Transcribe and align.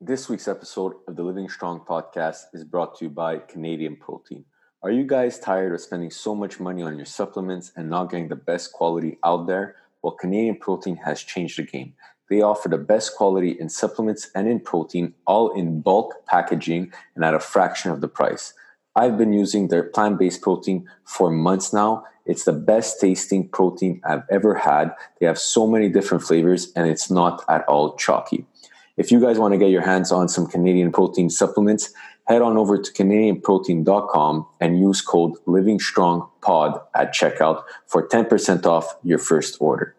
This 0.00 0.28
week's 0.28 0.46
episode 0.46 0.92
of 1.08 1.16
the 1.16 1.22
Living 1.22 1.48
Strong 1.48 1.86
podcast 1.88 2.52
is 2.52 2.64
brought 2.64 2.98
to 2.98 3.06
you 3.06 3.10
by 3.10 3.38
Canadian 3.38 3.96
Protein. 3.96 4.44
Are 4.82 4.90
you 4.90 5.04
guys 5.04 5.38
tired 5.38 5.72
of 5.72 5.80
spending 5.80 6.10
so 6.10 6.34
much 6.34 6.60
money 6.60 6.82
on 6.82 6.98
your 6.98 7.06
supplements 7.06 7.72
and 7.74 7.88
not 7.88 8.10
getting 8.10 8.28
the 8.28 8.36
best 8.36 8.74
quality 8.74 9.16
out 9.24 9.46
there? 9.46 9.76
Well, 10.02 10.12
Canadian 10.12 10.58
Protein 10.58 10.96
has 10.96 11.22
changed 11.22 11.58
the 11.58 11.62
game. 11.62 11.94
They 12.28 12.42
offer 12.42 12.68
the 12.68 12.76
best 12.76 13.16
quality 13.16 13.52
in 13.58 13.70
supplements 13.70 14.30
and 14.34 14.46
in 14.46 14.60
protein, 14.60 15.14
all 15.26 15.58
in 15.58 15.80
bulk 15.80 16.26
packaging 16.26 16.92
and 17.14 17.24
at 17.24 17.32
a 17.32 17.40
fraction 17.40 17.90
of 17.90 18.02
the 18.02 18.08
price. 18.08 18.52
I've 18.94 19.16
been 19.16 19.32
using 19.32 19.68
their 19.68 19.82
plant 19.82 20.18
based 20.18 20.42
protein 20.42 20.86
for 21.04 21.30
months 21.30 21.72
now. 21.72 22.04
It's 22.26 22.44
the 22.44 22.52
best 22.52 23.00
tasting 23.00 23.48
protein 23.48 24.02
I've 24.04 24.24
ever 24.30 24.56
had. 24.56 24.94
They 25.20 25.26
have 25.26 25.38
so 25.38 25.66
many 25.66 25.88
different 25.88 26.22
flavors 26.22 26.70
and 26.76 26.86
it's 26.86 27.10
not 27.10 27.44
at 27.48 27.64
all 27.66 27.96
chalky. 27.96 28.44
If 28.96 29.12
you 29.12 29.20
guys 29.20 29.38
want 29.38 29.52
to 29.52 29.58
get 29.58 29.68
your 29.68 29.82
hands 29.82 30.10
on 30.10 30.26
some 30.26 30.46
Canadian 30.46 30.90
protein 30.90 31.28
supplements, 31.28 31.92
head 32.26 32.40
on 32.40 32.56
over 32.56 32.78
to 32.78 32.92
canadianprotein.com 32.92 34.46
and 34.58 34.80
use 34.80 35.02
code 35.02 35.32
livingstrongpod 35.46 36.82
at 36.94 37.12
checkout 37.12 37.62
for 37.86 38.08
10% 38.08 38.64
off 38.64 38.96
your 39.02 39.18
first 39.18 39.58
order. 39.60 39.94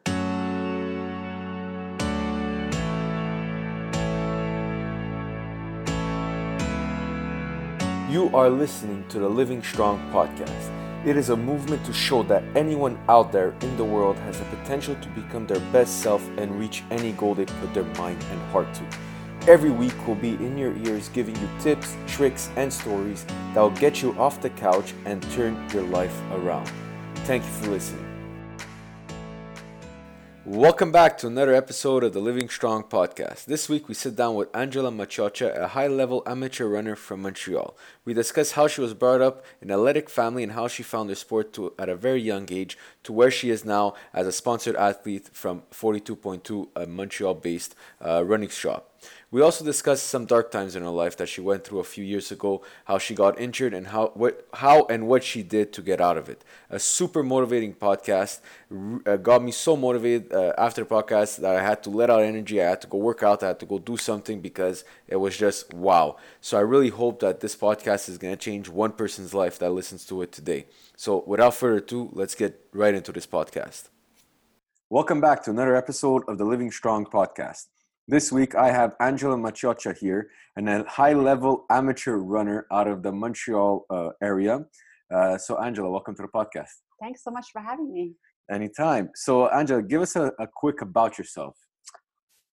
You 8.09 8.31
are 8.33 8.49
listening 8.49 9.05
to 9.09 9.19
the 9.19 9.29
Living 9.29 9.61
Strong 9.61 9.99
podcast. 10.11 10.76
It 11.07 11.15
is 11.15 11.29
a 11.29 11.37
movement 11.37 11.85
to 11.85 11.93
show 11.93 12.21
that 12.23 12.43
anyone 12.53 12.99
out 13.07 13.31
there 13.31 13.55
in 13.61 13.77
the 13.77 13.85
world 13.85 14.17
has 14.17 14.39
the 14.39 14.45
potential 14.57 14.93
to 14.95 15.07
become 15.11 15.47
their 15.47 15.61
best 15.71 16.01
self 16.01 16.21
and 16.37 16.59
reach 16.59 16.83
any 16.91 17.13
goal 17.13 17.33
they 17.33 17.45
put 17.45 17.73
their 17.73 17.85
mind 17.95 18.21
and 18.29 18.41
heart 18.51 18.67
to. 18.73 19.49
Every 19.49 19.71
week 19.71 19.95
will 20.05 20.15
be 20.15 20.31
in 20.31 20.57
your 20.57 20.75
ears 20.79 21.07
giving 21.07 21.37
you 21.37 21.49
tips, 21.61 21.95
tricks, 22.07 22.49
and 22.57 22.73
stories 22.73 23.23
that 23.53 23.61
will 23.61 23.69
get 23.69 24.01
you 24.01 24.19
off 24.19 24.41
the 24.41 24.49
couch 24.49 24.93
and 25.05 25.23
turn 25.31 25.55
your 25.69 25.83
life 25.83 26.19
around. 26.33 26.69
Thank 27.23 27.45
you 27.45 27.51
for 27.51 27.69
listening. 27.69 28.06
Welcome 30.47 30.93
back 30.93 31.17
to 31.17 31.27
another 31.27 31.53
episode 31.53 32.05
of 32.05 32.13
the 32.13 32.21
Living 32.21 32.47
Strong 32.47 32.83
podcast. 32.83 33.43
This 33.43 33.67
week 33.67 33.89
we 33.89 33.93
sit 33.93 34.15
down 34.15 34.35
with 34.35 34.47
Angela 34.55 34.89
Maciocia, 34.89 35.53
a 35.53 35.67
high 35.67 35.87
level 35.87 36.23
amateur 36.25 36.67
runner 36.67 36.95
from 36.95 37.23
Montreal. 37.23 37.75
We 38.05 38.13
discuss 38.13 38.53
how 38.53 38.69
she 38.69 38.79
was 38.79 38.93
brought 38.93 39.19
up 39.19 39.43
in 39.61 39.69
an 39.69 39.73
athletic 39.73 40.09
family 40.09 40.43
and 40.43 40.53
how 40.53 40.69
she 40.69 40.83
found 40.83 41.09
her 41.09 41.15
sport 41.15 41.51
to, 41.55 41.73
at 41.77 41.89
a 41.89 41.97
very 41.97 42.21
young 42.21 42.47
age 42.49 42.77
to 43.03 43.11
where 43.11 43.29
she 43.29 43.49
is 43.49 43.65
now 43.65 43.95
as 44.13 44.25
a 44.25 44.31
sponsored 44.31 44.77
athlete 44.77 45.27
from 45.33 45.63
42.2, 45.73 46.69
a 46.77 46.87
Montreal 46.87 47.33
based 47.33 47.75
uh, 47.99 48.23
running 48.23 48.47
shop. 48.47 48.86
We 49.29 49.41
also 49.41 49.65
discussed 49.65 50.07
some 50.07 50.25
dark 50.25 50.51
times 50.51 50.75
in 50.75 50.83
her 50.83 50.89
life 50.89 51.17
that 51.17 51.27
she 51.27 51.41
went 51.41 51.63
through 51.65 51.79
a 51.79 51.83
few 51.83 52.03
years 52.03 52.31
ago, 52.31 52.63
how 52.85 52.97
she 52.97 53.13
got 53.13 53.39
injured, 53.39 53.73
and 53.73 53.87
how 53.87 54.11
what 54.13 54.47
how 54.53 54.85
and 54.85 55.07
what 55.07 55.23
she 55.23 55.43
did 55.43 55.73
to 55.73 55.81
get 55.81 55.99
out 55.99 56.17
of 56.17 56.29
it. 56.29 56.43
A 56.69 56.79
super 56.79 57.23
motivating 57.23 57.73
podcast 57.73 58.39
uh, 59.05 59.17
got 59.17 59.43
me 59.43 59.51
so 59.51 59.75
motivated 59.75 60.31
uh, 60.31 60.53
after 60.57 60.83
the 60.83 60.89
podcast 60.89 61.37
that 61.37 61.55
I 61.55 61.61
had 61.61 61.83
to 61.83 61.89
let 61.89 62.09
out 62.09 62.21
energy. 62.21 62.61
I 62.61 62.69
had 62.69 62.81
to 62.81 62.87
go 62.87 62.97
work 62.97 63.21
out. 63.21 63.43
I 63.43 63.47
had 63.47 63.59
to 63.59 63.65
go 63.65 63.79
do 63.79 63.97
something 63.97 64.39
because 64.39 64.85
it 65.07 65.17
was 65.17 65.37
just 65.37 65.73
wow. 65.73 66.17
So 66.39 66.57
I 66.57 66.61
really 66.61 66.89
hope 66.89 67.19
that 67.19 67.41
this 67.41 67.55
podcast 67.55 68.07
is 68.09 68.17
gonna 68.17 68.37
change 68.37 68.69
one 68.69 68.93
person's 68.93 69.33
life 69.33 69.59
that 69.59 69.71
listens 69.71 70.05
to 70.05 70.21
it 70.21 70.31
today. 70.31 70.67
So 70.95 71.23
without 71.27 71.53
further 71.53 71.77
ado, 71.77 72.09
let's 72.13 72.35
get 72.35 72.59
right 72.71 72.93
into 72.93 73.11
this 73.11 73.27
podcast. 73.27 73.89
Welcome 74.89 75.19
back 75.19 75.43
to 75.43 75.51
another 75.51 75.75
episode 75.75 76.23
of 76.29 76.37
the 76.37 76.45
Living 76.45 76.71
Strong 76.71 77.07
podcast. 77.07 77.65
This 78.09 78.31
week, 78.31 78.55
I 78.55 78.71
have 78.71 78.95
Angela 79.01 79.35
Maciocia 79.35 79.93
here, 79.97 80.29
and 80.55 80.69
a 80.69 80.85
high 80.87 81.11
level 81.11 81.65
amateur 81.69 82.15
runner 82.15 82.65
out 82.71 82.87
of 82.87 83.03
the 83.03 83.11
Montreal 83.11 83.85
uh, 83.89 84.11
area. 84.23 84.65
Uh, 85.13 85.37
so, 85.37 85.61
Angela, 85.61 85.91
welcome 85.91 86.15
to 86.15 86.21
the 86.21 86.29
podcast. 86.29 86.71
Thanks 87.01 87.21
so 87.21 87.31
much 87.31 87.47
for 87.51 87.61
having 87.61 87.91
me. 87.91 88.13
Anytime. 88.49 89.09
So, 89.13 89.49
Angela, 89.49 89.81
give 89.81 90.01
us 90.01 90.15
a, 90.15 90.31
a 90.39 90.47
quick 90.47 90.81
about 90.81 91.17
yourself. 91.17 91.57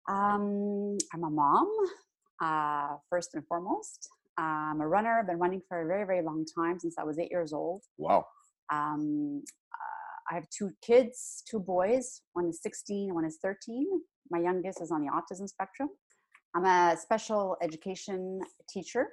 Um, 0.08 0.96
I'm 1.12 1.24
a 1.24 1.30
mom, 1.30 1.70
uh, 2.42 2.96
first 3.10 3.34
and 3.34 3.46
foremost. 3.46 4.08
I'm 4.38 4.80
a 4.80 4.88
runner. 4.88 5.18
I've 5.18 5.26
been 5.26 5.38
running 5.38 5.60
for 5.68 5.82
a 5.82 5.86
very, 5.86 6.06
very 6.06 6.22
long 6.22 6.46
time 6.46 6.80
since 6.80 6.94
I 6.98 7.04
was 7.04 7.18
eight 7.18 7.30
years 7.30 7.52
old. 7.52 7.82
Wow. 7.98 8.24
Um, 8.72 9.42
uh, 9.70 10.32
I 10.32 10.34
have 10.34 10.48
two 10.48 10.70
kids, 10.80 11.42
two 11.46 11.60
boys. 11.60 12.22
One 12.32 12.46
is 12.46 12.62
16, 12.62 13.12
one 13.12 13.26
is 13.26 13.38
13 13.42 14.00
my 14.32 14.40
youngest 14.40 14.80
is 14.80 14.90
on 14.90 15.00
the 15.04 15.10
autism 15.16 15.46
spectrum. 15.48 15.90
I'm 16.56 16.64
a 16.64 16.96
special 16.96 17.56
education 17.62 18.40
teacher. 18.68 19.04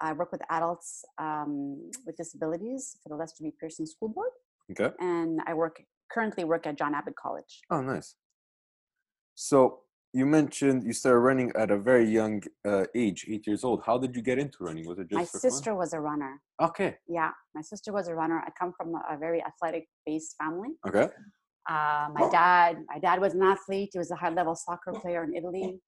I 0.00 0.12
work 0.14 0.32
with 0.32 0.42
adults 0.50 1.04
um, 1.18 1.90
with 2.06 2.16
disabilities 2.16 2.96
for 3.02 3.10
the 3.10 3.16
Lester 3.16 3.44
B. 3.44 3.52
Pearson 3.60 3.86
School 3.86 4.08
Board. 4.08 4.30
Okay. 4.72 4.90
And 4.98 5.40
I 5.46 5.54
work 5.54 5.82
currently 6.12 6.44
work 6.44 6.66
at 6.66 6.76
John 6.76 6.94
Abbott 6.94 7.14
College. 7.16 7.60
Oh, 7.70 7.80
nice. 7.80 8.16
So 9.34 9.80
you 10.12 10.26
mentioned 10.26 10.84
you 10.84 10.92
started 10.92 11.20
running 11.20 11.52
at 11.56 11.70
a 11.70 11.78
very 11.78 12.08
young 12.08 12.42
uh, 12.66 12.84
age, 12.94 13.24
eight 13.28 13.46
years 13.46 13.64
old. 13.64 13.82
How 13.86 13.96
did 13.98 14.14
you 14.14 14.22
get 14.22 14.38
into 14.38 14.58
running? 14.60 14.86
Was 14.86 14.98
it 14.98 15.08
just 15.08 15.18
my 15.18 15.24
sister 15.24 15.70
fun? 15.70 15.78
was 15.78 15.92
a 15.94 16.00
runner? 16.00 16.40
Okay. 16.60 16.96
Yeah, 17.08 17.30
my 17.54 17.62
sister 17.62 17.92
was 17.92 18.08
a 18.08 18.14
runner. 18.14 18.42
I 18.46 18.50
come 18.58 18.72
from 18.76 18.94
a 18.94 19.16
very 19.16 19.42
athletic-based 19.42 20.36
family. 20.40 20.70
Okay. 20.86 21.08
Uh, 21.68 22.08
my 22.12 22.28
dad, 22.30 22.78
my 22.88 22.98
dad 22.98 23.20
was 23.20 23.34
an 23.34 23.42
athlete. 23.42 23.90
He 23.92 23.98
was 23.98 24.10
a 24.10 24.16
high-level 24.16 24.56
soccer 24.56 24.92
player 24.92 25.22
in 25.24 25.34
Italy. 25.34 25.80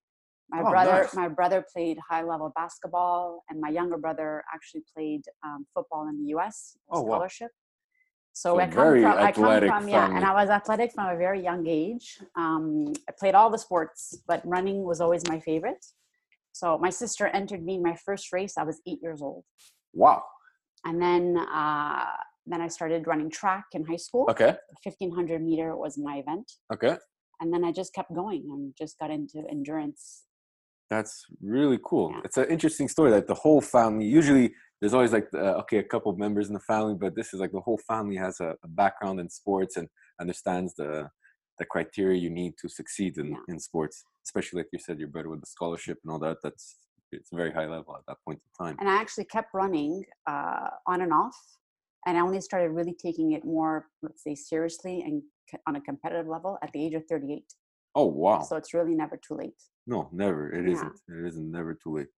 My 0.50 0.60
Oh, 0.60 0.70
brother, 0.70 1.02
nice. 1.02 1.14
my 1.14 1.28
brother 1.28 1.64
played 1.72 1.98
high-level 2.08 2.52
basketball, 2.54 3.42
and 3.48 3.60
my 3.60 3.70
younger 3.70 3.96
brother 3.96 4.44
actually 4.54 4.82
played 4.94 5.22
um, 5.44 5.66
football 5.74 6.06
in 6.08 6.18
the 6.22 6.28
U.S. 6.36 6.76
Oh, 6.90 7.00
wow. 7.00 7.14
scholarship. 7.16 7.50
So, 8.34 8.54
So 8.54 8.60
I 8.60 8.66
come 8.66 9.00
from, 9.00 9.18
I 9.18 9.32
come 9.32 9.60
from, 9.62 9.88
yeah, 9.88 10.14
and. 10.14 10.24
I 10.24 10.32
was 10.34 10.50
athletic 10.50 10.92
from 10.92 11.08
a 11.08 11.16
very 11.16 11.40
young 11.42 11.66
age. 11.66 12.18
Um, 12.36 12.92
I 13.08 13.12
played 13.18 13.34
all 13.34 13.48
the 13.48 13.58
sports, 13.58 14.18
but 14.26 14.42
running 14.44 14.82
was 14.84 15.00
always 15.00 15.22
my 15.28 15.38
favorite. 15.40 15.84
So 16.52 16.76
my 16.78 16.90
sister 16.90 17.26
entered 17.28 17.64
me 17.64 17.74
in 17.76 17.82
my 17.82 17.96
first 18.04 18.32
race. 18.32 18.54
I 18.58 18.64
was 18.64 18.80
eight 18.86 18.98
years 19.02 19.22
old, 19.22 19.44
Wow. 19.92 20.22
and 20.84 21.00
then 21.00 21.38
uh, 21.38 22.06
then 22.47 22.60
I 22.60 22.69
started 22.69 23.06
running 23.06 23.31
track 23.31 23.65
in 23.72 23.84
high 23.84 23.97
school. 24.06 24.27
Okay. 24.31 24.53
1500 24.82 25.43
meter 25.43 25.77
was 25.77 25.97
my 25.99 26.16
event 26.19 26.47
Okay. 26.72 26.97
and 27.41 27.53
then 27.53 27.65
i 27.65 27.72
just 27.81 27.93
kept 27.99 28.12
going 28.15 28.43
and 28.53 28.62
just 28.82 28.94
got 29.00 29.10
into 29.10 29.38
endurance 29.50 30.03
That's 30.94 31.15
really 31.56 31.78
cool. 31.91 32.06
Yeah. 32.12 32.21
It's 32.27 32.37
an 32.43 32.49
interesting 32.56 32.88
story. 32.94 33.10
Like 33.10 33.27
the 33.34 33.41
whole 33.44 33.62
family. 33.77 34.06
Usually, 34.21 34.47
there's 34.78 34.94
always 34.99 35.12
like 35.16 35.28
uh, 35.44 35.55
okay, 35.62 35.78
a 35.87 35.88
couple 35.93 36.10
of 36.12 36.19
members 36.27 36.47
in 36.50 36.55
the 36.59 36.66
family, 36.72 36.94
but 37.05 37.12
this 37.19 37.28
is 37.34 37.38
like 37.43 37.53
the 37.59 37.65
whole 37.66 37.81
family 37.93 38.16
has 38.27 38.34
a, 38.49 38.50
a 38.66 38.69
background 38.82 39.16
in 39.22 39.28
sports 39.41 39.75
and 39.78 39.87
understands 40.22 40.71
the 40.81 40.91
the 41.61 41.66
criteria 41.75 42.16
you 42.26 42.31
need 42.43 42.53
to 42.62 42.69
succeed 42.81 43.12
in, 43.22 43.28
Yeah. 43.32 43.44
in 43.53 43.59
sports. 43.71 43.97
Especially 44.28 44.56
like 44.61 44.71
you 44.75 44.81
said, 44.87 44.94
you're 45.00 45.15
better 45.19 45.31
with 45.32 45.43
the 45.44 45.53
scholarship 45.56 45.97
and 46.03 46.09
all 46.12 46.21
that. 46.26 46.37
That's 46.44 46.65
it's 47.16 47.31
very 47.43 47.53
high 47.59 47.69
level 47.76 47.93
at 48.00 48.05
that 48.09 48.19
point 48.26 48.41
in 48.47 48.50
time. 48.62 48.76
and 48.81 48.88
i 48.94 48.97
actually 49.03 49.28
kept 49.37 49.50
running 49.62 49.93
uh, 50.32 50.69
on 50.93 50.99
and 51.05 51.12
off 51.22 51.38
and 52.06 52.16
i 52.16 52.20
only 52.20 52.41
started 52.41 52.70
really 52.70 52.94
taking 52.94 53.32
it 53.32 53.44
more 53.44 53.87
let's 54.03 54.22
say 54.22 54.34
seriously 54.34 55.03
and 55.03 55.22
on 55.66 55.76
a 55.76 55.81
competitive 55.81 56.26
level 56.26 56.59
at 56.62 56.72
the 56.72 56.84
age 56.84 56.94
of 56.94 57.04
38 57.09 57.44
Oh 57.97 58.06
wow! 58.06 58.42
so 58.42 58.56
it's 58.56 58.75
really 58.75 58.94
never 58.94 59.16
too 59.16 59.34
late 59.34 59.60
No, 59.87 60.09
never. 60.12 60.50
It 60.53 60.66
Yeah. 60.66 60.82
not 60.82 60.93
It 61.09 61.26
isn't 61.28 61.50
never 61.50 61.75
too 61.75 61.93
late. 61.98 62.09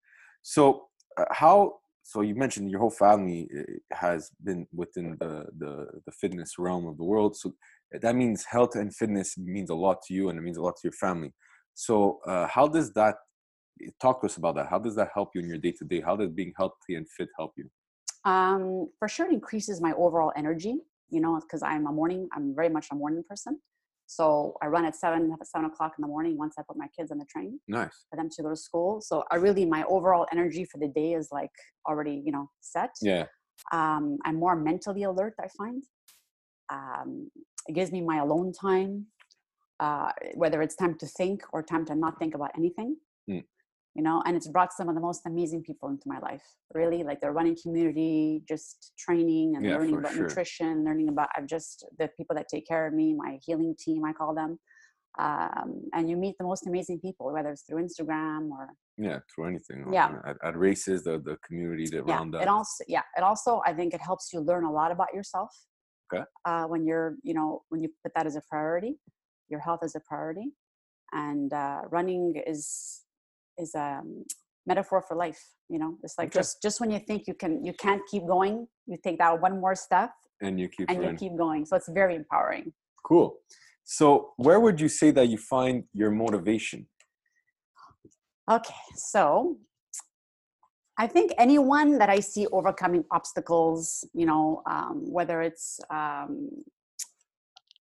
So 0.43 0.89
uh, 1.19 1.25
how? 1.31 1.81
So 2.03 2.21
you 2.21 2.35
mentioned 2.37 2.71
your 2.71 2.81
whole 2.81 2.91
family 3.07 3.49
uh, 3.59 3.97
has 4.05 4.31
been 4.43 4.67
within 4.73 5.17
the, 5.21 5.47
the 5.59 5.73
the 6.07 6.13
fitness 6.13 6.51
realm 6.59 6.87
of 6.87 6.97
the 6.97 7.05
world. 7.05 7.37
So 7.37 7.55
that 8.03 8.15
means 8.15 8.45
health 8.45 8.75
and 8.77 8.95
fitness 8.95 9.37
means 9.37 9.71
a 9.71 9.75
lot 9.87 9.99
to 10.07 10.15
you, 10.15 10.29
and 10.29 10.39
it 10.39 10.43
means 10.43 10.57
a 10.59 10.63
lot 10.63 10.77
to 10.77 10.85
your 10.89 10.93
family. 11.07 11.33
So 11.75 12.21
uh, 12.27 12.47
how 12.57 12.67
does 12.69 12.93
that? 12.93 13.17
Talk 14.01 14.21
to 14.21 14.27
us 14.27 14.37
about 14.39 14.55
that. 14.57 14.69
How 14.71 14.79
does 14.79 14.97
that 14.97 15.11
help 15.13 15.31
you 15.35 15.41
in 15.43 15.49
your 15.49 15.59
day 15.59 15.73
to 15.79 15.85
day? 15.85 16.01
How 16.01 16.17
does 16.17 16.31
being 16.31 16.53
healthy 16.57 16.95
and 16.99 17.07
fit 17.17 17.29
help 17.37 17.53
you? 17.59 17.69
Um, 18.27 18.91
for 18.99 19.09
sure 19.09 19.27
it 19.27 19.33
increases 19.33 19.81
my 19.81 19.93
overall 19.93 20.33
energy 20.37 20.77
you 21.09 21.21
know 21.21 21.41
because 21.41 21.63
i'm 21.63 21.87
a 21.87 21.93
morning 21.93 22.29
i'm 22.35 22.55
very 22.55 22.69
much 22.69 22.89
a 22.93 22.95
morning 22.95 23.23
person 23.29 23.59
so 24.07 24.55
i 24.63 24.67
run 24.67 24.85
at 24.85 24.95
seven 24.95 25.35
at 25.41 25.47
seven 25.47 25.67
o'clock 25.71 25.93
in 25.97 26.03
the 26.03 26.09
morning 26.09 26.37
once 26.37 26.55
i 26.59 26.63
put 26.69 26.77
my 26.77 26.89
kids 26.97 27.11
on 27.11 27.19
the 27.19 27.25
train 27.25 27.59
Nice. 27.69 28.07
for 28.11 28.17
them 28.17 28.29
to 28.31 28.43
go 28.43 28.51
to 28.51 28.57
school. 28.57 29.01
So 29.01 29.25
I 29.31 29.37
really 29.37 29.65
my 29.65 29.85
overall 29.89 30.27
energy 30.33 30.65
for 30.65 30.79
the 30.79 30.89
day 30.89 31.15
is 31.15 31.29
like 31.33 31.51
already 31.89 32.23
you 32.25 32.33
know 32.33 32.51
set. 32.61 32.91
Yeah. 33.03 33.27
Um, 33.73 34.19
I'm 34.25 34.37
more 34.37 34.55
mentally 34.55 35.05
alert. 35.05 35.35
I 35.41 35.49
find 35.49 35.83
um, 36.71 37.31
it 37.69 37.75
gives 37.75 37.91
me 37.91 38.01
my 38.01 38.19
alone 38.19 38.53
time, 38.53 39.07
uh, 39.81 40.11
whether 40.35 40.63
it's 40.63 40.77
time 40.77 40.97
to 40.99 41.07
think 41.07 41.43
or 41.53 41.63
time 41.63 41.85
to 41.87 41.95
not 41.95 42.19
think 42.19 42.35
about 42.35 42.51
anything. 42.57 42.97
You 43.97 44.03
know, 44.03 44.23
and 44.27 44.37
it's 44.37 44.49
brought 44.49 44.73
some 44.75 44.89
of 44.91 44.95
the 44.95 45.01
most 45.01 45.23
amazing 45.27 45.63
people 45.63 45.89
into 45.89 46.03
my 46.07 46.19
life. 46.19 46.43
Really, 46.75 47.03
like 47.03 47.19
they're 47.21 47.33
running 47.33 47.57
community, 47.63 48.43
just 48.47 48.93
training 48.99 49.57
and 49.57 49.65
Yeah, 49.65 49.77
learning 49.77 49.95
about 49.97 50.13
sure. 50.13 50.25
nutrition, 50.25 50.85
learning 50.85 51.09
about 51.09 51.29
I've 51.37 51.47
just 51.47 51.87
the 51.99 52.09
people 52.17 52.37
that 52.37 52.47
take 52.53 52.67
care 52.67 52.87
of 52.87 52.93
me, 52.93 53.15
my 53.15 53.39
healing 53.47 53.75
team, 53.85 54.05
I 54.05 54.13
call 54.13 54.35
them. 54.35 54.59
um, 55.19 55.71
and 55.95 56.11
you 56.11 56.17
meet 56.17 56.35
the 56.39 56.45
most 56.45 56.67
amazing 56.67 57.01
people, 57.01 57.33
whether 57.33 57.51
it's 57.51 57.63
through 57.67 57.83
Instagram 57.83 58.51
or 58.51 58.69
yeah 58.99 59.19
through 59.35 59.47
anything 59.53 59.79
Yeah. 59.93 60.11
at, 60.31 60.37
at 60.49 60.55
races 60.57 61.05
the 61.05 61.15
the 61.19 61.37
community 61.47 61.87
that 61.93 62.05
yeah 62.07 62.17
around 62.19 62.31
that 62.33 62.43
it 62.45 62.49
also 62.49 62.85
yeah 62.89 63.03
it 63.19 63.23
also 63.31 63.61
i 63.67 63.73
think 63.79 63.93
it 63.95 64.01
helps 64.01 64.27
you 64.33 64.41
learn 64.41 64.65
a 64.65 64.73
lot 64.81 64.91
about 64.97 65.13
yourself 65.19 65.51
Okay. 66.09 66.25
uh, 66.49 66.65
when 66.73 66.83
you're 66.89 67.17
you 67.29 67.35
know 67.39 67.63
when 67.71 67.81
you 67.83 67.89
put 68.03 68.13
that 68.15 68.27
as 68.31 68.37
a 68.37 68.43
priority 68.51 68.93
your 69.53 69.61
health 69.61 69.81
is 69.89 69.95
a 69.95 70.01
priority 70.11 70.49
and 71.13 71.53
uh, 71.53 71.81
running 71.97 72.25
is 72.47 73.03
is 73.59 73.75
a 73.75 73.99
um, 74.01 74.25
metaphor 74.67 75.03
for 75.07 75.17
life 75.17 75.43
you 75.69 75.79
know? 75.79 75.97
It's 76.03 76.15
like 76.19 76.29
Okay. 76.29 76.41
just 76.41 76.63
just 76.63 76.81
when 76.81 76.91
you 76.91 77.01
think 77.01 77.27
you 77.27 77.35
can 77.35 77.65
you 77.65 77.73
can't 77.73 78.03
keep 78.11 78.27
going 78.27 78.67
you 78.87 78.97
take 79.03 79.19
that 79.19 79.41
one 79.41 79.61
more 79.61 79.75
step 79.75 80.11
and 80.41 80.61
you 80.61 80.69
keep 80.69 80.91
and 80.91 81.03
you 81.03 81.13
keep 81.15 81.37
going. 81.37 81.65
So 81.67 81.77
it's 81.77 81.89
very 81.89 82.15
empowering. 82.15 82.73
Cool. 83.05 83.39
So 83.85 84.33
where 84.37 84.61
would 84.61 84.81
you 84.81 84.89
say 84.89 85.11
that 85.13 85.29
you 85.29 85.39
find 85.39 85.85
your 85.93 86.11
motivation? 86.11 86.87
Okay, 88.51 88.75
so 88.95 89.59
I 90.99 91.07
think 91.07 91.33
anyone 91.37 91.99
that 91.99 92.09
I 92.09 92.21
see 92.21 92.47
overcoming 92.53 93.05
obstacles, 93.11 94.05
you 94.15 94.25
know, 94.25 94.63
um, 94.67 95.05
whether 95.11 95.43
it's 95.43 95.81
um, 95.91 96.49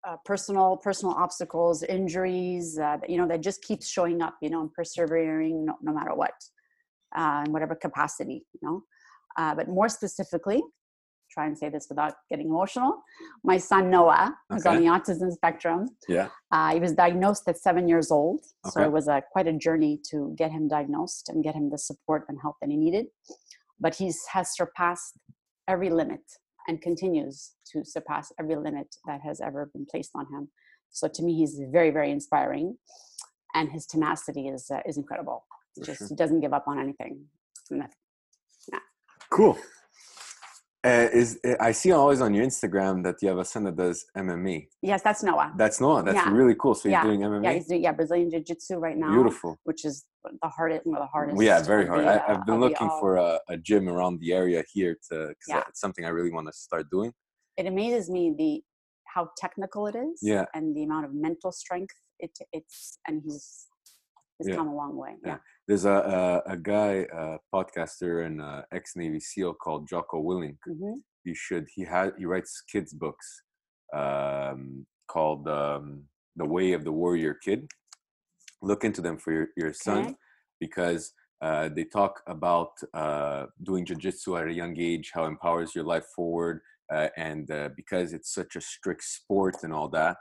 uh, 0.08 0.16
personal 0.24 0.76
personal 0.76 1.14
obstacles, 1.14 1.82
injuries, 1.82 2.78
uh, 2.78 2.96
you 3.08 3.16
know, 3.18 3.26
that 3.28 3.42
just 3.42 3.62
keeps 3.62 3.88
showing 3.88 4.22
up, 4.22 4.36
you 4.40 4.50
know, 4.50 4.60
and 4.60 4.72
persevering 4.72 5.66
no, 5.66 5.74
no 5.82 5.92
matter 5.92 6.14
what, 6.14 6.32
uh, 7.16 7.44
in 7.46 7.52
whatever 7.52 7.74
capacity, 7.74 8.44
you 8.54 8.60
know. 8.62 8.82
Uh, 9.36 9.54
but 9.54 9.68
more 9.68 9.88
specifically, 9.88 10.62
try 11.30 11.46
and 11.46 11.56
say 11.56 11.68
this 11.68 11.86
without 11.90 12.14
getting 12.30 12.46
emotional. 12.46 13.02
My 13.44 13.58
son 13.58 13.90
Noah, 13.90 14.34
who's 14.48 14.64
on 14.64 14.76
the 14.80 14.86
autism 14.86 15.30
spectrum, 15.30 15.88
yeah 16.08 16.28
uh, 16.52 16.72
he 16.72 16.80
was 16.80 16.92
diagnosed 16.92 17.42
at 17.46 17.58
seven 17.58 17.86
years 17.86 18.10
old, 18.10 18.40
okay. 18.66 18.72
so 18.72 18.82
it 18.82 18.90
was 18.90 19.08
a, 19.08 19.22
quite 19.30 19.46
a 19.46 19.52
journey 19.52 20.00
to 20.10 20.34
get 20.38 20.50
him 20.50 20.68
diagnosed 20.68 21.28
and 21.28 21.44
get 21.44 21.54
him 21.54 21.70
the 21.70 21.78
support 21.78 22.24
and 22.28 22.38
help 22.40 22.56
that 22.60 22.70
he 22.70 22.76
needed. 22.76 23.06
But 23.78 23.94
he 23.94 24.10
has 24.32 24.56
surpassed 24.56 25.18
every 25.68 25.90
limit 25.90 26.22
and 26.68 26.80
continues 26.80 27.52
to 27.72 27.84
surpass 27.84 28.30
every 28.38 28.54
limit 28.56 28.94
that 29.06 29.20
has 29.22 29.40
ever 29.40 29.70
been 29.72 29.86
placed 29.90 30.10
on 30.14 30.26
him. 30.32 30.48
So 30.90 31.08
to 31.08 31.22
me, 31.22 31.34
he's 31.34 31.60
very, 31.72 31.90
very 31.90 32.10
inspiring, 32.10 32.76
and 33.54 33.70
his 33.72 33.86
tenacity 33.86 34.48
is 34.48 34.70
uh, 34.70 34.80
is 34.86 34.96
incredible. 34.96 35.46
He 35.74 35.80
For 35.80 35.86
just 35.86 35.98
sure. 35.98 36.08
he 36.08 36.14
doesn't 36.14 36.40
give 36.40 36.52
up 36.52 36.68
on 36.68 36.78
anything. 36.78 37.24
That- 37.70 37.92
cool 39.30 39.58
uh, 40.86 41.08
is 41.12 41.38
i 41.60 41.72
see 41.72 41.90
always 41.92 42.20
on 42.20 42.32
your 42.34 42.44
instagram 42.46 43.02
that 43.02 43.16
you 43.20 43.28
have 43.28 43.38
a 43.38 43.44
son 43.44 43.64
that 43.64 43.76
does 43.76 44.06
mma 44.16 44.66
Yes, 44.80 45.02
that's 45.02 45.22
Noah. 45.24 45.52
that's 45.56 45.80
Noah. 45.80 46.02
That's 46.04 46.14
Yeah. 46.16 46.32
really 46.32 46.54
cool. 46.54 46.74
So 46.76 46.88
Yeah. 46.88 47.02
you're 47.04 47.16
doing 47.16 47.20
MMA. 47.28 47.44
Yeah, 47.44 47.52
he's 47.54 47.66
doing 47.66 47.82
yeah 47.82 47.92
Brazilian 47.92 48.30
Jiu 48.30 48.40
Jitsu 48.40 48.76
right 48.78 48.96
now, 48.96 49.10
Beautiful. 49.12 49.58
which 49.64 49.84
is 49.84 50.06
the 50.42 50.48
hardest, 50.48 50.86
one 50.86 50.96
of 50.96 51.02
the 51.02 51.06
hardest. 51.16 51.42
Yeah, 51.42 51.60
very 51.62 51.86
hard. 51.86 52.04
the, 52.04 52.08
I, 52.12 52.16
uh, 52.18 52.24
I've 52.38 52.46
been 52.46 52.60
looking 52.60 52.88
for 53.00 53.16
a, 53.16 53.40
a 53.48 53.56
gym 53.56 53.88
around 53.88 54.20
the 54.20 54.32
area 54.32 54.62
here 54.72 54.94
to. 55.10 55.16
Cause 55.28 55.34
Yeah. 55.48 55.64
It's 55.68 55.80
something 55.80 56.04
I 56.04 56.10
really 56.18 56.30
want 56.30 56.46
to 56.46 56.52
start 56.52 56.84
doing. 56.96 57.12
it 57.60 57.66
amazes 57.66 58.08
me 58.16 58.22
the 58.42 58.52
how 59.14 59.22
technical 59.36 59.82
it 59.90 59.96
is 59.96 60.16
Yeah. 60.22 60.44
and 60.54 60.64
the 60.76 60.84
amount 60.88 61.04
of 61.08 61.12
mental 61.12 61.50
strength 61.62 61.96
it 62.20 62.34
it's 62.58 62.98
and 63.06 63.16
he's 63.26 63.66
he's 64.38 64.48
Yeah. 64.48 64.56
come 64.56 64.68
a 64.68 64.74
long 64.74 64.96
way 64.96 65.16
Yeah. 65.22 65.28
yeah 65.32 65.38
There's 65.66 65.84
a 65.84 65.98
a, 66.46 66.52
a 66.54 66.56
guy, 66.56 67.06
a 67.12 67.38
podcaster 67.54 68.24
and 68.26 68.40
uh, 68.40 68.62
ex 68.72 68.96
Navy 68.96 69.20
SEAL 69.20 69.54
called 69.54 69.88
Jocko 69.88 70.22
Willink. 70.22 70.58
hmm 70.64 70.98
You 71.24 71.34
should. 71.34 71.66
He 71.76 71.82
had 71.84 72.12
he 72.18 72.24
writes 72.24 72.52
kids 72.72 72.92
books, 73.04 73.26
um, 74.02 74.86
called 75.14 75.44
um, 75.48 76.04
The 76.36 76.48
Way 76.54 76.68
of 76.72 76.82
the 76.84 76.92
Warrior 76.92 77.34
Kid. 77.44 77.60
Look 78.62 78.82
into 78.84 79.02
them 79.06 79.18
for 79.18 79.32
your 79.36 79.48
your 79.56 79.72
son 79.72 80.02
Okay. 80.04 80.14
because 80.64 81.02
uh, 81.46 81.68
they 81.76 81.84
talk 81.84 82.14
about 82.26 82.72
uh, 83.02 83.42
doing 83.68 83.84
jujitsu 83.86 84.30
at 84.40 84.48
a 84.48 84.58
young 84.62 84.74
age, 84.90 85.06
how 85.14 85.24
it 85.24 85.28
empowers 85.28 85.74
your 85.76 85.84
life 85.94 86.06
forward, 86.16 86.56
uh, 86.94 87.08
and 87.16 87.44
uh, 87.50 87.68
because 87.80 88.12
it's 88.16 88.32
such 88.40 88.56
a 88.56 88.60
strict 88.74 89.04
sport 89.04 89.56
and 89.64 89.72
all 89.76 89.88
that, 90.00 90.16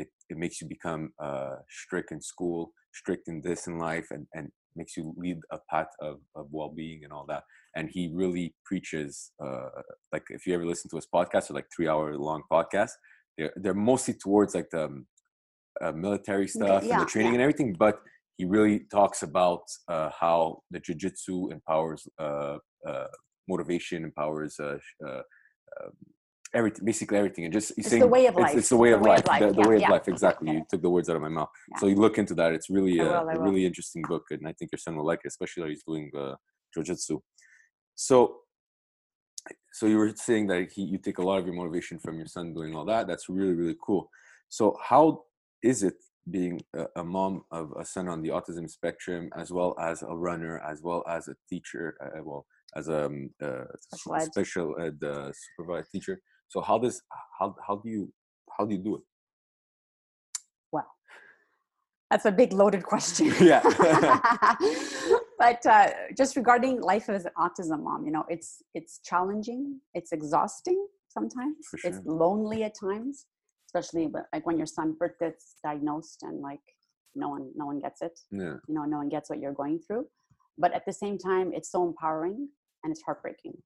it 0.00 0.08
it 0.30 0.36
makes 0.42 0.56
you 0.60 0.66
become 0.76 1.02
uh, 1.26 1.56
strict 1.82 2.12
in 2.12 2.20
school, 2.32 2.60
strict 2.94 3.28
in 3.28 3.40
this 3.42 3.66
in 3.66 3.78
life, 3.78 4.08
and 4.10 4.26
and 4.34 4.50
makes 4.76 4.96
you 4.96 5.14
lead 5.16 5.38
a 5.52 5.58
path 5.70 5.92
of, 6.00 6.16
of 6.34 6.46
well-being 6.50 7.04
and 7.04 7.12
all 7.12 7.24
that. 7.28 7.44
And 7.76 7.88
he 7.92 8.10
really 8.12 8.54
preaches, 8.64 9.30
uh, 9.44 9.68
like 10.12 10.24
if 10.30 10.46
you 10.46 10.54
ever 10.54 10.66
listen 10.66 10.90
to 10.90 10.96
his 10.96 11.06
podcast, 11.14 11.50
or 11.50 11.54
like 11.54 11.66
three 11.74 11.88
hour 11.88 12.16
long 12.16 12.42
podcast, 12.50 12.90
they're 13.36 13.52
they're 13.56 13.74
mostly 13.74 14.14
towards 14.14 14.54
like 14.54 14.70
the 14.70 14.84
um, 14.84 15.06
uh, 15.82 15.92
military 15.92 16.48
stuff 16.48 16.82
and 16.82 17.00
the 17.00 17.06
training 17.06 17.32
yeah. 17.32 17.38
and 17.38 17.42
everything, 17.42 17.74
but 17.78 18.00
he 18.36 18.44
really 18.44 18.80
talks 18.90 19.22
about 19.22 19.62
uh, 19.88 20.10
how 20.18 20.62
the 20.70 20.80
jujitsu 20.80 21.52
empowers 21.52 22.06
uh, 22.18 22.58
uh, 22.86 23.06
motivation, 23.48 24.04
empowers 24.04 24.58
uh, 24.60 24.78
uh, 25.06 25.22
um, 25.80 25.92
everything, 26.54 26.84
basically 26.84 27.18
everything, 27.18 27.44
and 27.44 27.52
just 27.52 27.72
It's 27.76 27.88
saying 27.88 28.00
the 28.00 28.06
way 28.06 28.26
of 28.26 28.34
life. 28.36 28.56
it's 28.56 28.68
the 28.68 28.76
way 28.76 28.92
of 28.92 29.02
life, 29.02 29.24
the, 29.24 29.52
the 29.52 29.62
yeah, 29.62 29.68
way 29.68 29.82
of 29.82 29.90
life. 29.90 30.08
Exactly, 30.08 30.48
Yeah. 30.48 30.54
you 30.54 30.64
took 30.70 30.82
the 30.82 30.90
words 30.90 31.08
out 31.10 31.16
of 31.16 31.22
my 31.22 31.28
mouth. 31.28 31.50
Yeah. 31.70 31.78
So 31.78 31.86
you 31.86 31.96
look 31.96 32.18
into 32.18 32.34
that. 32.34 32.52
It's 32.52 32.70
really 32.70 33.00
uh, 33.00 33.24
will, 33.24 33.30
a 33.30 33.40
really 33.40 33.66
interesting 33.66 34.02
book, 34.02 34.24
and 34.30 34.46
I 34.46 34.52
think 34.52 34.70
your 34.72 34.78
son 34.78 34.96
will 34.96 35.06
like 35.06 35.20
it, 35.24 35.28
especially 35.28 35.64
that 35.64 35.70
he's 35.70 35.84
doing 35.84 36.10
uh, 36.16 36.34
jujitsu. 36.76 37.20
So, 37.94 38.16
so 39.72 39.86
you 39.86 39.98
were 39.98 40.12
saying 40.16 40.46
that 40.48 40.72
he, 40.72 40.82
you 40.82 40.98
take 40.98 41.18
a 41.18 41.22
lot 41.22 41.38
of 41.38 41.46
your 41.46 41.54
motivation 41.54 41.98
from 41.98 42.16
your 42.16 42.26
son 42.26 42.54
doing 42.54 42.74
all 42.74 42.84
that. 42.86 43.06
That's 43.06 43.28
really 43.28 43.54
really 43.54 43.76
cool. 43.84 44.08
So 44.48 44.76
how 44.82 45.24
is 45.62 45.82
it 45.82 45.96
being 46.30 46.60
a, 46.74 46.86
a 46.96 47.04
mom 47.04 47.44
of 47.50 47.72
a 47.78 47.84
son 47.84 48.08
on 48.08 48.22
the 48.22 48.30
autism 48.30 48.70
spectrum, 48.70 49.30
as 49.36 49.50
well 49.50 49.74
as 49.80 50.02
a 50.02 50.14
runner, 50.14 50.60
as 50.60 50.82
well 50.82 51.04
as 51.08 51.28
a 51.28 51.34
teacher, 51.48 51.96
uh, 52.02 52.22
well 52.22 52.46
as 52.76 52.88
a 52.88 53.06
um, 53.06 53.30
uh, 53.42 53.64
Special 53.80 54.20
special 54.20 54.74
ed 54.80 54.98
uh, 55.06 55.30
supervised 55.32 55.90
teacher? 55.92 56.20
So 56.54 56.60
how 56.60 56.78
does 56.78 57.02
how 57.36 57.56
how 57.66 57.74
do 57.82 57.88
you 57.90 58.12
how 58.56 58.64
do 58.64 58.76
you 58.76 58.80
do 58.88 58.94
it? 58.98 59.02
well 60.70 60.86
that's 62.10 62.26
a 62.26 62.30
big 62.40 62.52
loaded 62.52 62.84
question 62.84 63.32
Yeah. 63.52 63.60
but 65.44 65.66
uh, 65.66 65.88
just 66.16 66.36
regarding 66.36 66.80
life 66.80 67.08
as 67.08 67.24
an 67.24 67.32
autism 67.44 67.82
mom 67.82 68.06
you 68.06 68.12
know 68.16 68.24
it's 68.28 68.62
it's 68.72 69.00
challenging 69.10 69.80
it's 69.94 70.12
exhausting 70.12 70.80
sometimes 71.16 71.56
For 71.72 71.78
it's 71.88 72.00
lonely 72.04 72.62
at 72.68 72.74
times 72.86 73.26
especially 73.68 74.04
like 74.32 74.46
when 74.46 74.56
your 74.62 74.70
son 74.78 74.94
first 75.00 75.18
gets 75.18 75.56
diagnosed 75.68 76.20
and 76.22 76.40
like 76.50 76.66
no 77.16 77.28
one 77.34 77.44
no 77.60 77.66
one 77.66 77.80
gets 77.80 78.00
it 78.00 78.16
Yeah. 78.30 78.56
you 78.68 78.74
know 78.76 78.84
no 78.94 78.98
one 79.02 79.08
gets 79.08 79.28
what 79.28 79.40
you're 79.40 79.58
going 79.64 79.80
through 79.84 80.04
but 80.56 80.70
at 80.78 80.84
the 80.86 80.96
same 81.02 81.18
time 81.18 81.46
it's 81.56 81.70
so 81.74 81.80
empowering 81.90 82.40
and 82.84 82.88
it's 82.92 83.02
heartbreaking 83.06 83.56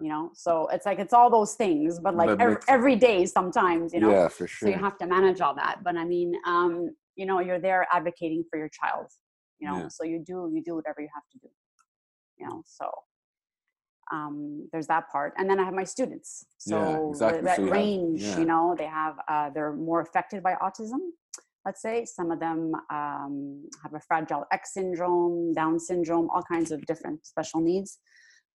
you 0.00 0.08
know? 0.08 0.30
So 0.34 0.66
it's 0.68 0.86
like 0.86 0.98
it's 0.98 1.12
all 1.12 1.30
those 1.30 1.54
things 1.54 1.98
but 2.00 2.14
like 2.16 2.28
But 2.28 2.40
ev- 2.40 2.50
makes- 2.50 2.64
every 2.68 2.96
day 2.96 3.26
sometimes 3.26 3.92
you 3.94 4.00
know? 4.00 4.10
Yeah, 4.10 4.28
for 4.28 4.46
sure 4.46 4.68
so 4.68 4.74
you 4.74 4.80
have 4.82 4.98
to 4.98 5.06
manage 5.06 5.40
all 5.40 5.54
that 5.54 5.82
but 5.84 5.96
i 5.96 6.04
mean 6.04 6.34
um 6.46 6.90
you 7.16 7.26
know 7.26 7.38
you're 7.40 7.60
there 7.60 7.86
advocating 7.92 8.42
for 8.50 8.58
your 8.58 8.68
child 8.80 9.06
you 9.60 9.68
know? 9.68 9.78
Yeah. 9.78 9.88
so 9.88 10.04
you 10.04 10.18
do 10.30 10.50
you 10.54 10.62
do 10.64 10.74
whatever 10.74 11.00
you 11.00 11.08
have 11.14 11.26
to 11.32 11.38
do 11.38 11.48
you 12.38 12.46
know? 12.48 12.62
So 12.66 12.90
um 14.12 14.68
there's 14.70 14.86
that 14.88 15.08
part 15.10 15.32
and 15.38 15.48
then 15.48 15.58
i 15.58 15.64
have 15.64 15.74
my 15.74 15.84
students. 15.84 16.44
So 16.58 16.76
Yeah, 16.78 17.08
exactly. 17.10 17.42
that 17.42 17.56
So 17.56 17.62
have- 17.62 17.72
range 17.72 18.22
yeah. 18.22 18.38
you 18.38 18.44
know 18.44 18.74
they 18.76 18.86
have 18.86 19.16
uh 19.28 19.50
they're 19.54 19.72
more 19.90 20.00
affected 20.00 20.42
by 20.42 20.54
autism 20.66 21.00
let's 21.66 21.80
say. 21.80 22.04
Some 22.04 22.30
of 22.30 22.38
them 22.40 22.60
um 22.98 23.34
have 23.82 23.94
a 23.94 24.00
fragile 24.08 24.44
x 24.52 24.74
syndrome 24.74 25.54
down 25.54 25.80
syndrome 25.80 26.28
all 26.32 26.42
kinds 26.42 26.70
of 26.74 26.84
different 26.90 27.24
special 27.32 27.60
needs 27.70 27.90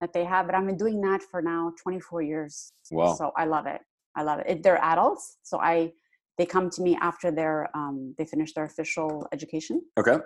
that 0.01 0.13
they 0.13 0.24
have 0.24 0.46
but 0.46 0.56
i've 0.56 0.65
been 0.65 0.77
doing 0.77 1.00
that 1.01 1.22
for 1.32 1.41
now 1.41 1.72
24 1.82 2.22
years 2.22 2.72
Wow. 2.91 3.13
so 3.13 3.32
I 3.38 3.46
love 3.46 3.68
it. 3.68 3.82
I 4.15 4.24
love 4.24 4.39
it. 4.39 4.46
it. 4.50 4.63
They're 4.63 4.84
adults, 4.84 5.38
so 5.44 5.60
I 5.60 5.91
they 6.39 6.46
come 6.46 6.70
to 6.72 6.82
me 6.82 6.98
after 7.10 7.29
their 7.32 7.70
um, 7.77 8.15
they 8.18 8.25
finish 8.25 8.53
their 8.53 8.65
official 8.65 9.27
education, 9.32 9.82
Okay. 10.00 10.18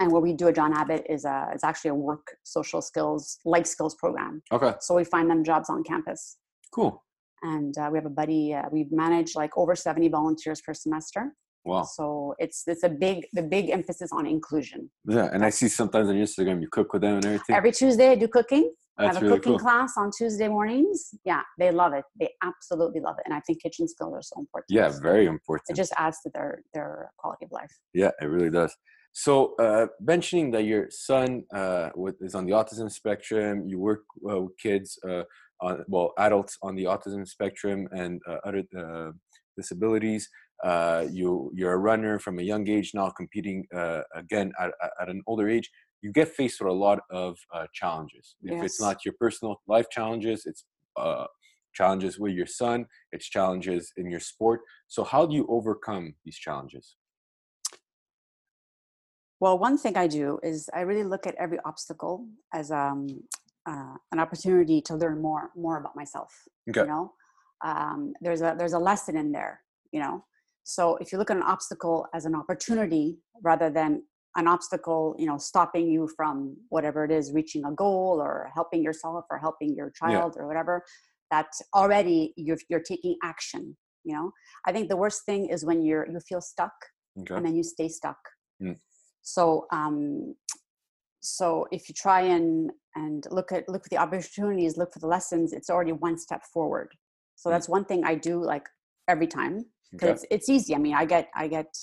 and 0.00 0.12
what 0.12 0.22
we 0.22 0.34
do 0.34 0.48
at 0.48 0.56
John 0.56 0.72
Abbott 0.74 1.04
is 1.08 1.24
a 1.24 1.48
it's 1.54 1.64
actually 1.64 1.90
a 1.92 1.94
work 2.10 2.26
social 2.42 2.82
skills 2.82 3.38
life 3.46 3.66
skills 3.66 3.94
program. 3.94 4.42
Okay. 4.52 4.72
So 4.80 4.94
we 4.96 5.04
find 5.04 5.30
them 5.30 5.42
jobs 5.42 5.70
on 5.70 5.82
campus, 5.82 6.36
Cool. 6.74 7.02
and 7.42 7.72
uh, 7.78 7.88
we 7.90 7.96
have 8.00 8.06
a 8.06 8.16
buddy. 8.22 8.52
Uh, 8.54 8.68
we 8.70 8.86
manage 8.90 9.34
like 9.34 9.52
over 9.56 9.74
seventy 9.74 10.08
volunteers 10.08 10.60
per 10.60 10.74
semester. 10.74 11.22
Wow. 11.64 11.84
So 11.84 12.34
it's 12.38 12.58
it's 12.66 12.84
a 12.84 12.88
big 12.90 13.26
the 13.32 13.42
big 13.42 13.70
emphasis 13.70 14.10
on 14.12 14.26
inclusion. 14.26 14.90
Yeah, 15.06 15.28
and 15.32 15.42
I 15.44 15.50
see 15.50 15.68
sometimes 15.68 16.08
on 16.10 16.16
Instagram 16.16 16.60
you 16.60 16.68
cook 16.70 16.92
with 16.92 17.02
them 17.02 17.14
and 17.16 17.24
everything. 17.24 17.56
Every 17.56 17.72
Tuesday 17.72 18.08
I 18.10 18.16
do 18.16 18.28
cooking. 18.28 18.72
I 18.98 19.04
have 19.06 19.16
a 19.16 19.20
really 19.20 19.36
cooking 19.36 19.52
cool. 19.52 19.58
class 19.58 19.94
on 19.96 20.10
Tuesday 20.16 20.48
mornings. 20.48 21.14
Yeah, 21.24 21.42
they 21.58 21.70
love 21.70 21.92
it. 21.94 22.04
They 22.18 22.30
absolutely 22.42 23.00
love 23.00 23.16
it, 23.18 23.22
and 23.24 23.34
I 23.34 23.40
think 23.40 23.62
kitchen 23.62 23.88
skills 23.88 24.12
are 24.14 24.22
so 24.22 24.38
important. 24.38 24.66
Yeah, 24.70 24.90
very 25.00 25.26
important. 25.26 25.70
it 25.70 25.76
just 25.76 25.92
adds 25.96 26.18
to 26.24 26.30
their 26.34 26.62
their 26.74 27.10
quality 27.16 27.46
of 27.46 27.52
life. 27.52 27.72
Yeah, 27.94 28.10
it 28.20 28.26
really 28.26 28.50
does. 28.50 28.74
So, 29.12 29.56
uh, 29.56 29.86
mentioning 30.00 30.50
that 30.52 30.64
your 30.64 30.86
son 30.90 31.42
uh, 31.54 31.90
is 32.20 32.34
on 32.34 32.46
the 32.46 32.52
autism 32.52 32.90
spectrum, 32.90 33.64
you 33.66 33.78
work 33.80 34.02
uh, 34.30 34.40
with 34.42 34.56
kids, 34.62 34.98
uh, 35.08 35.24
on, 35.60 35.84
well, 35.88 36.12
adults 36.18 36.56
on 36.62 36.76
the 36.76 36.84
autism 36.84 37.26
spectrum 37.26 37.88
and 37.90 38.20
uh, 38.28 38.36
other 38.44 38.62
uh, 38.78 39.10
disabilities. 39.56 40.28
uh, 40.64 41.06
you 41.10 41.50
you're 41.54 41.72
a 41.72 41.78
runner 41.78 42.18
from 42.18 42.38
a 42.38 42.42
young 42.42 42.68
age 42.68 42.88
now 42.94 43.08
competing 43.20 43.64
uh, 43.74 44.02
again 44.14 44.52
at- 44.60 44.74
at 45.00 45.08
an 45.08 45.22
older 45.26 45.48
age 45.48 45.68
you 46.02 46.10
get 46.12 46.28
faced 46.28 46.60
with 46.60 46.70
a 46.70 46.72
lot 46.72 47.00
of 47.10 47.36
uh, 47.54 47.66
challenges 47.72 48.36
if 48.42 48.62
it's 48.62 48.80
not 48.80 49.04
your 49.04 49.14
personal 49.18 49.60
life 49.66 49.86
challenges 49.90 50.46
it's 50.46 50.64
uh, 50.96 51.26
challenges 51.74 52.18
with 52.18 52.32
your 52.32 52.46
son 52.46 52.86
it's 53.12 53.28
challenges 53.28 53.92
in 53.96 54.10
your 54.10 54.20
sport 54.20 54.60
so 54.88 55.04
how 55.04 55.26
do 55.26 55.34
you 55.34 55.46
overcome 55.48 56.14
these 56.24 56.36
challenges 56.36 56.96
Well, 59.40 59.58
one 59.58 59.78
thing 59.78 59.96
I 59.96 60.06
do 60.06 60.38
is 60.42 60.68
I 60.74 60.80
really 60.80 61.02
look 61.02 61.26
at 61.26 61.34
every 61.36 61.58
obstacle 61.64 62.26
as 62.52 62.70
um, 62.70 63.06
uh, 63.66 63.94
an 64.12 64.18
opportunity 64.20 64.82
to 64.82 64.94
learn 64.94 65.20
more 65.22 65.50
more 65.56 65.78
about 65.78 65.96
myself. 65.96 66.30
Okay. 66.68 66.82
You 66.82 66.86
know, 66.86 67.12
um, 67.64 68.12
there's 68.20 68.42
a 68.42 68.54
there's 68.58 68.74
a 68.74 68.78
lesson 68.78 69.16
in 69.16 69.32
there. 69.32 69.62
You 69.92 70.00
know, 70.00 70.24
so 70.62 70.96
if 70.96 71.10
you 71.10 71.18
look 71.18 71.30
at 71.30 71.38
an 71.38 71.42
obstacle 71.42 72.06
as 72.14 72.26
an 72.26 72.34
opportunity 72.34 73.18
rather 73.42 73.70
than 73.70 74.02
an 74.36 74.46
obstacle, 74.46 75.14
you 75.18 75.26
know, 75.26 75.38
stopping 75.38 75.88
you 75.88 76.08
from 76.16 76.56
whatever 76.68 77.04
it 77.04 77.10
is, 77.10 77.32
reaching 77.32 77.64
a 77.64 77.72
goal 77.72 78.20
or 78.20 78.50
helping 78.54 78.82
yourself 78.82 79.24
or 79.30 79.38
helping 79.38 79.74
your 79.74 79.90
child 79.90 80.36
or 80.38 80.46
whatever, 80.46 80.84
that 81.30 81.46
already 81.74 82.32
you're 82.36 82.58
you're 82.68 82.80
taking 82.80 83.16
action. 83.22 83.76
You 84.04 84.14
know, 84.14 84.32
I 84.66 84.72
think 84.72 84.88
the 84.88 84.96
worst 84.96 85.24
thing 85.26 85.46
is 85.46 85.64
when 85.64 85.82
you're 85.82 86.06
you 86.08 86.20
feel 86.20 86.40
stuck 86.40 86.72
okay 87.18 87.34
and 87.34 87.44
then 87.44 87.56
you 87.56 87.62
stay 87.62 87.88
stuck. 87.88 88.18
Mm. 88.62 88.76
So, 89.22 89.66
um, 89.72 90.34
so 91.20 91.66
if 91.70 91.88
you 91.88 91.94
try 91.94 92.22
and 92.22 92.70
and 92.94 93.26
look 93.30 93.52
at 93.52 93.68
look 93.68 93.82
for 93.84 93.88
the 93.88 93.98
opportunities, 93.98 94.76
look 94.76 94.92
for 94.92 95.00
the 95.00 95.06
lessons, 95.06 95.52
it's 95.52 95.70
already 95.70 95.92
one 95.92 96.18
step 96.18 96.42
forward. 96.52 96.88
So 97.34 97.48
Mm. 97.48 97.52
that's 97.52 97.68
one 97.68 97.84
thing 97.84 98.04
I 98.04 98.14
do 98.14 98.42
like 98.42 98.68
every 99.08 99.26
time 99.26 99.66
because 99.92 100.08
okay 100.08 100.12
it's, 100.12 100.24
it's 100.30 100.48
easy. 100.48 100.74
I 100.74 100.78
mean, 100.78 100.94
I 100.94 101.04
get 101.04 101.30
I 101.34 101.48
get 101.48 101.74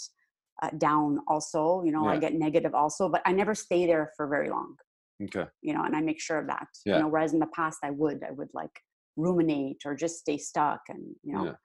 uh, 0.62 0.70
down 0.78 1.20
also, 1.28 1.84
you 1.86 1.92
know, 1.92 2.08
I 2.08 2.18
get 2.18 2.34
negative 2.34 2.74
also, 2.74 3.10
but 3.10 3.22
I 3.26 3.32
never 3.32 3.54
stay 3.54 3.86
there 3.86 4.12
for 4.16 4.28
very 4.28 4.50
long, 4.50 4.76
okay 5.24 5.50
you 5.62 5.74
know, 5.74 5.84
and 5.84 5.96
I 5.96 6.02
make 6.02 6.20
sure 6.22 6.40
of 6.40 6.48
that. 6.48 6.68
Yeah. 6.86 6.98
You 6.98 7.04
know, 7.04 7.10
whereas 7.10 7.34
in 7.34 7.40
the 7.40 7.48
past 7.56 7.80
I 7.84 7.92
would 7.92 8.24
I 8.24 8.32
would 8.32 8.50
like 8.54 8.72
ruminate 9.16 9.82
or 9.86 9.96
just 9.96 10.20
stay 10.20 10.38
stuck, 10.38 10.82
and 10.90 11.04
you 11.24 11.34
know, 11.34 11.46
Yeah. 11.46 11.56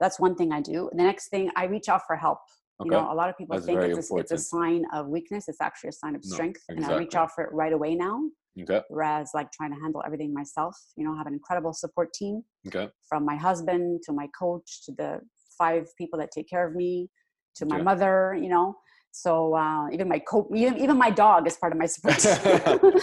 that's 0.00 0.18
one 0.20 0.34
thing 0.34 0.52
I 0.52 0.60
do. 0.60 0.90
The 0.92 1.04
next 1.04 1.28
thing 1.28 1.50
I 1.56 1.64
reach 1.64 1.88
out 1.88 2.02
for 2.06 2.16
help 2.16 2.38
okay. 2.80 2.88
you 2.88 2.90
know, 2.90 3.12
a 3.12 3.14
lot 3.14 3.28
of 3.28 3.36
people 3.36 3.56
That's 3.56 3.66
think 3.66 3.80
it's 3.82 4.10
a, 4.10 4.16
it's 4.16 4.32
a 4.32 4.38
sign 4.38 4.84
of 4.92 5.08
weakness. 5.08 5.48
It's 5.48 5.60
actually 5.60 5.88
a 5.90 5.92
sign 5.92 6.14
of 6.14 6.22
No, 6.24 6.34
strength, 6.34 6.62
and 6.68 6.84
I 6.84 6.98
reach 6.98 7.14
out 7.14 7.30
for 7.34 7.44
it 7.44 7.52
right 7.52 7.72
away 7.72 7.94
now. 7.94 8.20
okay 8.60 8.82
Whereas, 8.88 9.30
like 9.34 9.50
trying 9.52 9.72
to 9.74 9.80
handle 9.80 10.02
everything 10.04 10.32
myself, 10.34 10.76
you 10.96 11.04
know, 11.04 11.14
I 11.14 11.18
have 11.18 11.26
an 11.26 11.34
incredible 11.34 11.72
support 11.72 12.12
team 12.12 12.42
okay 12.68 12.88
from 13.08 13.24
my 13.24 13.36
husband 13.36 14.02
to 14.04 14.12
my 14.12 14.28
coach 14.38 14.84
to 14.84 14.92
the 14.92 15.20
five 15.58 15.86
people 15.98 16.18
that 16.18 16.30
take 16.30 16.48
care 16.48 16.66
of 16.66 16.74
me 16.74 17.08
to 17.56 17.66
my 17.66 17.76
Okay. 17.76 17.84
mother. 17.84 18.36
You 18.40 18.48
know, 18.48 18.74
so 19.10 19.54
uh, 19.54 19.88
even 19.90 20.08
my 20.08 20.18
co 20.18 20.48
even, 20.54 20.78
even 20.78 20.96
my 20.96 21.10
dog 21.10 21.46
is 21.46 21.56
part 21.56 21.72
of 21.72 21.78
my 21.78 21.86
support 21.94 22.24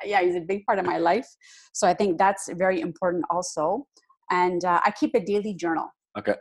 yeah, 0.04 0.22
he's 0.22 0.36
a 0.36 0.40
big 0.40 0.64
part 0.66 0.78
of 0.78 0.86
my 0.86 0.98
life. 0.98 1.28
So 1.72 1.86
I 1.86 1.94
think 1.94 2.18
that's 2.18 2.48
very 2.52 2.80
important 2.80 3.24
also. 3.30 3.86
And 4.30 4.64
uh, 4.64 4.80
I 4.84 4.92
keep 4.92 5.14
a 5.14 5.20
daily 5.20 5.54
journal. 5.54 5.88
Okay. 6.18 6.34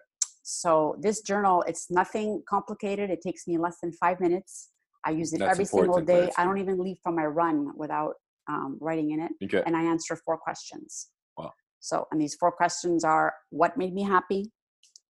So 0.43 0.95
this 0.99 1.21
journal, 1.21 1.63
it's 1.67 1.91
nothing 1.91 2.43
complicated. 2.47 3.09
It 3.09 3.21
takes 3.21 3.47
me 3.47 3.57
less 3.57 3.77
than 3.81 3.91
five 3.93 4.19
minutes. 4.19 4.69
I 5.05 5.11
use 5.11 5.33
it 5.33 5.39
That's 5.39 5.51
every 5.51 5.65
single 5.65 6.01
day. 6.01 6.31
I 6.37 6.43
don't 6.43 6.57
even 6.57 6.79
leave 6.79 6.97
from 7.03 7.15
my 7.15 7.25
run 7.25 7.71
without 7.75 8.15
um, 8.47 8.77
writing 8.81 9.11
in 9.11 9.19
it. 9.21 9.31
okay 9.43 9.63
And 9.65 9.75
I 9.77 9.83
answer 9.83 10.15
four 10.15 10.37
questions. 10.37 11.09
Wow. 11.37 11.51
So, 11.79 12.07
and 12.11 12.19
these 12.19 12.35
four 12.35 12.51
questions 12.51 13.03
are 13.03 13.33
what 13.49 13.77
made 13.77 13.93
me 13.93 14.03
happy? 14.03 14.51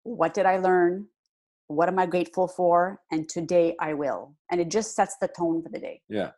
What 0.03 0.33
did 0.33 0.45
I 0.45 0.57
learn? 0.57 1.07
What 1.67 1.87
am 1.89 1.99
I 1.99 2.05
grateful 2.05 2.47
for? 2.47 2.99
And 3.11 3.27
today 3.27 3.75
I 3.79 3.93
will. 3.93 4.35
And 4.51 4.59
it 4.61 4.69
just 4.69 4.95
sets 4.95 5.15
the 5.21 5.27
tone 5.29 5.61
for 5.63 5.69
the 5.69 5.79
day. 5.79 6.01
Yeah. 6.09 6.31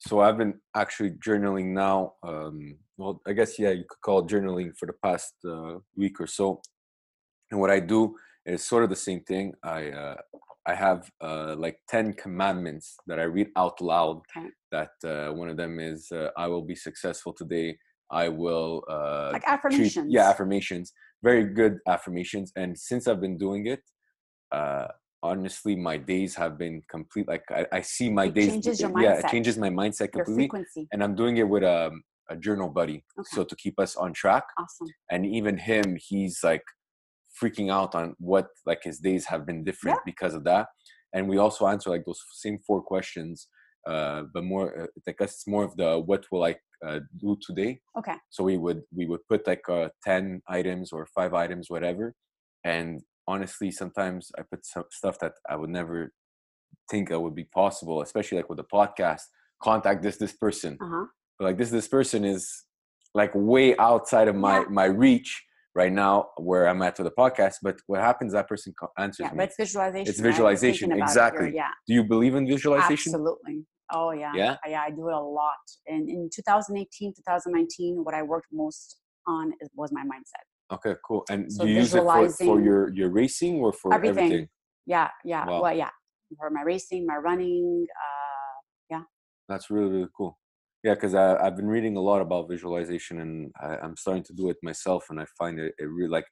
So 0.00 0.20
I've 0.20 0.38
been 0.38 0.54
actually 0.76 1.10
journaling 1.12 1.72
now. 1.74 2.14
Um, 2.22 2.76
well, 2.96 3.20
I 3.26 3.32
guess 3.32 3.58
yeah, 3.58 3.70
you 3.70 3.84
could 3.88 4.00
call 4.04 4.20
it 4.20 4.26
journaling 4.26 4.70
for 4.78 4.86
the 4.86 4.92
past 5.04 5.34
uh, 5.48 5.78
week 5.96 6.20
or 6.20 6.26
so. 6.26 6.60
And 7.50 7.60
what 7.60 7.70
I 7.70 7.80
do 7.80 8.14
is 8.46 8.64
sort 8.64 8.84
of 8.84 8.90
the 8.90 8.96
same 8.96 9.20
thing. 9.22 9.54
I 9.64 9.90
uh, 9.90 10.16
I 10.66 10.74
have 10.74 11.10
uh, 11.20 11.56
like 11.58 11.78
ten 11.88 12.12
commandments 12.12 12.96
that 13.06 13.18
I 13.18 13.24
read 13.24 13.48
out 13.56 13.80
loud. 13.80 14.20
Okay. 14.36 14.48
That 14.70 14.90
uh, 15.04 15.32
one 15.32 15.48
of 15.48 15.56
them 15.56 15.80
is 15.80 16.12
uh, 16.12 16.28
I 16.36 16.46
will 16.46 16.62
be 16.62 16.74
successful 16.76 17.32
today. 17.32 17.76
I 18.10 18.28
will 18.28 18.84
uh, 18.88 19.30
Like 19.32 19.42
treat- 19.44 19.52
affirmations. 19.54 20.06
yeah, 20.12 20.28
affirmations. 20.30 20.92
Very 21.22 21.44
good 21.44 21.78
affirmations. 21.88 22.52
And 22.54 22.78
since 22.78 23.08
I've 23.08 23.20
been 23.20 23.38
doing 23.38 23.66
it, 23.66 23.80
uh, 24.52 24.88
honestly, 25.22 25.76
my 25.76 25.96
days 25.96 26.34
have 26.34 26.58
been 26.58 26.82
complete. 26.88 27.28
Like 27.28 27.44
I, 27.50 27.66
I 27.72 27.80
see 27.80 28.10
my 28.10 28.26
It 28.26 28.34
days. 28.34 28.48
changes 28.48 28.80
your 28.80 28.92
Yeah, 29.00 29.14
it 29.14 29.28
changes 29.28 29.58
my 29.58 29.70
mindset 29.70 30.12
completely. 30.12 30.44
frequency. 30.44 30.88
And 30.92 31.02
I'm 31.02 31.14
doing 31.14 31.36
it 31.38 31.48
with 31.48 31.64
um, 31.64 32.02
a 32.30 32.36
journal 32.36 32.68
buddy, 32.68 33.04
Okay. 33.18 33.28
so 33.32 33.44
to 33.44 33.56
keep 33.56 33.78
us 33.80 33.96
on 33.96 34.12
track. 34.12 34.44
Awesome. 34.58 34.88
And 35.10 35.26
even 35.26 35.58
him, 35.58 35.96
he's 36.00 36.40
like 36.42 36.62
freaking 37.42 37.70
out 37.70 37.94
on 37.94 38.14
what 38.18 38.48
like 38.66 38.82
his 38.84 38.98
days 38.98 39.26
have 39.26 39.46
been 39.46 39.64
different 39.64 39.98
because 40.04 40.34
of 40.34 40.44
that. 40.44 40.66
And 41.14 41.28
we 41.28 41.38
also 41.38 41.66
answer 41.66 41.90
like 41.90 42.04
those 42.04 42.20
same 42.32 42.58
four 42.66 42.82
questions, 42.82 43.48
uh, 43.86 44.24
but 44.34 44.44
more 44.44 44.82
uh, 44.82 44.86
I 45.08 45.14
guess 45.18 45.34
it's 45.34 45.46
more 45.46 45.64
of 45.64 45.76
the 45.76 45.98
what 45.98 46.24
will 46.30 46.44
I 46.44 46.56
uh, 46.86 47.00
do 47.18 47.36
today. 47.40 47.80
Okay. 47.98 48.14
So 48.30 48.44
we 48.44 48.56
would 48.56 48.82
we 48.94 49.06
would 49.06 49.26
put 49.28 49.46
like 49.46 49.68
uh, 49.68 49.88
ten 50.04 50.42
items 50.48 50.92
or 50.92 51.06
five 51.14 51.34
items, 51.34 51.70
whatever. 51.70 52.14
And 52.64 53.00
honestly, 53.32 53.70
sometimes 53.70 54.22
I 54.38 54.42
put 54.50 54.60
some 54.66 54.84
stuff 54.90 55.16
that 55.20 55.34
I 55.52 55.54
would 55.60 55.70
never 55.70 55.98
think 56.90 57.08
that 57.10 57.20
would 57.20 57.34
be 57.42 57.48
possible, 57.62 57.96
especially 58.02 58.38
like 58.38 58.48
with 58.48 58.58
the 58.58 58.70
podcast. 58.78 59.22
Contact 59.62 60.02
this 60.02 60.16
this 60.24 60.34
person, 60.44 60.72
Uh 60.80 60.88
huh. 60.94 61.06
but 61.38 61.44
like 61.48 61.58
this 61.58 61.70
this 61.78 61.88
person 61.88 62.20
is 62.24 62.42
like 63.20 63.32
way 63.34 63.76
outside 63.88 64.28
of 64.32 64.36
my 64.36 64.56
Yeah. 64.60 64.66
my 64.80 64.84
reach 65.04 65.30
right 65.80 65.92
now 66.04 66.14
where 66.48 66.64
I'm 66.70 66.80
at 66.82 66.94
with 66.98 67.08
the 67.10 67.16
podcast. 67.24 67.56
But 67.66 67.76
what 67.90 68.00
happens? 68.00 68.30
That 68.38 68.48
person 68.52 68.70
answers 69.04 69.24
Yeah, 69.24 69.32
me. 69.32 69.38
but 69.38 69.44
it's 69.48 69.56
visualization. 69.64 70.08
It's 70.10 70.20
visualization, 70.30 70.86
thinking 70.88 71.02
about 71.02 71.08
it. 71.08 71.12
Exactly. 71.12 71.50
Yeah. 71.62 71.72
Do 71.88 71.92
you 71.98 72.04
believe 72.14 72.34
in 72.40 72.44
visualization? 72.54 73.10
Absolutely. 73.12 73.56
Oh 73.98 74.10
yeah. 74.22 74.32
Yeah? 74.42 74.54
Yeah, 74.72 74.82
I 74.88 74.90
do 74.98 75.04
it 75.10 75.14
a 75.14 75.24
lot. 75.40 75.64
And 75.92 76.02
in 76.14 76.20
2018, 76.34 77.14
2019, 77.14 78.04
what 78.04 78.14
I 78.14 78.22
worked 78.22 78.48
most 78.52 78.86
on 79.26 79.52
was 79.80 79.90
my 79.98 80.04
mindset. 80.12 80.46
Okay, 80.70 80.94
cool. 81.04 81.24
And 81.30 81.50
So 81.52 81.64
do 81.64 81.70
you 81.70 81.76
use 81.76 81.94
it 81.94 82.02
for, 82.02 82.28
for 82.28 82.60
your 82.60 82.92
your 82.94 83.10
racing 83.10 83.56
or 83.56 83.72
for 83.72 83.94
everything. 83.94 84.24
everything? 84.26 84.48
Yeah, 84.86 85.08
yeah. 85.24 85.46
Wow. 85.46 85.62
Well, 85.62 85.74
yeah. 85.74 85.90
For 86.38 86.50
my 86.50 86.62
racing, 86.62 87.06
my 87.06 87.16
running. 87.16 87.86
Uh, 87.90 88.56
yeah. 88.90 89.02
That's 89.48 89.70
really 89.70 89.90
really 89.90 90.08
cool. 90.16 90.38
Yeah, 90.84 90.94
because 90.94 91.14
I've 91.14 91.56
been 91.56 91.66
reading 91.66 91.96
a 91.96 92.00
lot 92.00 92.20
about 92.20 92.48
visualization, 92.48 93.20
and 93.20 93.50
I, 93.60 93.78
I'm 93.82 93.96
starting 93.96 94.22
to 94.24 94.32
do 94.32 94.48
it 94.48 94.56
myself, 94.62 95.06
and 95.10 95.18
I 95.20 95.26
find 95.36 95.58
it, 95.58 95.74
it 95.78 95.84
really 95.84 96.08
like 96.08 96.26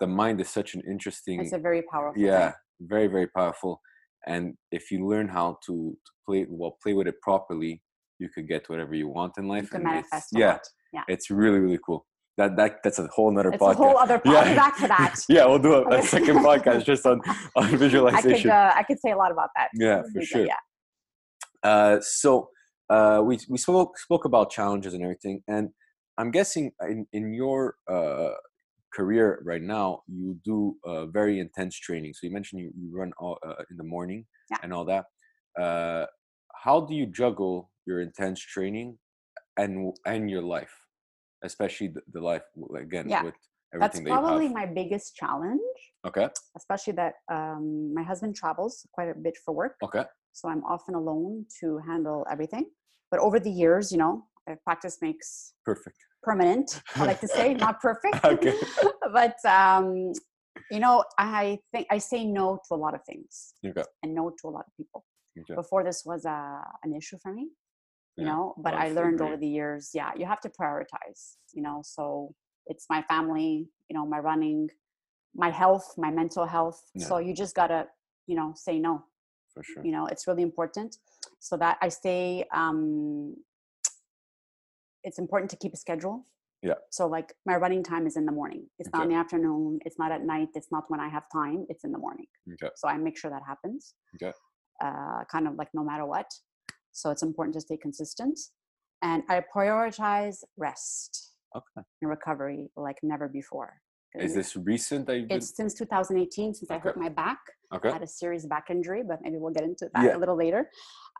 the 0.00 0.06
mind 0.06 0.40
is 0.40 0.48
such 0.48 0.74
an 0.74 0.82
interesting. 0.88 1.40
it's 1.40 1.52
a 1.52 1.58
very 1.58 1.82
powerful. 1.82 2.22
yeah, 2.22 2.50
Thing. 2.50 2.54
very 2.80 3.06
very 3.08 3.26
powerful. 3.26 3.80
And 4.26 4.54
if 4.70 4.90
you 4.90 5.06
learn 5.06 5.28
how 5.28 5.58
to, 5.66 5.96
to 6.04 6.12
play 6.26 6.46
well, 6.48 6.76
play 6.82 6.92
with 6.92 7.06
it 7.06 7.20
properly, 7.22 7.82
you 8.18 8.28
could 8.28 8.46
get 8.48 8.68
whatever 8.68 8.94
you 8.94 9.08
want 9.08 9.32
in 9.38 9.48
life. 9.48 9.64
You 9.64 9.68
can 9.68 9.80
and 9.80 9.84
manifest. 9.84 10.28
It's, 10.32 10.38
yeah. 10.38 10.58
Yeah. 10.92 11.04
it's 11.08 11.30
really 11.30 11.58
really 11.58 11.78
cool. 11.84 12.06
That 12.38 12.56
that 12.56 12.82
that's 12.84 12.98
a 13.00 13.06
whole 13.08 13.30
nother 13.32 13.50
It's 13.50 13.62
podcast. 13.62 13.72
a 13.72 13.74
whole 13.74 13.98
other. 13.98 14.22
Yeah. 14.24 14.54
Back 14.54 14.76
to 14.78 14.88
that. 14.88 15.16
yeah, 15.28 15.44
we'll 15.46 15.58
do 15.58 15.74
a, 15.74 15.98
a 15.98 16.02
second 16.02 16.36
podcast 16.36 16.84
just 16.84 17.04
on 17.04 17.20
on 17.56 17.76
visualization. 17.76 18.50
I 18.50 18.54
could. 18.64 18.68
Uh, 18.68 18.72
I 18.76 18.82
could 18.84 19.00
say 19.00 19.10
a 19.10 19.16
lot 19.16 19.32
about 19.32 19.50
that. 19.56 19.68
Yeah, 19.74 20.02
for 20.14 20.22
sure. 20.22 20.46
Yeah. 20.46 20.54
Uh, 21.62 22.00
so 22.00 22.48
uh, 22.88 23.20
we 23.24 23.38
we 23.48 23.58
spoke 23.58 23.98
spoke 23.98 24.24
about 24.24 24.50
challenges 24.50 24.94
and 24.94 25.02
everything, 25.02 25.42
and 25.48 25.70
I'm 26.16 26.30
guessing 26.30 26.70
in 26.88 27.06
in 27.12 27.34
your 27.34 27.74
uh, 27.90 28.30
career 28.94 29.42
right 29.44 29.62
now 29.62 30.02
you 30.06 30.38
do 30.44 30.76
uh, 30.84 31.06
very 31.06 31.40
intense 31.40 31.76
training. 31.78 32.12
So 32.14 32.26
you 32.26 32.32
mentioned 32.32 32.62
you, 32.62 32.70
you 32.78 32.96
run 32.96 33.12
all, 33.18 33.38
uh, 33.46 33.62
in 33.70 33.76
the 33.76 33.84
morning 33.84 34.26
Yeah. 34.50 34.58
and 34.62 34.72
all 34.72 34.84
that. 34.86 35.04
Uh, 35.60 36.06
how 36.64 36.80
do 36.86 36.94
you 36.94 37.06
juggle 37.06 37.70
your 37.86 38.00
intense 38.00 38.40
training 38.40 38.98
and 39.56 39.92
and 40.06 40.30
your 40.30 40.42
life, 40.42 40.74
especially 41.42 41.88
the, 41.88 42.00
the 42.12 42.20
life 42.20 42.42
again 42.76 43.08
Yeah. 43.08 43.22
with 43.22 43.34
That's 43.80 43.98
everything 43.98 44.04
that 44.04 44.10
you 44.10 44.16
probably 44.18 44.48
my 44.48 44.66
biggest 44.66 45.14
challenge, 45.16 45.60
Okay, 46.06 46.28
especially 46.56 46.94
that 46.94 47.14
um, 47.30 47.92
my 47.94 48.02
husband 48.02 48.34
travels 48.34 48.86
quite 48.92 49.08
a 49.08 49.14
bit 49.14 49.36
for 49.44 49.54
work. 49.54 49.76
okay, 49.82 50.04
so 50.32 50.48
I'm 50.48 50.64
often 50.64 50.94
alone 50.94 51.46
to 51.60 51.78
handle 51.78 52.26
everything. 52.30 52.66
But 53.10 53.20
over 53.20 53.38
the 53.40 53.50
years, 53.50 53.90
you 53.92 53.98
know, 53.98 54.24
uh, 54.50 54.54
practice 54.64 54.98
makes 55.00 55.54
perfect. 55.64 55.96
permanent. 56.22 56.82
I 56.96 57.04
like 57.04 57.20
to 57.20 57.28
say, 57.28 57.54
not 57.66 57.80
perfect. 57.80 58.24
Okay. 58.24 58.54
but 59.12 59.36
um, 59.44 60.12
you 60.70 60.80
know, 60.80 61.04
I 61.18 61.58
think 61.72 61.86
I 61.90 61.98
say 61.98 62.24
no 62.24 62.58
to 62.68 62.74
a 62.74 62.76
lot 62.84 62.94
of 62.94 63.00
things 63.04 63.54
Okay. 63.64 63.84
and 64.02 64.14
no 64.14 64.30
to 64.40 64.48
a 64.48 64.50
lot 64.50 64.64
of 64.66 64.72
people. 64.76 65.04
Okay. 65.40 65.54
Before 65.54 65.84
this 65.84 66.02
was 66.04 66.24
a, 66.24 66.62
an 66.82 66.94
issue 66.94 67.18
for 67.22 67.32
me, 67.32 67.48
you 68.18 68.24
Yeah, 68.24 68.32
know, 68.32 68.54
but 68.58 68.74
I 68.74 68.90
learned 68.90 69.20
over 69.20 69.36
the 69.36 69.46
years, 69.46 69.90
yeah, 69.94 70.10
you 70.16 70.26
have 70.26 70.40
to 70.40 70.50
prioritize, 70.50 71.36
you 71.54 71.62
know. 71.62 71.82
So 71.84 72.34
it's 72.66 72.86
my 72.90 73.02
family, 73.02 73.68
you 73.88 73.94
know, 73.96 74.04
my 74.04 74.18
running, 74.18 74.68
my 75.34 75.50
health, 75.50 75.94
my 75.96 76.10
mental 76.10 76.46
health. 76.46 76.80
Yeah. 76.94 77.06
So 77.06 77.18
you 77.18 77.32
just 77.32 77.54
gotta, 77.54 77.86
you 78.26 78.36
know, 78.36 78.52
say 78.56 78.78
no. 78.80 79.04
For 79.54 79.62
sure. 79.62 79.84
You 79.86 79.92
know, 79.92 80.06
it's 80.06 80.26
really 80.26 80.42
important. 80.42 80.96
So 81.38 81.56
that 81.58 81.78
I 81.80 81.88
stay. 81.90 82.44
Um, 82.52 83.36
it's 85.04 85.18
important 85.18 85.50
to 85.52 85.56
keep 85.56 85.72
a 85.72 85.76
schedule. 85.76 86.24
Yeah. 86.62 86.74
So 86.90 87.06
like 87.06 87.34
my 87.46 87.56
running 87.56 87.84
time 87.84 88.04
is 88.08 88.16
in 88.16 88.26
the 88.26 88.32
morning. 88.32 88.66
It's 88.80 88.90
not 88.92 89.04
in 89.04 89.10
the 89.10 89.14
afternoon. 89.14 89.78
It's 89.84 89.98
not 89.98 90.10
at 90.10 90.22
night. 90.22 90.48
It's 90.54 90.72
not 90.72 90.84
when 90.88 90.98
I 90.98 91.08
have 91.08 91.22
time. 91.32 91.66
It's 91.68 91.84
in 91.84 91.92
the 91.92 91.98
morning. 91.98 92.26
Okay. 92.54 92.70
So 92.74 92.88
I 92.88 92.96
make 92.98 93.16
sure 93.16 93.30
that 93.30 93.42
happens. 93.46 93.94
Okay. 94.16 94.32
Uh, 94.84 95.22
kind 95.30 95.46
of 95.46 95.54
like 95.54 95.68
no 95.72 95.84
matter 95.84 96.04
what. 96.04 96.28
So 96.92 97.10
it's 97.10 97.22
important 97.22 97.54
to 97.54 97.60
stay 97.60 97.76
consistent. 97.76 98.38
And 99.02 99.22
I 99.28 99.42
prioritize 99.54 100.42
rest 100.56 101.32
Okay. 101.56 101.82
and 102.02 102.10
recovery 102.10 102.70
like 102.76 102.96
never 103.02 103.28
before. 103.28 103.80
Is 104.14 104.34
this 104.34 104.56
recent 104.56 105.06
that 105.06 105.18
you've 105.18 105.28
been? 105.28 105.36
It's 105.38 105.54
since 105.56 105.74
2018 105.74 106.54
since 106.54 106.70
I 106.70 106.78
hurt 106.78 106.96
my 106.96 107.08
back. 107.08 107.38
I 107.70 107.76
Okay. 107.76 107.90
had 107.92 108.02
a 108.02 108.06
serious 108.06 108.46
back 108.46 108.70
injury, 108.70 109.02
but 109.06 109.20
maybe 109.22 109.36
we'll 109.36 109.52
get 109.52 109.62
into 109.64 109.88
that 109.94 110.04
Yeah. 110.04 110.16
a 110.16 110.18
little 110.18 110.34
later. 110.36 110.70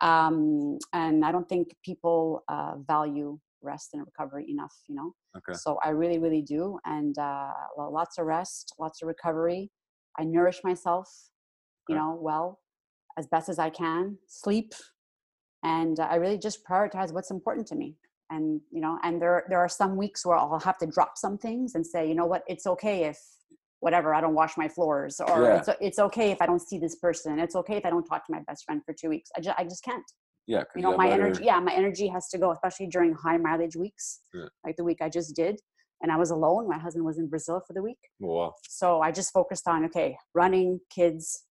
Um, 0.01 0.79
and 0.93 1.25
I 1.25 1.31
don't 1.31 1.49
think 1.49 1.77
people 1.85 2.43
uh, 2.49 2.77
value 2.79 3.39
rest 3.63 3.91
and 3.93 4.05
recovery 4.05 4.47
enough, 4.51 4.75
you 4.89 4.95
know? 4.95 5.15
Okay. 5.37 5.53
So 5.55 5.79
I 5.85 5.91
really, 5.91 6.19
really 6.19 6.43
do. 6.43 6.79
And 6.85 7.17
uh, 7.19 7.53
lo- 7.77 7.91
lots 7.91 8.19
of 8.19 8.27
rest, 8.27 8.75
lots 8.79 9.03
of 9.03 9.09
recovery. 9.09 9.71
I 10.19 10.25
nourish 10.25 10.61
myself, 10.65 11.09
you 11.89 11.95
Okay. 11.95 12.01
know, 12.01 12.19
well, 12.21 12.61
as 13.19 13.27
best 13.27 13.49
as 13.49 13.59
I 13.59 13.71
can, 13.71 14.19
sleep. 14.27 14.73
And 15.63 15.99
I 16.01 16.17
really 16.17 16.39
just 16.39 16.65
prioritize 16.65 17.13
what's 17.13 17.31
important 17.31 17.67
to 17.69 17.75
me. 17.75 17.97
And, 18.31 18.61
you 18.71 18.81
know, 18.81 18.99
and 19.03 19.21
there, 19.21 19.45
there 19.49 19.59
are 19.59 19.69
some 19.69 19.97
weeks 19.97 20.25
where 20.25 20.37
I'll 20.37 20.59
have 20.61 20.79
to 20.79 20.87
drop 20.87 21.17
some 21.17 21.39
things 21.39 21.75
and 21.75 21.87
say, 21.87 22.07
you 22.09 22.15
know 22.15 22.27
what, 22.27 22.43
it's 22.47 22.67
okay 22.67 23.05
if 23.05 23.19
whatever, 23.81 24.15
I 24.15 24.21
don't 24.21 24.35
wash 24.35 24.57
my 24.57 24.69
floors 24.69 25.21
or 25.21 25.45
Yeah. 25.45 25.57
it's, 25.57 25.69
it's 25.81 25.99
okay 25.99 26.31
if 26.31 26.43
I 26.43 26.47
don't 26.47 26.61
see 26.61 26.79
this 26.79 26.97
person. 26.97 27.39
It's 27.39 27.57
okay 27.57 27.77
if 27.77 27.87
I 27.87 27.91
don't 27.91 28.05
talk 28.05 28.27
to 28.27 28.33
my 28.33 28.41
best 28.47 28.65
friend 28.65 28.83
for 28.85 28.93
two 28.93 29.09
weeks. 29.09 29.31
I 29.37 29.41
just, 29.41 29.59
I 29.59 29.65
just 29.65 29.83
can't 29.85 30.05
yeah 30.49 30.63
you 30.75 30.83
know 30.83 30.91
have 30.91 30.99
my 30.99 31.11
energy 31.11 31.45
yeah 31.45 31.61
my 31.61 31.73
energy 31.73 32.09
has 32.09 32.27
to 32.29 32.39
go 32.39 32.51
especially 32.53 32.87
during 32.87 33.13
high 33.15 33.37
mileage 33.37 33.77
weeks 33.77 34.21
Yeah. 34.35 34.47
like 34.65 34.77
the 34.77 34.83
week 34.85 34.99
i 35.03 35.09
just 35.09 35.37
did 35.37 35.61
and 36.01 36.11
i 36.11 36.17
was 36.17 36.31
alone 36.31 36.67
my 36.69 36.79
husband 36.79 37.05
was 37.05 37.19
in 37.19 37.29
brazil 37.29 37.61
for 37.67 37.75
the 37.75 37.83
week 37.83 37.99
Oh, 38.23 38.27
wow. 38.35 38.55
so 38.69 39.01
i 39.03 39.13
just 39.13 39.31
focused 39.33 39.69
on 39.69 39.85
okay 39.85 40.17
running 40.35 40.81
kids 40.91 41.45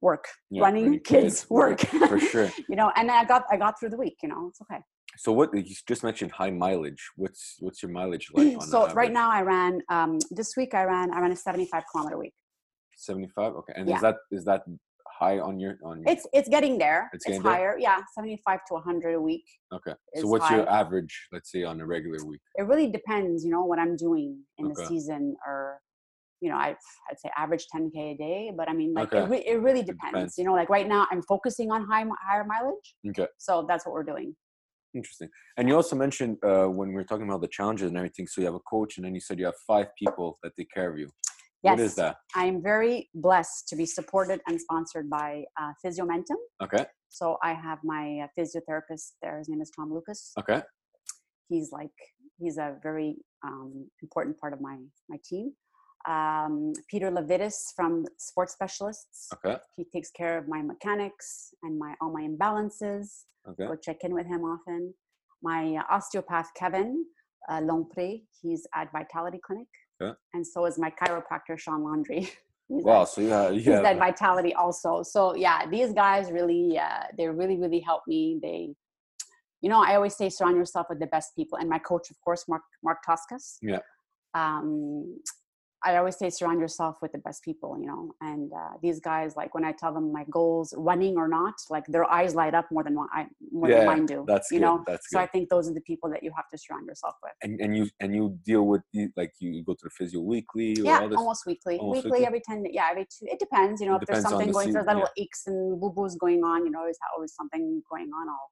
work 0.00 0.24
Yeah, 0.50 0.62
running 0.62 0.84
running 0.84 1.00
kids, 1.04 1.40
kids, 1.40 1.50
work 1.50 1.80
For 1.80 2.18
sure. 2.18 2.50
you 2.68 2.76
know 2.76 2.92
and 2.96 3.10
i 3.10 3.24
got 3.24 3.44
i 3.50 3.56
got 3.56 3.78
through 3.78 3.90
the 3.90 3.96
week 3.96 4.16
you 4.22 4.28
know 4.28 4.48
it's 4.48 4.60
okay 4.62 4.80
So 5.16 5.32
what 5.32 5.48
you 5.54 5.74
just 5.92 6.04
mentioned 6.04 6.30
high 6.32 6.50
mileage. 6.64 7.02
What's 7.16 7.56
what's 7.64 7.82
your 7.82 7.92
mileage 7.92 8.26
like 8.34 8.56
on 8.58 8.70
so 8.72 8.78
right 8.94 9.12
now 9.12 9.28
i 9.30 9.42
ran 9.42 9.72
um 9.88 10.18
this 10.30 10.50
week 10.56 10.72
i 10.74 10.84
ran 10.84 11.12
i 11.14 11.18
ran 11.20 11.32
a 11.32 11.36
75 11.36 11.82
kilometer 11.90 12.18
week 12.18 12.34
75 12.96 13.54
okay 13.60 13.72
and 13.76 13.88
Yeah. 13.88 13.96
is 13.96 14.02
that 14.06 14.16
is 14.30 14.44
that 14.50 14.62
high 15.20 15.38
on 15.48 15.58
your 15.58 15.74
on 15.88 15.94
your 16.02 16.08
it's 16.12 16.24
it's 16.32 16.48
getting 16.48 16.78
there 16.78 17.10
It's 17.12 17.26
it's, 17.26 17.26
getting 17.26 17.42
there? 17.42 17.52
higher 17.52 17.72
yeah 17.78 17.98
75 18.14 18.60
to 18.68 18.74
100 18.74 19.14
a 19.14 19.20
week 19.20 19.46
okay 19.72 19.94
so 20.16 20.26
what's 20.28 20.48
your 20.50 20.68
average 20.80 21.14
let's 21.32 21.50
say 21.50 21.62
on 21.64 21.80
a 21.80 21.86
regular 21.86 22.20
week 22.24 22.40
it 22.60 22.66
really 22.66 22.88
depends, 22.88 23.44
you 23.44 23.52
know, 23.52 23.64
what 23.64 23.78
I'm 23.78 23.94
doing 23.96 24.40
in 24.58 24.68
the 24.68 24.74
season 24.74 25.36
or, 25.46 25.80
you 26.40 26.50
know, 26.50 26.56
I, 26.56 26.68
I'd 27.10 27.18
say 27.18 27.30
average 27.36 27.66
10K 27.74 28.14
a 28.14 28.16
day, 28.16 28.52
but 28.56 28.68
I 28.68 28.72
mean, 28.72 28.94
like, 28.94 29.12
Okay. 29.12 29.24
it, 29.24 29.28
re- 29.28 29.44
it 29.46 29.60
really 29.60 29.82
depends. 29.82 30.12
depends. 30.12 30.38
You 30.38 30.44
know, 30.44 30.52
like 30.52 30.68
right 30.70 30.86
now 30.86 31.06
I'm 31.10 31.22
focusing 31.22 31.70
on 31.72 31.84
high, 31.90 32.04
higher 32.28 32.44
mileage. 32.44 32.94
okay 33.10 33.26
So 33.38 33.64
that's 33.68 33.84
what 33.86 33.92
we're 33.92 34.04
doing. 34.14 34.34
interesting 34.94 35.28
and 35.58 35.68
you 35.68 35.74
also 35.80 35.94
mentioned 36.04 36.34
uh 36.50 36.66
when 36.78 36.88
we 36.88 36.94
were 36.98 37.08
talking 37.10 37.28
about 37.28 37.42
the 37.46 37.52
challenges 37.58 37.86
and 37.90 37.96
everything 38.02 38.26
so 38.26 38.40
you 38.40 38.46
have 38.50 38.54
a 38.62 38.66
coach 38.74 38.92
and 38.96 39.04
then 39.04 39.14
you 39.16 39.22
said 39.26 39.34
you 39.40 39.44
have 39.50 39.58
five 39.72 39.88
people 40.02 40.26
that 40.42 40.50
take 40.58 40.70
care 40.76 40.88
of 40.92 40.96
you 41.02 41.08
Yes. 41.66 41.72
what 41.72 41.80
is 41.88 41.94
that 42.02 42.14
I 42.42 42.44
am 42.52 42.58
very 42.72 42.96
blessed 43.26 43.60
to 43.70 43.74
be 43.82 43.86
supported 43.98 44.38
and 44.48 44.56
sponsored 44.66 45.06
by 45.20 45.30
uh, 45.60 45.72
Physiomentum. 45.82 46.38
okay 46.66 46.84
So 47.18 47.26
I 47.50 47.52
have 47.66 47.78
my 47.94 48.04
uh, 48.24 48.28
physiotherapist 48.36 49.06
there. 49.22 49.36
His 49.40 49.48
name 49.50 49.62
is 49.66 49.70
Tom 49.76 49.88
Lucas. 49.96 50.20
okay 50.42 50.60
He's 51.52 51.68
like, 51.78 51.96
he's 52.42 52.58
a 52.58 52.68
very 52.88 53.10
um, 53.46 53.72
important 54.02 54.34
part 54.40 54.52
of 54.56 54.60
my, 54.68 54.76
my 55.12 55.18
team. 55.30 55.46
Um, 56.14 56.72
Peter 56.90 57.10
Levitis 57.10 57.58
from 57.76 57.92
Sports 58.16 58.52
Specialists. 58.58 59.28
okay. 59.34 59.56
He 59.76 59.84
takes 59.94 60.10
care 60.10 60.34
of 60.40 60.48
my 60.48 60.60
mechanics 60.62 61.52
and 61.62 61.78
my 61.78 61.90
all 62.00 62.10
my 62.18 62.22
imbalances. 62.30 63.04
Okay. 63.50 63.66
Go 63.66 63.74
check 63.76 63.98
in 64.06 64.12
with 64.18 64.26
him 64.26 64.42
often. 64.54 64.94
My 65.50 65.62
osteopath 65.90 66.48
kevin 66.60 67.04
uh, 67.50 67.60
Lompré, 67.68 68.08
he's 68.40 68.62
at 68.74 68.86
vitality 68.92 69.40
clinic. 69.46 69.68
Yeah. 70.00 70.12
and 70.34 70.46
so 70.46 70.58
is 70.68 70.78
my 70.78 70.90
chiropractor 71.00 71.56
sean 71.58 71.82
landry 71.88 72.20
he's, 72.68 72.84
wow 72.88 73.02
at, 73.02 73.08
so 73.08 73.20
yeah 73.20 73.50
he's 73.50 73.66
yeah 73.66 73.82
at 73.92 73.98
vitality 73.98 74.52
also. 74.54 75.02
So 75.02 75.20
yeah 75.46 75.58
these 75.74 75.90
guys 75.92 76.24
really 76.38 76.64
uh, 76.78 77.04
they 77.16 77.26
really 77.28 77.58
really 77.64 77.80
help 77.90 78.02
me. 78.12 78.20
They 78.46 78.60
you 79.62 79.68
know 79.72 79.80
i 79.88 79.92
always 79.98 80.14
say 80.20 80.26
surround 80.30 80.56
yourself 80.62 80.86
with 80.90 81.00
the 81.04 81.10
best 81.16 81.28
people. 81.38 81.56
And 81.60 81.68
my 81.68 81.80
coach 81.90 82.06
of 82.12 82.16
course 82.26 82.42
mark 82.52 82.62
mark 82.86 82.98
toscas 83.06 83.46
Yeah. 83.72 83.82
um 84.42 85.18
I 85.84 85.96
always 85.96 86.16
say 86.18 86.28
surround 86.30 86.60
yourself 86.60 86.96
with 87.00 87.12
the 87.12 87.18
best 87.18 87.42
people, 87.44 87.78
you 87.80 87.86
know. 87.86 88.12
And 88.20 88.52
uh, 88.52 88.70
these 88.82 88.98
guys, 89.00 89.36
like 89.36 89.54
when 89.54 89.64
I 89.64 89.72
tell 89.72 89.94
them 89.94 90.12
my 90.12 90.24
goals, 90.30 90.74
running 90.76 91.16
or 91.16 91.28
not, 91.28 91.54
like 91.70 91.84
their 91.86 92.04
eyes 92.10 92.34
light 92.34 92.54
up 92.54 92.66
more 92.72 92.82
than 92.82 92.94
what 92.96 93.08
I 93.12 93.26
more 93.52 93.68
Yeah, 93.68 93.78
than 93.78 93.86
mine 93.86 94.06
do. 94.06 94.24
that's 94.26 94.50
you 94.50 94.58
good, 94.58 94.64
know. 94.66 94.84
that's 94.86 95.08
so 95.10 95.20
I 95.20 95.26
think 95.26 95.48
those 95.48 95.68
are 95.70 95.74
the 95.74 95.80
people 95.82 96.10
that 96.10 96.22
you 96.22 96.32
have 96.34 96.48
to 96.52 96.58
surround 96.58 96.86
yourself 96.86 97.14
with. 97.22 97.32
and 97.42 97.60
and 97.60 97.76
you 97.76 97.88
and 98.00 98.14
you 98.14 98.38
deal 98.44 98.66
with 98.66 98.82
like 99.16 99.32
you 99.38 99.62
go 99.64 99.74
to 99.74 99.84
the 99.84 99.90
physio 99.90 100.20
weekly 100.20 100.80
or 100.80 100.86
Yeah, 100.86 101.00
all 101.02 101.08
this 101.08 101.18
almost 101.18 101.46
weekly. 101.46 101.78
almost 101.78 101.96
weekly, 102.04 102.10
weekly? 102.10 102.26
every 102.26 102.40
ten. 102.40 102.64
Yeah, 102.70 102.88
every 102.90 103.04
two. 103.04 103.26
It 103.26 103.38
depends. 103.38 103.80
You 103.80 103.86
know, 103.88 103.96
It 103.96 104.02
if 104.02 104.06
there's 104.08 104.24
depends 104.24 104.30
something 104.30 104.48
the 104.48 104.52
going, 104.54 104.68
if 104.68 104.74
there's 104.74 104.86
season, 104.86 104.96
little 104.96 105.10
aches 105.16 105.42
and 105.46 105.80
boo 105.80 105.90
boos 105.90 106.16
going 106.16 106.42
on, 106.42 106.64
you 106.66 106.72
know, 106.72 106.82
there's 106.82 106.98
always 107.14 107.34
something 107.34 107.82
going 107.90 108.10
on. 108.12 108.28
I'll. 108.28 108.50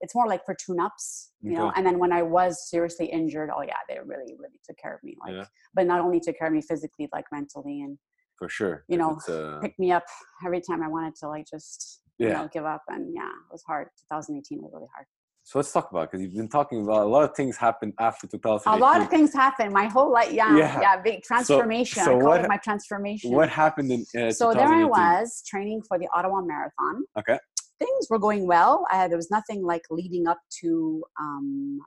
It's 0.00 0.14
more 0.14 0.26
like 0.26 0.44
for 0.44 0.54
tune-ups, 0.54 1.32
you 1.42 1.56
know. 1.56 1.72
And 1.76 1.86
then 1.86 1.98
when 1.98 2.12
I 2.12 2.22
was 2.22 2.68
seriously 2.68 3.06
injured, 3.06 3.50
oh 3.54 3.62
yeah, 3.62 3.76
they 3.88 3.98
really, 3.98 4.34
really 4.38 4.60
took 4.66 4.76
care 4.76 4.94
of 4.94 5.02
me. 5.02 5.16
Like, 5.24 5.34
Yeah. 5.34 5.44
but 5.74 5.86
not 5.86 6.00
only 6.00 6.20
took 6.20 6.38
care 6.38 6.48
of 6.48 6.52
me 6.54 6.60
physically, 6.62 7.08
like 7.12 7.24
mentally 7.32 7.80
and 7.80 7.98
for 8.38 8.48
sure 8.48 8.84
you 8.88 8.96
know, 8.98 9.18
uh, 9.28 9.60
picked 9.60 9.78
me 9.78 9.92
up 9.92 10.04
every 10.44 10.60
time 10.60 10.82
I 10.82 10.88
wanted 10.88 11.14
to 11.20 11.28
like 11.28 11.46
just 11.50 12.00
you 12.18 12.28
Yeah. 12.28 12.42
know 12.42 12.48
give 12.52 12.64
up 12.64 12.82
and 12.88 13.12
yeah 13.14 13.22
it 13.28 13.52
was 13.52 13.62
hard 13.66 13.88
2018 14.10 14.62
was 14.62 14.72
really 14.72 14.88
hard 14.94 15.06
so 15.42 15.58
let's 15.58 15.72
talk 15.72 15.90
about 15.90 16.10
because 16.10 16.22
you've 16.22 16.34
been 16.34 16.48
talking 16.48 16.82
about 16.82 17.02
a 17.02 17.08
lot 17.08 17.24
of 17.28 17.34
things 17.36 17.56
happened 17.56 17.92
after 17.98 18.26
2018 18.26 18.80
a 18.80 18.84
lot 18.84 19.00
of 19.00 19.08
things 19.08 19.32
happened 19.32 19.72
my 19.72 19.86
whole 19.86 20.12
life 20.12 20.32
yeah 20.32 20.56
Yeah. 20.56 20.80
yeah, 20.80 20.96
big 21.02 21.22
transformation 21.22 22.02
so 22.04 22.12
I 22.12 22.16
call 22.16 22.30
what 22.30 22.40
it 22.44 22.48
my 22.48 22.56
transformation 22.58 23.32
what 23.32 23.48
happened 23.48 23.90
in 23.90 24.06
uh, 24.20 24.30
so 24.30 24.52
there 24.54 24.68
I 24.68 24.84
was 24.84 25.42
training 25.46 25.82
for 25.88 25.98
the 25.98 26.08
Ottawa 26.14 26.40
Marathon 26.40 27.04
Okay. 27.18 27.38
Things 27.84 28.06
were 28.10 28.18
going 28.18 28.46
well. 28.46 28.86
I 28.90 29.08
there 29.08 29.16
was 29.16 29.30
nothing 29.30 29.64
like 29.64 29.82
leading 29.90 30.26
up 30.26 30.40
to 30.60 31.02
um 31.20 31.80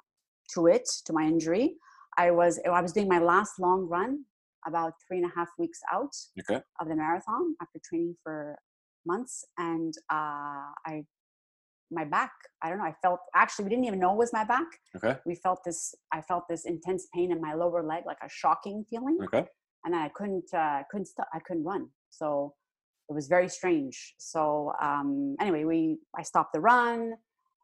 to 0.53 0.67
it 0.67 0.88
to 1.05 1.13
my 1.13 1.23
injury. 1.23 1.75
I 2.17 2.31
was 2.31 2.60
I 2.65 2.81
was 2.81 2.93
doing 2.93 3.07
my 3.07 3.19
last 3.19 3.53
long 3.60 3.88
run 3.88 4.25
about 4.67 4.93
three 5.07 5.17
and 5.17 5.25
a 5.25 5.33
half 5.36 5.49
weeks 5.57 5.79
out 5.91 6.13
okay. 6.39 6.62
of 6.79 6.88
the 6.88 6.95
marathon 6.95 7.55
after 7.62 7.79
training 7.88 8.15
for 8.23 8.57
months 9.05 9.45
and 9.57 9.93
uh, 10.12 10.67
i 10.86 11.03
my 11.89 12.03
back 12.03 12.31
i 12.62 12.69
don't 12.69 12.79
know 12.79 12.83
i 12.83 12.93
felt 13.01 13.19
actually 13.33 13.63
we 13.63 13.69
didn't 13.69 13.86
even 13.86 13.99
know 13.99 14.12
it 14.12 14.17
was 14.17 14.33
my 14.33 14.43
back. 14.43 14.67
Okay. 14.97 15.17
We 15.25 15.36
felt 15.36 15.60
this 15.63 15.95
i 16.12 16.21
felt 16.21 16.43
this 16.49 16.65
intense 16.65 17.07
pain 17.13 17.31
in 17.31 17.39
my 17.39 17.53
lower 17.53 17.81
leg 17.81 18.03
like 18.05 18.17
a 18.21 18.29
shocking 18.29 18.83
feeling 18.89 19.17
okay. 19.23 19.45
and 19.86 19.93
then 19.93 20.01
i 20.01 20.10
couldn't 20.10 20.53
uh, 20.53 20.81
couldn't 20.91 21.07
st- 21.07 21.27
i 21.33 21.39
couldn't 21.39 21.63
run. 21.63 21.88
So 22.10 22.55
it 23.09 23.13
was 23.13 23.27
very 23.27 23.49
strange. 23.49 24.13
So 24.17 24.73
um 24.81 25.35
anyway 25.39 25.63
we 25.63 25.97
i 26.17 26.23
stopped 26.23 26.53
the 26.53 26.59
run 26.59 27.13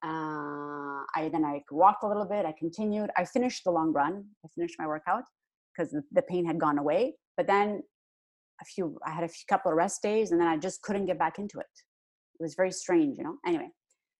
uh 0.03 0.99
i 1.15 1.29
then 1.31 1.45
i 1.45 1.61
walked 1.71 2.03
a 2.03 2.07
little 2.07 2.25
bit 2.25 2.45
i 2.45 2.53
continued 2.59 3.09
i 3.17 3.23
finished 3.23 3.63
the 3.63 3.71
long 3.71 3.93
run 3.93 4.25
i 4.43 4.47
finished 4.53 4.75
my 4.77 4.85
workout 4.85 5.23
because 5.71 5.91
the, 5.91 6.01
the 6.11 6.21
pain 6.23 6.45
had 6.45 6.59
gone 6.59 6.77
away 6.77 7.13
but 7.37 7.47
then 7.47 7.81
a 8.61 8.65
few 8.65 8.97
i 9.07 9.11
had 9.11 9.23
a 9.23 9.27
few 9.27 9.45
couple 9.47 9.71
of 9.71 9.77
rest 9.77 10.01
days 10.01 10.31
and 10.31 10.41
then 10.41 10.47
i 10.47 10.57
just 10.57 10.81
couldn't 10.81 11.05
get 11.05 11.17
back 11.17 11.39
into 11.39 11.57
it. 11.59 11.73
It 12.37 12.43
was 12.43 12.53
very 12.55 12.71
strange 12.71 13.17
you 13.17 13.23
know? 13.23 13.37
Anyway 13.45 13.69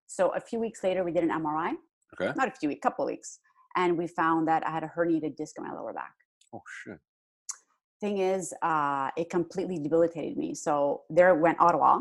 so 0.08 0.30
a 0.30 0.40
few 0.40 0.60
weeks 0.60 0.84
later 0.86 1.04
we 1.04 1.12
did 1.12 1.24
an 1.24 1.32
mri 1.32 1.74
okay. 2.14 2.32
Not 2.38 2.48
a 2.48 2.52
few 2.52 2.70
weeks 2.70 2.82
couple 2.82 3.04
of 3.04 3.08
weeks 3.08 3.40
and 3.76 3.98
we 3.98 4.08
found 4.08 4.48
that 4.48 4.66
i 4.66 4.72
had 4.72 4.84
a 4.84 4.92
herniated 4.96 5.36
disc 5.36 5.56
in 5.58 5.66
my 5.66 5.74
lower 5.74 5.94
back. 5.94 6.14
Oh 6.54 6.62
shit 6.84 7.00
thing 8.04 8.18
is 8.36 8.54
uh, 8.72 9.08
it 9.22 9.28
completely 9.38 9.78
debilitated 9.86 10.36
me. 10.44 10.50
So 10.66 10.74
there 11.18 11.34
went 11.46 11.58
ottawa 11.68 11.94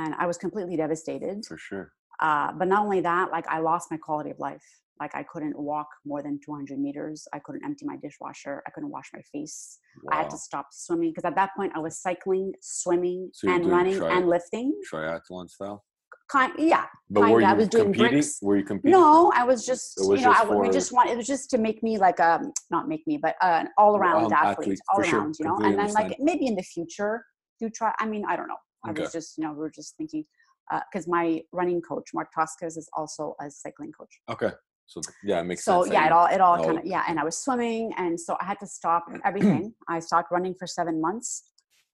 and 0.00 0.10
i 0.22 0.26
was 0.30 0.36
completely 0.46 0.76
devastated. 0.84 1.36
For 1.52 1.58
sure. 1.68 1.86
Uh, 2.26 2.48
but 2.58 2.66
not 2.72 2.80
only 2.86 3.00
that 3.10 3.26
like 3.36 3.46
i 3.56 3.58
lost 3.70 3.84
my 3.94 3.98
quality 4.06 4.30
of 4.34 4.38
life. 4.48 4.66
Like 5.02 5.14
i 5.20 5.24
couldn't 5.32 5.56
walk 5.70 5.88
more 6.10 6.20
than 6.26 6.34
200 6.44 6.78
meters. 6.86 7.18
I 7.36 7.38
couldn't 7.44 7.64
empty 7.68 7.84
my 7.92 7.96
dishwasher. 8.06 8.56
I 8.66 8.70
couldn't 8.74 8.92
wash 8.96 9.08
my 9.16 9.22
face. 9.34 9.56
I 10.12 10.16
had 10.20 10.30
to 10.34 10.38
stop 10.48 10.66
swimming 10.84 11.10
because 11.12 11.26
at 11.30 11.36
that 11.40 11.50
point 11.58 11.72
i 11.78 11.80
was 11.86 11.94
cycling 12.06 12.46
swimming 12.80 13.20
So 13.40 13.48
and 13.52 13.60
running 13.76 13.98
tri- 14.00 14.12
and 14.16 14.24
lifting. 14.34 14.68
triathlon 14.92 15.46
style 15.56 15.78
kind 16.32 16.52
yeah 16.58 16.86
But 17.10 17.20
Kinda, 17.22 17.32
were 17.34 17.40
you 17.42 17.46
I 17.46 17.52
was 17.52 17.68
doing 17.68 17.84
competing? 17.84 18.12
bricks. 18.12 18.38
Were 18.42 18.56
you 18.56 18.64
competing? 18.64 18.92
no 18.98 19.30
i 19.40 19.44
was 19.44 19.66
just 19.70 19.98
was 19.98 20.20
you 20.20 20.26
know 20.26 20.32
just 20.32 20.50
I, 20.50 20.54
we 20.62 20.68
just 20.80 20.90
want 20.96 21.10
it 21.10 21.16
was 21.16 21.26
just 21.34 21.50
to 21.50 21.58
make 21.66 21.78
me 21.82 21.92
like 22.06 22.18
um 22.20 22.42
not 22.70 22.88
make 22.92 23.02
me 23.06 23.16
but 23.26 23.34
uh, 23.46 23.58
an 23.62 23.68
all-around 23.78 24.24
Um, 24.26 24.32
athlete, 24.32 24.50
athlete, 24.58 24.80
all 24.92 25.02
sure. 25.04 25.18
around 25.20 25.32
you 25.38 25.44
know 25.46 25.56
Completely 25.56 25.78
and 25.80 25.88
then 25.88 25.94
like 26.00 26.16
maybe 26.28 26.46
in 26.46 26.56
the 26.60 26.62
future 26.74 27.12
do 27.60 27.68
try 27.78 27.90
i 28.02 28.06
mean 28.12 28.24
i 28.32 28.34
don't 28.38 28.48
know 28.52 28.60
i 28.86 28.90
Okay. 28.90 29.02
was 29.02 29.12
just 29.12 29.36
you 29.36 29.44
know 29.44 29.52
we 29.52 29.58
were 29.58 29.70
just 29.80 29.96
thinking 29.98 30.24
because 30.90 31.06
my 31.16 31.26
running 31.52 31.80
coach 31.82 32.08
mark 32.14 32.28
toscas 32.36 32.74
is 32.82 32.88
also 32.96 33.34
a 33.44 33.50
cycling 33.50 33.92
coach 33.98 34.14
Okay. 34.34 34.52
So 34.86 35.00
yeah, 35.30 35.40
it 35.40 35.44
makes 35.44 35.64
so 35.64 35.74
sense. 35.84 35.94
yeah 35.94 36.06
it 36.08 36.12
all 36.12 36.26
it 36.36 36.40
all 36.46 36.56
kind 36.66 36.78
of 36.80 36.84
yeah 36.94 37.04
and 37.08 37.16
i 37.22 37.24
was 37.30 37.36
swimming 37.44 37.84
and 38.02 38.18
so 38.26 38.36
i 38.42 38.44
had 38.50 38.58
to 38.64 38.66
stop 38.78 39.02
everything 39.30 39.64
i 39.88 39.98
stopped 40.08 40.30
running 40.36 40.54
for 40.60 40.66
seven 40.78 40.96
months 41.06 41.28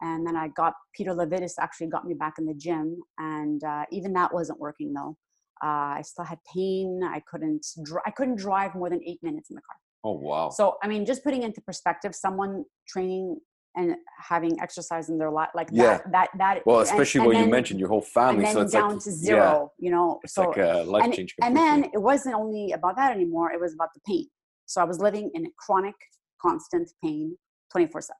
and 0.00 0.26
then 0.26 0.36
i 0.36 0.48
got 0.48 0.74
peter 0.94 1.12
levitis 1.12 1.52
actually 1.60 1.86
got 1.86 2.04
me 2.06 2.14
back 2.14 2.34
in 2.38 2.46
the 2.46 2.54
gym 2.54 2.96
and 3.18 3.62
uh, 3.64 3.84
even 3.90 4.12
that 4.12 4.32
wasn't 4.32 4.58
working 4.58 4.92
though 4.92 5.16
uh, 5.64 5.96
i 5.98 6.02
still 6.04 6.24
had 6.24 6.38
pain 6.54 7.00
i 7.04 7.20
couldn't 7.30 7.64
dri- 7.84 8.00
i 8.06 8.10
couldn't 8.10 8.36
drive 8.36 8.74
more 8.74 8.90
than 8.90 9.00
eight 9.06 9.18
minutes 9.22 9.50
in 9.50 9.56
the 9.56 9.62
car 9.62 9.76
Oh 10.04 10.12
wow. 10.12 10.50
so 10.50 10.76
i 10.82 10.88
mean 10.88 11.04
just 11.04 11.24
putting 11.24 11.42
into 11.42 11.60
perspective 11.60 12.14
someone 12.14 12.64
training 12.86 13.38
and 13.76 13.94
having 14.18 14.58
exercise 14.60 15.08
in 15.08 15.18
their 15.18 15.30
life 15.30 15.50
like 15.54 15.68
Yeah. 15.72 15.98
that 15.98 16.12
that 16.12 16.28
that 16.38 16.66
well, 16.66 16.80
especially 16.80 17.18
and 17.20 17.26
what 17.26 17.36
you 17.36 17.42
then- 17.42 17.50
mentioned, 17.50 17.78
your 17.80 17.88
whole 17.88 18.00
family. 18.02 18.44
and 18.44 18.52
so 18.54 18.60
it's 18.62 18.72
down 18.72 18.92
like 18.94 19.00
to 19.04 19.10
zero 19.10 19.72
you 19.78 19.90
know 19.90 20.20
it's 20.24 20.34
so 20.34 20.48
like 20.48 20.56
a 20.58 20.82
life 20.84 21.04
and, 21.04 21.12
change. 21.14 21.34
and 21.42 21.56
then 21.56 21.84
it 21.92 22.00
wasn't 22.10 22.34
only 22.34 22.72
about 22.72 22.96
that 22.96 23.12
anymore 23.12 23.52
it 23.52 23.60
was 23.60 23.74
about 23.74 23.90
the 23.94 24.00
pain 24.06 24.26
so 24.66 24.80
i 24.80 24.84
was 24.84 24.98
living 25.00 25.30
in 25.34 25.46
chronic 25.58 25.94
constant 26.40 26.88
pain 27.04 27.36
24 27.72 28.00
7 28.00 28.16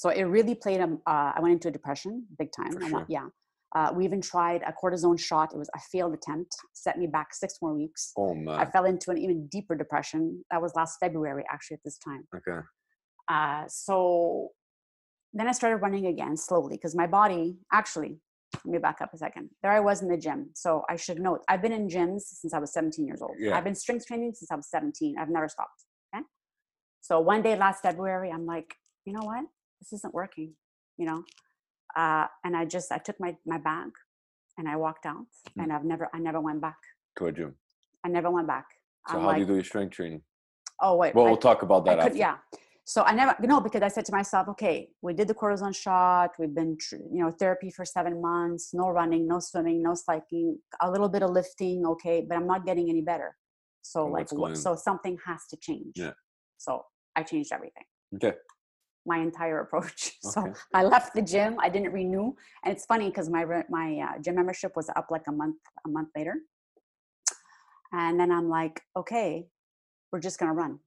so 0.00 0.08
it 0.10 0.24
really 0.24 0.54
played 0.54 0.80
a 0.80 0.88
uh, 1.12 1.30
i 1.36 1.38
went 1.40 1.52
into 1.52 1.68
a 1.68 1.74
depression 1.78 2.12
big 2.38 2.50
time 2.58 2.72
sure. 2.88 3.06
yeah 3.08 3.26
uh, 3.76 3.90
we 3.94 4.02
even 4.04 4.20
tried 4.20 4.62
a 4.70 4.72
cortisone 4.80 5.20
shot 5.28 5.48
it 5.54 5.58
was 5.58 5.70
a 5.74 5.80
failed 5.92 6.14
attempt 6.14 6.52
set 6.72 6.98
me 6.98 7.06
back 7.06 7.28
six 7.42 7.50
more 7.62 7.74
weeks 7.74 8.12
oh 8.16 8.34
my! 8.34 8.56
i 8.62 8.64
fell 8.64 8.86
into 8.92 9.10
an 9.10 9.18
even 9.18 9.46
deeper 9.48 9.74
depression 9.74 10.22
that 10.50 10.60
was 10.60 10.72
last 10.74 10.96
february 10.98 11.44
actually 11.52 11.74
at 11.74 11.84
this 11.84 11.98
time 11.98 12.22
Okay. 12.36 12.60
uh, 13.28 13.64
so 13.68 14.50
then 15.32 15.48
I 15.48 15.52
started 15.52 15.76
running 15.76 16.06
again 16.06 16.36
slowly 16.36 16.76
because 16.76 16.94
my 16.94 17.06
body 17.06 17.58
actually, 17.72 18.18
let 18.64 18.72
me 18.72 18.78
back 18.78 19.00
up 19.00 19.12
a 19.12 19.18
second. 19.18 19.50
There 19.62 19.70
I 19.70 19.80
was 19.80 20.02
in 20.02 20.08
the 20.08 20.16
gym. 20.16 20.50
So 20.54 20.82
I 20.88 20.96
should 20.96 21.20
note, 21.20 21.42
I've 21.48 21.60
been 21.62 21.72
in 21.72 21.88
gyms 21.88 22.22
since 22.22 22.54
I 22.54 22.58
was 22.58 22.72
17 22.72 23.06
years 23.06 23.20
old. 23.20 23.36
Yeah. 23.38 23.56
I've 23.56 23.64
been 23.64 23.74
strength 23.74 24.06
training 24.06 24.32
since 24.34 24.50
I 24.50 24.56
was 24.56 24.68
17. 24.70 25.16
I've 25.18 25.28
never 25.28 25.48
stopped. 25.48 25.84
Okay. 26.14 26.24
So 27.00 27.20
one 27.20 27.42
day 27.42 27.56
last 27.56 27.82
February, 27.82 28.30
I'm 28.30 28.46
like, 28.46 28.74
you 29.04 29.12
know 29.12 29.20
what? 29.22 29.44
This 29.80 29.92
isn't 29.92 30.14
working, 30.14 30.54
you 30.96 31.06
know? 31.06 31.22
Uh, 31.96 32.26
and 32.44 32.56
I 32.56 32.64
just, 32.64 32.92
I 32.92 32.98
took 32.98 33.18
my, 33.20 33.36
my 33.46 33.58
bag 33.58 33.90
and 34.56 34.68
I 34.68 34.76
walked 34.76 35.06
out 35.06 35.26
Mm. 35.56 35.62
and 35.64 35.72
I've 35.72 35.84
never, 35.84 36.08
I 36.14 36.18
never 36.18 36.40
went 36.40 36.60
back. 36.60 36.76
To 37.18 37.26
a 37.26 37.32
gym. 37.32 37.54
I 38.04 38.08
never 38.08 38.30
went 38.30 38.46
back. 38.46 38.66
So 39.08 39.14
I'm 39.14 39.20
how 39.22 39.26
like, 39.28 39.36
do 39.36 39.40
you 39.42 39.46
do 39.46 39.54
your 39.54 39.64
strength 39.64 39.92
training? 39.94 40.22
oh, 40.80 40.94
wait. 40.96 41.14
Well, 41.14 41.26
I- 41.26 41.28
we'll 41.30 41.36
talk 41.38 41.62
about 41.62 41.84
that 41.86 41.98
could, 41.98 42.06
after. 42.08 42.18
yeah. 42.18 42.36
So 42.84 43.02
I 43.02 43.12
never, 43.14 43.34
no, 43.40 43.60
because 43.60 43.82
I 43.82 43.88
said 43.88 44.04
to 44.06 44.12
myself, 44.12 44.48
okay, 44.48 44.88
we 45.02 45.12
did 45.12 45.28
the 45.28 45.34
cortisone 45.34 45.74
shot. 45.76 46.30
We've 46.38 46.54
been, 46.54 46.76
tr- 46.80 46.96
you 47.12 47.22
know, 47.22 47.30
therapy 47.30 47.70
for 47.70 47.84
seven 47.84 48.20
months, 48.22 48.70
no 48.72 48.88
running, 48.88 49.26
no 49.28 49.40
swimming, 49.40 49.82
no 49.82 49.92
cycling, 49.94 50.58
a 50.80 50.90
little 50.90 51.08
bit 51.10 51.22
of 51.22 51.30
lifting. 51.30 51.84
Okay. 51.84 52.24
But 52.26 52.36
I'm 52.38 52.46
not 52.46 52.64
getting 52.64 52.88
any 52.88 53.02
better. 53.02 53.36
So 53.82 54.06
like, 54.06 54.28
so 54.56 54.74
something 54.74 55.18
has 55.26 55.40
to 55.50 55.56
change. 55.60 55.92
Yeah. 55.96 56.12
So 56.58 56.84
I 57.16 57.22
changed 57.24 57.52
everything, 57.52 57.84
Okay. 58.16 58.34
My 59.08 59.18
entire 59.18 59.60
approach. 59.60 60.12
So 60.22 60.52
I 60.74 60.84
left 60.84 61.14
the 61.14 61.22
gym. 61.22 61.56
I 61.58 61.68
didn't 61.70 61.92
renew. 61.92 62.34
And 62.62 62.72
it's 62.74 62.84
funny 62.84 63.08
because 63.08 63.30
my, 63.30 63.44
my 63.70 63.88
uh, 64.06 64.18
gym 64.22 64.34
membership 64.34 64.72
was 64.76 64.90
up 64.94 65.06
like 65.10 65.26
a 65.26 65.32
month, 65.32 65.56
a 65.86 65.88
month 65.88 66.10
later. 66.14 66.36
And 67.92 68.20
then 68.20 68.30
I'm 68.30 68.48
like, 68.48 68.82
okay, 68.94 69.46
we're 70.12 70.20
just 70.20 70.38
going 70.38 70.50
to 70.50 70.54
run. 70.54 70.78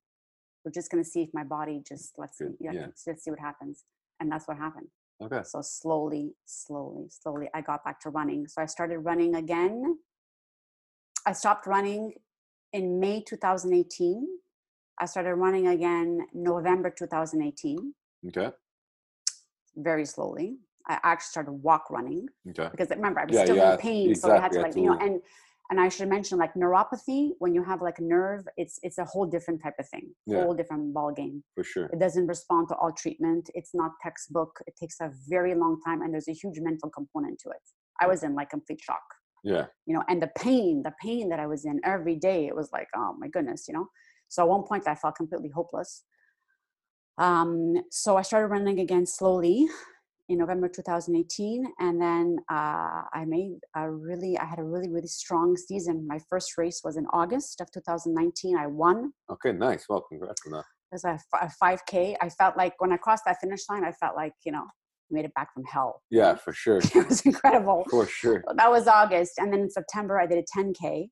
We're 0.63 0.71
just 0.71 0.91
going 0.91 1.03
to 1.03 1.09
see 1.09 1.23
if 1.23 1.29
my 1.33 1.43
body 1.43 1.81
just 1.87 2.13
let's 2.17 2.37
see, 2.37 2.45
yeah, 2.59 2.71
yeah. 2.71 2.87
let's 3.07 3.23
see 3.23 3.31
what 3.31 3.39
happens. 3.39 3.83
And 4.19 4.31
that's 4.31 4.47
what 4.47 4.57
happened. 4.57 4.87
Okay. 5.23 5.41
So 5.43 5.61
slowly, 5.61 6.35
slowly, 6.45 7.07
slowly, 7.09 7.47
I 7.53 7.61
got 7.61 7.83
back 7.83 7.99
to 8.01 8.09
running. 8.09 8.47
So 8.47 8.61
I 8.61 8.65
started 8.65 8.99
running 8.99 9.35
again. 9.35 9.97
I 11.25 11.33
stopped 11.33 11.65
running 11.67 12.13
in 12.73 12.99
May 12.99 13.21
2018. 13.21 14.27
I 14.99 15.05
started 15.05 15.35
running 15.35 15.67
again 15.67 16.27
November 16.33 16.89
2018, 16.89 17.93
Okay. 18.27 18.49
very 19.75 20.05
slowly. 20.05 20.57
I 20.87 20.99
actually 21.03 21.29
started 21.29 21.51
walk 21.51 21.89
running 21.89 22.27
Okay. 22.49 22.67
because 22.71 22.89
remember 22.89 23.19
I 23.21 23.25
was 23.25 23.35
Yeah, 23.35 23.43
still 23.43 23.55
yeah, 23.55 23.71
in 23.73 23.77
pain, 23.77 24.15
so 24.15 24.31
I 24.31 24.39
had 24.39 24.51
to 24.51 24.61
like 24.61 24.75
you 24.75 24.83
know 24.85 24.97
and 24.99 25.21
and 25.69 25.79
I 25.79 25.87
should 25.87 26.09
mention 26.09 26.37
like 26.37 26.53
neuropathy 26.55 27.31
when 27.39 27.53
you 27.55 27.63
have 27.63 27.81
like 27.81 27.99
a 27.99 28.03
nerve, 28.03 28.45
it's 28.57 28.79
it's 28.83 28.97
a 28.97 29.05
whole 29.05 29.25
different 29.25 29.61
type 29.63 29.75
of 29.79 29.87
thing, 29.87 30.13
Yeah. 30.25 30.39
whole 30.39 30.53
different 30.53 30.93
ball 30.93 31.11
game. 31.13 31.43
For 31.55 31.63
sure. 31.63 31.89
It 31.93 31.99
doesn't 31.99 32.27
respond 32.27 32.67
to 32.69 32.75
all 32.75 32.91
treatment. 32.91 33.49
It's 33.53 33.73
not 33.73 33.91
textbook. 34.01 34.51
It 34.67 34.75
takes 34.75 34.99
a 34.99 35.11
very 35.29 35.55
long 35.55 35.79
time, 35.85 36.01
and 36.01 36.13
there's 36.13 36.27
a 36.27 36.33
huge 36.33 36.59
mental 36.59 36.89
component 36.89 37.39
to 37.43 37.49
it. 37.51 37.63
I 38.01 38.07
was 38.07 38.23
in 38.23 38.35
like 38.35 38.49
complete 38.49 38.81
shock, 38.81 39.03
Yeah. 39.43 39.67
you 39.85 39.93
know, 39.95 40.03
and 40.09 40.21
the 40.21 40.31
pain, 40.35 40.81
the 40.83 40.93
pain 41.01 41.29
that 41.29 41.39
I 41.39 41.47
was 41.47 41.63
in 41.65 41.79
every 41.85 42.15
day, 42.15 42.47
it 42.47 42.55
was 42.55 42.69
like, 42.73 42.87
oh 42.95 43.15
my 43.19 43.27
goodness, 43.29 43.67
you 43.67 43.73
know. 43.75 43.87
So 44.27 44.41
at 44.43 44.49
one 44.49 44.63
point, 44.63 44.87
I 44.87 44.95
felt 44.95 45.15
completely 45.15 45.49
hopeless. 45.49 46.03
Um, 47.17 47.75
so 47.91 48.17
I 48.17 48.21
started 48.21 48.47
running 48.47 48.79
again 48.79 49.05
slowly 49.05 49.67
in 50.29 50.37
November 50.37 50.69
2018, 50.69 51.65
and 51.79 52.01
then 52.01 52.37
uh, 52.49 53.03
I 53.13 53.25
made 53.27 53.59
a 53.75 53.91
really, 53.91 54.37
I 54.37 54.45
had 54.45 54.59
a 54.59 54.63
really, 54.63 54.89
really 54.89 55.07
strong 55.07 55.57
season. 55.57 56.07
My 56.07 56.19
first 56.29 56.57
race 56.57 56.81
was 56.83 56.95
in 56.95 57.05
August 57.11 57.59
of 57.59 57.69
2019. 57.71 58.57
I 58.57 58.67
won. 58.67 59.11
Okay. 59.29 59.51
Nice. 59.51 59.85
Well, 59.89 60.05
congrats 60.09 60.41
on 60.45 60.53
that. 60.53 60.65
It 60.91 60.95
was 61.03 61.03
a 61.05 61.19
5K. 61.61 62.15
I 62.21 62.29
felt 62.29 62.57
like 62.57 62.73
when 62.79 62.91
I 62.91 62.97
crossed 62.97 63.23
that 63.25 63.37
finish 63.41 63.61
line, 63.69 63.83
I 63.83 63.91
felt 63.91 64.15
like, 64.15 64.33
you 64.45 64.51
know, 64.51 64.63
I 64.63 65.13
made 65.13 65.25
it 65.25 65.33
back 65.35 65.53
from 65.53 65.63
hell. 65.65 66.01
Yeah, 66.09 66.35
for 66.35 66.53
sure. 66.53 66.79
It 66.95 67.07
was 67.07 67.21
incredible. 67.21 67.85
For 67.89 68.05
sure. 68.07 68.43
That 68.55 68.69
was 68.69 68.87
August. 68.87 69.33
And 69.37 69.51
then 69.53 69.61
in 69.61 69.69
September, 69.69 70.19
I 70.19 70.27
did 70.27 70.37
a 70.37 70.59
10K, 70.59 71.07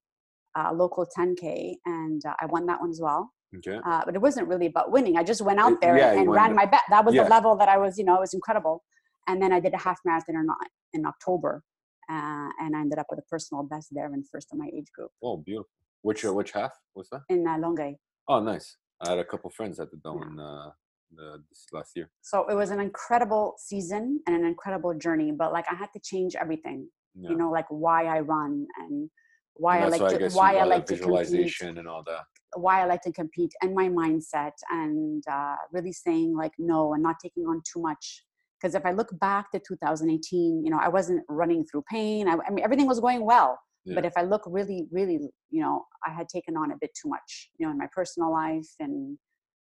uh, 0.57 0.73
local 0.73 1.05
10K, 1.17 1.75
and 1.85 2.21
uh, 2.25 2.33
I 2.41 2.45
won 2.47 2.65
that 2.67 2.79
one 2.79 2.89
as 2.89 2.99
well. 3.01 3.31
Okay. 3.57 3.79
Uh, 3.83 4.01
but 4.05 4.15
it 4.15 4.21
wasn't 4.21 4.47
really 4.47 4.67
about 4.67 4.91
winning. 4.91 5.17
I 5.17 5.23
just 5.23 5.41
went 5.41 5.59
out 5.59 5.81
there 5.81 5.97
yeah, 5.97 6.11
and, 6.13 6.29
ran 6.29 6.49
went- 6.49 6.55
my 6.55 6.65
bet. 6.65 6.81
That 6.89 7.03
was 7.05 7.15
yeah. 7.15 7.23
the 7.23 7.29
level 7.29 7.55
that 7.57 7.67
I 7.69 7.77
was, 7.77 7.97
you 7.97 8.03
know, 8.05 8.15
it 8.15 8.19
was 8.19 8.33
incredible. 8.33 8.83
And 9.27 9.41
then 9.41 9.51
I 9.51 9.59
did 9.59 9.73
a 9.73 9.77
half 9.77 9.99
marathon 10.05 10.35
in, 10.35 10.47
O- 10.49 10.67
in 10.93 11.05
October, 11.05 11.63
uh, 12.11 12.49
and 12.59 12.75
I 12.75 12.81
ended 12.81 12.99
up 12.99 13.07
with 13.09 13.19
a 13.19 13.23
personal 13.29 13.63
best 13.63 13.87
there 13.91 14.05
and 14.11 14.23
first 14.31 14.47
in 14.51 14.59
my 14.59 14.69
age 14.75 14.87
group 14.95 15.11
Oh, 15.23 15.37
beautiful. 15.37 15.69
Which 16.01 16.23
uh, 16.25 16.33
which 16.33 16.51
half 16.51 16.73
was 16.95 17.09
that? 17.11 17.21
in 17.29 17.45
uh, 17.47 17.57
Longueuil. 17.57 17.95
Oh, 18.27 18.39
nice. 18.39 18.77
I 19.01 19.09
had 19.11 19.19
a 19.19 19.25
couple 19.25 19.49
friends 19.49 19.77
that 19.77 19.89
did 19.91 20.01
that 20.03 20.09
Yeah. 20.13 20.19
one 20.27 20.39
uh, 20.39 20.69
the, 21.15 21.43
this 21.49 21.65
last 21.73 21.91
year. 21.95 22.09
So 22.21 22.47
it 22.47 22.55
was 22.55 22.69
an 22.71 22.79
incredible 22.79 23.55
season 23.57 24.21
and 24.27 24.35
an 24.35 24.45
incredible 24.45 24.93
journey, 24.93 25.31
but 25.31 25.51
like 25.51 25.65
I 25.71 25.75
had 25.75 25.89
to 25.93 25.99
change 25.99 26.35
everything, 26.35 26.87
Yeah. 27.15 27.31
you 27.31 27.35
know, 27.35 27.49
like 27.51 27.65
why 27.69 28.05
I 28.05 28.19
run 28.21 28.67
and 28.77 29.09
why 29.55 29.77
And 29.77 29.85
I 29.85 29.89
like 29.89 30.01
why 30.01 30.07
I 30.07 30.17
to 30.17 30.29
why 30.29 30.55
I 30.55 30.63
like 30.63 30.85
to 30.85 30.93
compete, 30.93 30.99
visualization 30.99 31.77
and 31.79 31.87
all 31.87 32.03
that. 32.05 32.23
Why 32.55 32.81
I 32.81 32.85
like 32.85 33.01
to 33.03 33.11
compete, 33.11 33.51
and 33.61 33.73
my 33.73 33.87
mindset, 33.89 34.53
and 34.71 35.23
uh, 35.31 35.55
really 35.71 35.91
saying 35.93 36.35
like 36.35 36.53
no 36.57 36.93
and 36.93 37.03
not 37.03 37.15
taking 37.21 37.43
on 37.45 37.61
too 37.71 37.81
much. 37.81 38.23
Because 38.59 38.75
if 38.75 38.85
I 38.85 38.91
look 38.91 39.17
back 39.19 39.51
to 39.51 39.59
2018, 39.59 40.65
you 40.65 40.69
know, 40.71 40.79
I 40.81 40.89
wasn't 40.89 41.23
running 41.29 41.65
through 41.65 41.83
pain. 41.89 42.27
I, 42.27 42.33
I 42.45 42.49
mean, 42.51 42.63
everything 42.65 42.87
was 42.87 42.99
going 42.99 43.25
well. 43.25 43.57
But 43.95 44.05
if 44.05 44.13
I 44.17 44.21
look 44.21 44.43
really, 44.45 44.87
really, 44.91 45.17
you 45.49 45.61
know, 45.63 45.85
I 46.05 46.11
had 46.13 46.29
taken 46.29 46.55
on 46.55 46.71
a 46.71 46.75
bit 46.79 46.91
too 47.01 47.09
much, 47.09 47.49
you 47.57 47.65
know, 47.65 47.71
in 47.71 47.77
my 47.79 47.87
personal 47.91 48.31
life 48.31 48.67
and 48.79 49.17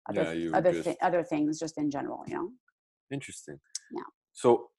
other 0.08 0.32
Yeah, 0.34 0.56
other 0.56 0.72
just- 0.72 0.96
other 1.02 1.22
things, 1.22 1.58
just 1.58 1.76
in 1.76 1.90
general, 1.90 2.22
you 2.26 2.34
know. 2.36 2.50
Interesting. 3.12 3.58
Yeah. 3.92 4.04
So, 4.32 4.70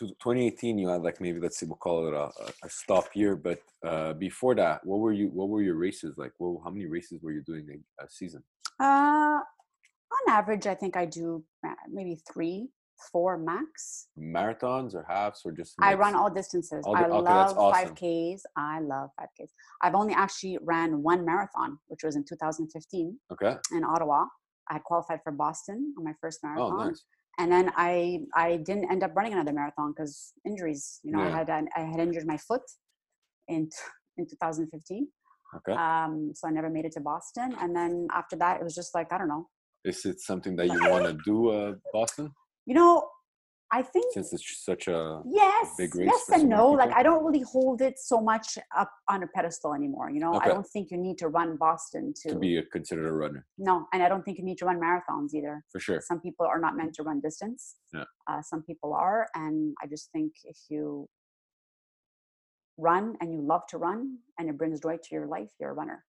to 0.00 0.06
2018, 0.14 0.78
you 0.78 0.88
had 0.88 1.02
like 1.02 1.20
maybe 1.20 1.38
let's 1.40 1.58
say 1.58 1.66
we'll 1.66 1.76
call 1.76 2.08
it 2.08 2.14
a, 2.14 2.30
a- 2.64 2.70
stop 2.70 3.04
year, 3.14 3.36
but 3.36 3.60
uh, 3.86 4.14
before 4.14 4.54
that, 4.54 4.84
what 4.86 4.98
were 4.98 5.12
you? 5.12 5.28
What 5.28 5.48
were 5.50 5.62
your 5.62 5.76
races 5.76 6.14
like? 6.16 6.32
Well, 6.38 6.60
how 6.64 6.70
many 6.70 6.86
races 6.86 7.20
were 7.22 7.32
you 7.32 7.42
doing 7.42 7.66
a, 8.00 8.04
a 8.04 8.08
season? 8.08 8.42
Uh, 8.80 9.40
on 10.16 10.24
average, 10.28 10.66
I 10.66 10.74
think 10.74 10.96
I 10.96 11.04
do 11.04 11.44
uh, 11.66 11.74
maybe 11.90 12.18
three, 12.32 12.70
four 13.12 13.36
max. 13.36 14.08
Marathons 14.18 14.94
or 14.94 15.04
halves 15.06 15.42
or 15.44 15.52
just? 15.52 15.74
I 15.80 15.92
run 15.94 16.14
all 16.14 16.30
distances. 16.30 16.82
All 16.86 16.96
I 16.96 17.04
okay, 17.04 17.10
love 17.10 17.58
awesome. 17.58 17.94
5Ks. 17.94 18.40
I 18.56 18.80
love 18.80 19.10
5Ks. 19.20 19.50
I've 19.82 19.94
only 19.94 20.14
actually 20.14 20.58
ran 20.62 21.02
one 21.02 21.26
marathon, 21.26 21.78
which 21.88 22.02
was 22.04 22.16
in 22.16 22.24
2015 22.24 23.18
Okay. 23.32 23.54
in 23.76 23.84
Ottawa. 23.84 24.24
I 24.70 24.78
qualified 24.78 25.20
for 25.24 25.32
Boston 25.32 25.94
on 25.98 26.04
my 26.04 26.14
first 26.22 26.40
Oh, 26.42 26.48
marathon, 26.48 26.88
nice. 26.88 27.04
And 27.40 27.50
then 27.50 27.70
I 27.76 28.20
I 28.34 28.58
didn't 28.68 28.90
end 28.92 29.02
up 29.02 29.12
running 29.16 29.32
another 29.32 29.52
marathon 29.52 29.92
because 29.92 30.32
injuries. 30.44 31.00
You 31.02 31.12
know, 31.12 31.22
I 31.22 31.30
had 31.30 31.48
I 31.50 31.80
had 31.92 32.00
injured 32.06 32.26
my 32.26 32.36
foot 32.36 32.66
in 33.48 33.68
in 34.18 34.26
2015. 34.26 35.08
Okay. 35.56 35.72
Um, 35.72 36.32
so 36.34 36.46
I 36.46 36.50
never 36.52 36.70
made 36.70 36.84
it 36.84 36.92
to 36.92 37.00
Boston, 37.00 37.56
and 37.60 37.74
then 37.74 38.06
after 38.12 38.36
that, 38.36 38.60
it 38.60 38.64
was 38.64 38.74
just 38.74 38.94
like 38.94 39.12
I 39.12 39.18
don't 39.18 39.28
know. 39.28 39.48
Is 39.84 40.04
it 40.04 40.20
something 40.20 40.54
that 40.56 40.66
you 40.66 40.80
want 40.92 41.04
to 41.06 41.16
do, 41.24 41.48
uh, 41.48 41.72
Boston? 41.92 42.30
you 42.66 42.74
know 42.74 43.08
I 43.72 43.82
think 43.82 44.12
since 44.12 44.32
it's 44.32 44.64
such 44.64 44.88
a 44.88 45.22
yes, 45.30 45.74
big 45.78 45.94
race 45.94 46.08
yes 46.10 46.28
and 46.40 46.48
no. 46.48 46.70
Like? 46.70 46.92
I 46.92 47.02
don't 47.02 47.24
really 47.24 47.42
hold 47.42 47.82
it 47.82 47.98
so 47.98 48.20
much 48.20 48.58
up 48.76 48.90
on 49.08 49.22
a 49.22 49.26
pedestal 49.28 49.74
anymore. 49.74 50.10
You 50.10 50.20
know, 50.20 50.34
Okay. 50.34 50.50
I 50.50 50.52
don't 50.52 50.66
think 50.66 50.90
you 50.90 50.96
need 50.96 51.18
to 51.18 51.28
run 51.28 51.56
Boston 51.56 52.12
to, 52.22 52.30
to 52.30 52.38
be 52.38 52.56
a, 52.58 52.62
considered 52.64 53.06
a 53.08 53.12
runner 53.12 53.46
no, 53.58 53.86
and 53.92 54.02
I 54.02 54.08
don't 54.08 54.24
think 54.24 54.38
you 54.38 54.44
need 54.44 54.58
to 54.58 54.64
run 54.64 54.80
marathons 54.80 55.34
either. 55.34 55.62
for 55.70 55.78
sure. 55.80 56.00
Some 56.00 56.20
people 56.20 56.46
are 56.46 56.58
not 56.58 56.76
meant 56.76 56.94
to 56.94 57.02
run 57.02 57.20
distance. 57.20 57.76
Yeah. 57.94 58.04
Uh, 58.28 58.42
some 58.42 58.62
people 58.62 58.92
are, 58.92 59.28
and 59.34 59.74
I 59.82 59.86
just 59.86 60.10
think 60.12 60.32
if 60.44 60.56
you 60.68 61.08
run 62.76 63.16
and 63.20 63.32
you 63.32 63.40
love 63.40 63.62
to 63.68 63.78
run 63.78 64.18
and 64.38 64.48
it 64.48 64.56
brings 64.56 64.80
joy 64.80 64.96
to 64.96 65.08
your 65.12 65.26
life, 65.26 65.50
you're 65.60 65.70
a 65.70 65.74
runner. 65.74 66.04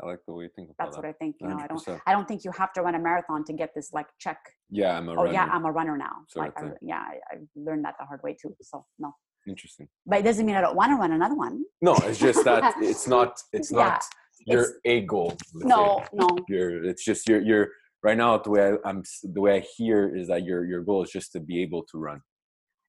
I 0.00 0.06
like 0.06 0.20
the 0.26 0.32
way 0.34 0.44
you 0.44 0.50
think 0.54 0.70
about 0.70 0.86
That's 0.86 0.96
that. 0.96 1.02
what 1.04 1.08
I 1.08 1.12
think. 1.14 1.36
You 1.40 1.48
know, 1.48 1.58
I 1.58 1.66
don't. 1.66 1.82
I 2.06 2.12
don't 2.12 2.28
think 2.28 2.44
you 2.44 2.52
have 2.52 2.72
to 2.74 2.82
run 2.82 2.94
a 2.94 2.98
marathon 3.00 3.44
to 3.44 3.52
get 3.52 3.70
this 3.74 3.92
like 3.92 4.06
check. 4.20 4.38
Yeah, 4.70 4.96
I'm 4.96 5.08
a 5.08 5.12
Oh 5.12 5.14
runner. 5.24 5.32
yeah, 5.32 5.48
I'm 5.50 5.64
a 5.64 5.72
runner 5.72 5.96
now. 5.96 6.12
sort 6.28 6.46
Like 6.56 6.64
I, 6.64 6.70
yeah, 6.82 6.98
I, 7.00 7.34
I 7.34 7.38
learned 7.56 7.84
that 7.84 7.94
the 7.98 8.06
hard 8.06 8.20
way 8.22 8.36
too. 8.40 8.54
So 8.62 8.84
no, 9.00 9.12
Interesting. 9.48 9.88
but 10.06 10.20
it 10.20 10.22
doesn't 10.22 10.46
mean 10.46 10.54
I 10.54 10.60
don't 10.60 10.76
want 10.76 10.92
to 10.92 10.96
run 10.96 11.10
another 11.12 11.34
one. 11.34 11.64
No, 11.82 11.96
it's 12.04 12.18
just 12.20 12.44
that 12.44 12.74
it's 12.80 13.08
not. 13.08 13.40
It's 13.52 13.72
Yeah, 13.72 13.78
not 13.78 14.04
your 14.46 14.60
it's- 14.62 14.76
a 14.84 15.00
goal. 15.00 15.36
No, 15.54 16.00
say. 16.04 16.08
no. 16.12 16.28
You're. 16.48 16.84
It's 16.84 17.04
just 17.04 17.28
you're. 17.28 17.40
You're 17.42 17.68
right 18.04 18.16
now. 18.16 18.38
The 18.38 18.50
way 18.50 18.72
I, 18.72 18.88
I'm. 18.88 19.02
The 19.24 19.40
way 19.40 19.56
I 19.56 19.66
hear 19.76 20.14
is 20.16 20.28
that 20.28 20.44
your 20.44 20.64
your 20.64 20.82
goal 20.82 21.02
is 21.02 21.10
just 21.10 21.32
to 21.32 21.40
be 21.40 21.60
able 21.62 21.82
to 21.90 21.98
run. 21.98 22.20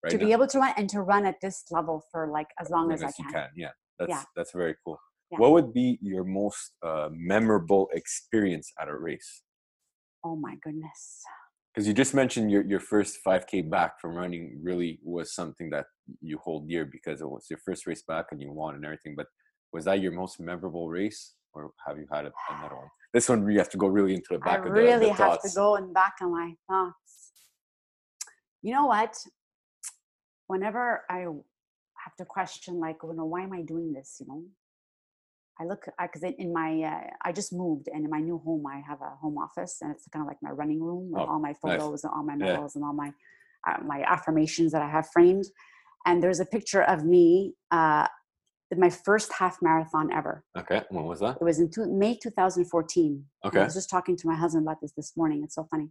Right 0.03 0.11
to 0.11 0.17
now. 0.19 0.25
be 0.25 0.31
able 0.31 0.47
to 0.47 0.59
run 0.59 0.73
and 0.77 0.87
to 0.91 1.01
run 1.01 1.25
at 1.25 1.35
this 1.41 1.63
level 1.71 2.03
for 2.11 2.27
like 2.27 2.47
as 2.61 2.69
long 2.69 2.91
as 2.91 3.01
I 3.01 3.07
as 3.07 3.17
you 3.17 3.25
can. 3.25 3.33
can. 3.33 3.47
Yeah, 3.55 3.69
that's 3.97 4.09
Yeah. 4.11 4.23
that's 4.35 4.51
very 4.53 4.75
cool. 4.85 4.99
Yeah. 5.31 5.37
What 5.37 5.51
would 5.51 5.73
be 5.73 5.99
your 6.01 6.23
most 6.23 6.71
uh, 6.83 7.09
memorable 7.11 7.89
experience 7.93 8.71
at 8.81 8.87
a 8.87 8.97
race? 8.97 9.43
Oh 10.23 10.35
my 10.35 10.55
goodness. 10.63 11.21
Because 11.73 11.87
you 11.87 11.93
just 11.93 12.13
mentioned 12.15 12.49
your, 12.51 12.63
your 12.63 12.79
first 12.79 13.19
5K 13.25 13.69
back 13.69 13.99
from 14.01 14.15
running 14.15 14.59
really 14.61 14.99
was 15.03 15.33
something 15.33 15.69
that 15.69 15.85
you 16.19 16.39
hold 16.39 16.67
dear 16.67 16.83
because 16.85 17.21
it 17.21 17.29
was 17.29 17.45
your 17.49 17.59
first 17.63 17.85
race 17.85 18.01
back 18.07 18.25
and 18.31 18.41
you 18.41 18.51
won 18.51 18.75
and 18.75 18.83
everything. 18.83 19.13
But 19.15 19.27
was 19.71 19.85
that 19.85 20.01
your 20.01 20.11
most 20.11 20.39
memorable 20.39 20.89
race, 20.89 21.35
or 21.53 21.71
have 21.87 21.97
you 21.97 22.07
had 22.11 22.25
a- 22.25 22.33
another 22.49 22.75
one? 22.75 22.87
This 23.13 23.29
one 23.29 23.47
you 23.49 23.59
have 23.59 23.69
to 23.69 23.77
go 23.77 23.87
really 23.87 24.15
into 24.15 24.29
the 24.31 24.39
I 24.43 24.45
back 24.57 24.65
of 24.65 24.71
really 24.71 24.93
the, 24.93 24.99
the 24.99 25.13
have 25.13 25.17
thoughts. 25.17 25.51
to 25.53 25.55
go 25.55 25.75
and 25.75 25.93
back 25.93 26.15
on 26.21 26.31
my 26.31 26.53
thoughts. 26.67 27.31
You 28.63 28.73
know 28.73 28.87
what? 28.87 29.15
Whenever 30.47 31.03
I 31.09 31.19
have 31.19 32.15
to 32.17 32.25
question, 32.25 32.79
like, 32.79 32.97
you 33.03 33.13
know, 33.13 33.25
why 33.25 33.43
am 33.43 33.53
I 33.53 33.61
doing 33.61 33.93
this? 33.93 34.17
You 34.19 34.27
know, 34.27 34.43
I 35.61 35.65
look 35.65 35.85
because 36.01 36.23
in 36.37 36.53
my 36.53 36.81
uh, 36.83 37.09
I 37.23 37.31
just 37.33 37.51
moved 37.51 37.89
and 37.93 38.05
in 38.05 38.09
my 38.09 38.19
new 38.19 38.39
home 38.39 38.65
I 38.65 38.81
have 38.87 39.01
a 39.01 39.15
home 39.21 39.37
office 39.37 39.79
and 39.81 39.91
it's 39.91 40.07
kind 40.07 40.23
of 40.23 40.27
like 40.27 40.37
my 40.41 40.51
running 40.51 40.81
room 40.81 41.11
with 41.11 41.21
Oh, 41.21 41.33
all 41.33 41.39
my 41.39 41.49
nice. 41.49 41.57
photos 41.61 42.03
and 42.03 42.13
all 42.13 42.23
my 42.23 42.35
Yeah. 42.35 42.45
medals 42.45 42.75
and 42.75 42.85
all 42.85 42.93
my 42.93 43.11
uh, 43.67 43.77
my 43.83 44.01
affirmations 44.03 44.71
that 44.71 44.81
I 44.81 44.89
have 44.89 45.07
framed. 45.11 45.45
And 46.05 46.23
there's 46.23 46.39
a 46.39 46.45
picture 46.45 46.81
of 46.83 47.03
me 47.03 47.55
uh, 47.71 48.07
at 48.71 48.77
my 48.77 48.89
first 48.89 49.33
half 49.33 49.57
marathon 49.61 50.13
ever. 50.13 50.45
Okay, 50.57 50.83
when 50.89 51.03
was 51.05 51.19
that? 51.19 51.37
It 51.41 51.43
was 51.43 51.59
in 51.59 51.69
two, 51.69 51.91
May 51.91 52.17
2014. 52.17 53.25
Okay, 53.45 53.59
I 53.59 53.63
was 53.65 53.73
just 53.73 53.89
talking 53.89 54.15
to 54.15 54.27
my 54.27 54.35
husband 54.35 54.65
about 54.65 54.79
this 54.81 54.93
this 54.95 55.17
morning. 55.17 55.41
It's 55.43 55.55
so 55.55 55.67
funny. 55.69 55.89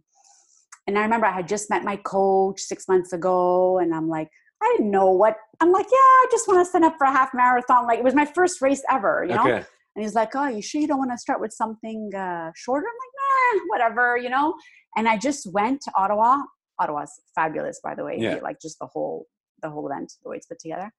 And 0.87 0.97
I 0.97 1.03
remember 1.03 1.27
I 1.27 1.31
had 1.31 1.47
just 1.47 1.69
met 1.69 1.83
my 1.83 1.97
coach 1.97 2.61
six 2.61 2.87
months 2.87 3.13
ago, 3.13 3.77
and 3.77 3.93
I'm 3.93 4.09
like, 4.09 4.29
I 4.61 4.75
didn't 4.77 4.91
know 4.91 5.09
what. 5.11 5.37
I'm 5.61 5.71
like, 5.71 5.85
yeah, 5.85 5.97
I 5.97 6.27
just 6.31 6.47
want 6.47 6.65
to 6.65 6.69
sign 6.69 6.83
up 6.83 6.95
for 6.97 7.05
a 7.05 7.11
half 7.11 7.33
marathon. 7.33 7.85
Like 7.87 7.99
it 7.99 8.03
was 8.03 8.15
my 8.15 8.25
first 8.25 8.61
race 8.61 8.81
ever, 8.91 9.25
you 9.27 9.35
know. 9.35 9.41
okay, 9.41 9.65
And 9.95 10.03
he's 10.03 10.15
like, 10.15 10.35
oh, 10.35 10.47
you 10.47 10.61
sure 10.61 10.81
you 10.81 10.87
don't 10.87 10.97
want 10.99 11.11
to 11.11 11.17
start 11.17 11.39
with 11.39 11.51
something 11.53 12.09
uh, 12.15 12.51
shorter? 12.55 12.85
I'm 12.85 13.55
like, 13.55 13.59
nah, 13.61 13.65
whatever, 13.67 14.17
you 14.17 14.29
know. 14.29 14.53
And 14.97 15.07
I 15.07 15.17
just 15.17 15.51
went 15.51 15.81
to 15.81 15.91
Ottawa. 15.95 16.41
Ottawa's 16.79 17.11
fabulous, 17.35 17.79
by 17.83 17.95
the 17.95 18.03
way. 18.03 18.15
Yeah. 18.17 18.35
Like 18.41 18.59
just 18.61 18.79
the 18.79 18.87
whole 18.87 19.25
the 19.61 19.69
whole 19.69 19.89
event, 19.89 20.13
the 20.23 20.29
way 20.29 20.37
it's 20.37 20.47
put 20.47 20.59
together. 20.59 20.89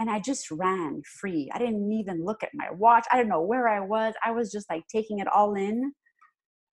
And 0.00 0.08
I 0.10 0.20
just 0.20 0.50
ran 0.50 1.02
free. 1.20 1.50
I 1.52 1.58
didn't 1.58 1.90
even 1.92 2.24
look 2.24 2.42
at 2.42 2.50
my 2.54 2.70
watch. 2.70 3.06
I 3.10 3.16
didn't 3.16 3.30
know 3.30 3.42
where 3.42 3.68
I 3.68 3.80
was. 3.80 4.14
I 4.24 4.30
was 4.30 4.50
just 4.52 4.68
like 4.70 4.84
taking 4.92 5.18
it 5.18 5.26
all 5.28 5.54
in, 5.54 5.92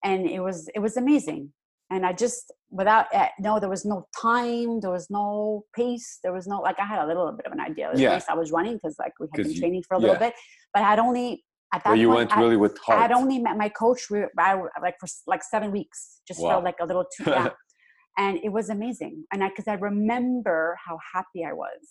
and 0.04 0.28
it 0.28 0.42
was 0.42 0.70
it 0.76 0.80
was 0.80 0.98
amazing. 0.98 1.52
And 1.92 2.06
I 2.06 2.14
just 2.14 2.52
without 2.72 3.14
uh, 3.14 3.28
no, 3.40 3.60
there 3.60 3.70
was 3.70 3.86
no 3.86 4.08
time, 4.20 4.80
there 4.80 4.92
was 4.92 5.08
no 5.10 5.64
pace, 5.76 6.20
there 6.24 6.34
was 6.34 6.48
no 6.48 6.60
like 6.60 6.80
I 6.80 6.86
had 6.86 7.00
a 7.00 7.08
little 7.08 7.32
bit 7.32 7.46
of 7.46 7.52
an 7.52 7.60
idea 7.60 7.90
of 7.92 7.96
the 7.96 8.02
Yeah. 8.02 8.16
pace 8.16 8.26
I 8.28 8.34
was 8.34 8.52
running 8.52 8.74
because 8.74 8.96
like 9.00 9.14
we 9.20 9.28
had 9.34 9.44
been 9.44 9.52
you- 9.52 9.60
training 9.60 9.84
for 9.88 9.94
a 9.96 10.00
little 10.00 10.16
yeah. 10.16 10.20
bit, 10.30 10.34
but 10.74 10.82
I'd 10.84 11.00
only 11.00 11.44
at 11.74 11.84
that 11.84 11.92
but 11.92 12.00
you 12.00 12.08
point, 12.08 12.18
went 12.18 12.38
I- 12.38 12.40
really 12.42 12.58
with 12.58 12.78
I'd 12.88 13.12
only 13.12 13.38
met 13.40 13.58
my 13.58 13.70
coach 13.70 14.10
we, 14.10 14.24
I, 14.38 14.56
like 14.82 14.96
for 15.00 15.08
like 15.28 15.44
seven 15.44 15.72
weeks. 15.72 16.22
Just 16.28 16.42
Wow. 16.42 16.50
felt 16.50 16.64
like 16.64 16.78
a 16.82 16.86
little 16.86 17.06
too 17.16 17.26
yeah. 17.30 17.50
and 18.18 18.40
it 18.44 18.50
was 18.52 18.70
amazing. 18.70 19.24
And 19.32 19.44
I 19.44 19.50
because 19.50 19.68
I 19.68 19.76
remember 19.76 20.78
how 20.86 20.98
happy 21.14 21.46
I 21.46 21.54
was 21.54 21.82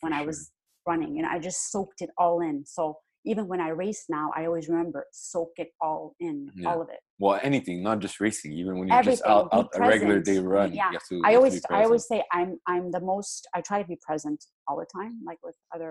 when 0.00 0.12
I 0.12 0.22
was 0.26 0.50
running, 0.86 1.18
and 1.18 1.26
I 1.26 1.38
just 1.38 1.70
soaked 1.72 2.00
it 2.02 2.10
all 2.18 2.40
in. 2.40 2.64
So 2.66 2.98
even 3.28 3.46
when 3.46 3.60
I 3.60 3.68
race 3.68 4.04
now, 4.08 4.30
I 4.34 4.46
always 4.46 4.68
remember 4.68 5.00
soak 5.12 5.52
it 5.56 5.70
all 5.80 6.14
in, 6.20 6.50
Yeah. 6.56 6.70
all 6.70 6.80
of 6.82 6.88
it. 6.88 7.00
well, 7.18 7.38
anything, 7.42 7.82
not 7.82 7.98
just 8.04 8.16
racing. 8.20 8.52
Even 8.52 8.78
when 8.78 8.88
you're 8.88 9.02
just 9.02 9.24
out, 9.26 9.48
out 9.52 9.68
a 9.74 9.80
regular 9.80 10.20
day 10.20 10.38
run, 10.38 10.72
Yeah. 10.72 10.90
to. 11.08 11.14
I 11.24 11.34
always 11.38 11.56
I 11.78 11.84
always 11.84 12.04
say 12.10 12.18
I'm 12.32 12.50
I'm 12.66 12.90
the 12.96 13.00
most 13.12 13.40
I 13.56 13.60
try 13.60 13.78
to 13.82 13.88
be 13.94 13.98
present 14.08 14.40
all 14.66 14.76
the 14.82 14.86
time, 14.98 15.14
like 15.30 15.38
with 15.42 15.56
other 15.74 15.90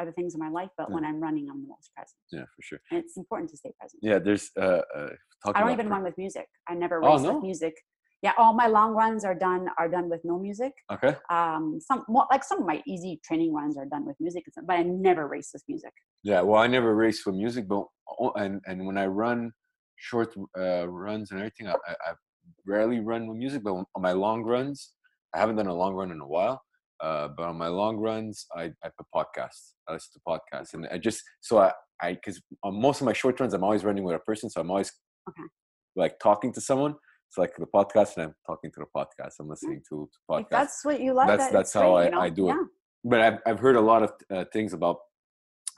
other 0.00 0.12
things 0.18 0.34
in 0.36 0.40
my 0.46 0.50
life. 0.58 0.70
But 0.78 0.86
Yeah. 0.88 0.94
when 0.96 1.04
I'm 1.08 1.20
running, 1.26 1.44
I'm 1.50 1.60
the 1.66 1.68
most 1.76 1.88
present, 1.96 2.18
Yeah, 2.36 2.46
for 2.54 2.62
sure. 2.68 2.80
and 2.90 2.98
it's 3.02 3.16
important 3.22 3.48
to 3.52 3.56
stay 3.62 3.72
present. 3.80 4.00
Yeah, 4.10 4.18
there's 4.26 4.46
uh, 4.66 4.82
uh 4.96 5.10
talking 5.42 5.56
I 5.56 5.60
don't 5.62 5.72
even 5.78 5.86
per- 5.88 5.94
run 5.94 6.02
with 6.08 6.16
music. 6.24 6.46
I 6.70 6.74
never 6.84 6.96
Oh, 7.02 7.08
race 7.14 7.22
no? 7.22 7.34
with 7.34 7.42
music. 7.50 7.74
Yeah, 8.22 8.32
all 8.36 8.52
my 8.52 8.66
long 8.66 8.94
runs 8.94 9.24
are 9.24 9.34
done 9.34 9.68
are 9.78 9.88
done 9.88 10.08
with 10.08 10.20
no 10.24 10.38
music. 10.38 10.72
Okay. 10.90 11.16
Um, 11.30 11.78
some 11.80 12.04
more, 12.08 12.26
like 12.30 12.42
some 12.42 12.60
of 12.60 12.66
my 12.66 12.82
easy 12.86 13.20
training 13.24 13.52
runs 13.52 13.76
are 13.76 13.84
done 13.84 14.04
with 14.06 14.16
music, 14.18 14.44
but 14.66 14.74
I 14.74 14.82
never 14.82 15.28
race 15.28 15.50
with 15.52 15.62
music. 15.68 15.92
Yeah, 16.24 16.40
well, 16.40 16.60
I 16.60 16.66
never 16.66 16.94
race 16.94 17.20
for 17.20 17.32
music, 17.32 17.68
but 17.68 17.84
and 18.34 18.60
and 18.66 18.86
when 18.86 18.98
I 18.98 19.06
run 19.06 19.52
short 19.96 20.34
uh, 20.58 20.88
runs 20.88 21.30
and 21.30 21.40
everything, 21.40 21.68
I, 21.68 21.74
I, 21.86 21.92
I 22.10 22.12
rarely 22.66 22.98
run 23.00 23.28
with 23.28 23.36
music. 23.36 23.62
But 23.62 23.74
on 23.74 24.02
my 24.02 24.12
long 24.12 24.42
runs, 24.42 24.94
I 25.34 25.38
haven't 25.38 25.56
done 25.56 25.68
a 25.68 25.74
long 25.74 25.94
run 25.94 26.10
in 26.10 26.20
a 26.20 26.26
while. 26.26 26.60
Uh, 27.00 27.28
but 27.28 27.44
on 27.44 27.56
my 27.56 27.68
long 27.68 27.96
runs, 27.96 28.46
I, 28.56 28.72
I 28.82 28.90
put 28.96 29.06
podcasts. 29.14 29.74
I 29.88 29.92
listen 29.92 30.10
to 30.14 30.20
podcasts, 30.26 30.74
and 30.74 30.88
I 30.90 30.98
just 30.98 31.22
so 31.40 31.58
I 31.58 31.72
I 32.02 32.14
because 32.14 32.42
on 32.64 32.80
most 32.80 33.00
of 33.00 33.04
my 33.04 33.12
short 33.12 33.38
runs, 33.38 33.54
I'm 33.54 33.62
always 33.62 33.84
running 33.84 34.02
with 34.02 34.16
a 34.16 34.20
person, 34.20 34.50
so 34.50 34.60
I'm 34.60 34.70
always 34.70 34.90
Okay. 35.28 35.42
like 35.94 36.18
talking 36.18 36.52
to 36.54 36.60
someone. 36.60 36.96
It's 37.28 37.36
like 37.36 37.54
the 37.56 37.66
podcast, 37.66 38.16
and 38.16 38.26
I'm 38.26 38.34
talking 38.46 38.70
to 38.72 38.80
the 38.80 38.86
podcast. 38.96 39.34
I'm 39.38 39.48
listening 39.48 39.82
to, 39.90 40.08
to 40.30 40.36
If 40.38 40.46
podcasts. 40.46 40.50
that's 40.50 40.84
what 40.84 41.00
you 41.00 41.12
like. 41.12 41.28
That's- 41.28 41.48
that, 41.48 41.52
that's 41.52 41.72
how 41.74 41.94
great, 41.96 42.00
I- 42.00 42.04
you 42.06 42.10
know? 42.12 42.20
I 42.20 42.30
do 42.30 42.50
it. 42.50 42.56
but 43.04 43.20
I've, 43.20 43.38
I've 43.46 43.60
heard 43.60 43.76
a 43.76 43.80
lot 43.80 44.02
of 44.02 44.12
uh, 44.34 44.44
things 44.52 44.72
about 44.72 44.96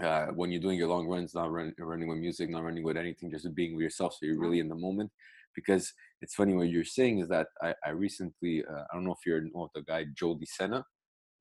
uh, 0.03 0.27
when 0.29 0.51
you're 0.51 0.61
doing 0.61 0.79
your 0.79 0.89
long 0.89 1.07
runs, 1.09 1.35
not 1.35 1.51
run, 1.51 1.75
running 1.79 2.09
with 2.09 2.19
music, 2.19 2.49
not 2.51 2.63
running 2.63 2.85
with 2.85 2.97
anything, 2.97 3.31
just 3.31 3.53
being 3.55 3.75
with 3.75 3.83
yourself. 3.83 4.15
So 4.15 4.27
you're 4.27 4.39
really 4.39 4.61
in 4.61 4.69
the 4.69 4.75
moment. 4.77 5.11
Because 5.57 5.93
it's 6.23 6.37
funny 6.37 6.55
what 6.55 6.69
you're 6.69 6.85
saying 6.85 7.19
is 7.19 7.29
that 7.29 7.49
I, 7.61 7.75
I 7.85 7.91
recently, 7.91 8.65
uh, 8.65 8.83
I 8.89 8.95
don't 8.95 9.05
know 9.05 9.13
if 9.13 9.27
you're 9.27 9.41
know 9.41 9.69
the 9.75 9.83
guy 9.83 10.05
Joe 10.15 10.39
DeSena. 10.39 10.85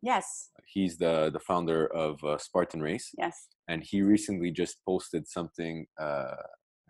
Yes, 0.01 0.49
He's 0.65 0.97
the 0.97 1.29
the 1.31 1.39
founder 1.41 1.85
of 1.93 2.23
uh, 2.23 2.37
Spartan 2.37 2.81
Race, 2.81 3.11
yes. 3.17 3.47
and 3.67 3.83
he 3.83 4.01
recently 4.01 4.49
just 4.49 4.77
posted 4.85 5.27
something, 5.27 5.85
uh, 6.01 6.35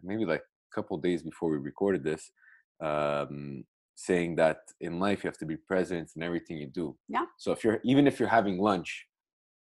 maybe 0.03 0.25
like 0.25 0.41
a 0.41 0.75
couple 0.75 0.95
days 0.99 1.23
before 1.23 1.49
we 1.49 1.57
recorded 1.57 2.03
this, 2.03 2.31
um, 2.81 3.63
saying 3.95 4.35
that 4.37 4.59
in 4.79 4.99
life 4.99 5.23
you 5.23 5.27
have 5.27 5.37
to 5.39 5.45
be 5.45 5.57
present 5.57 6.09
in 6.15 6.23
everything 6.23 6.57
you 6.57 6.67
do. 6.67 6.95
Yeah. 7.07 7.25
So 7.37 7.51
if 7.51 7.63
you're 7.63 7.79
even 7.83 8.07
if 8.07 8.19
you're 8.19 8.29
having 8.29 8.57
lunch, 8.59 9.05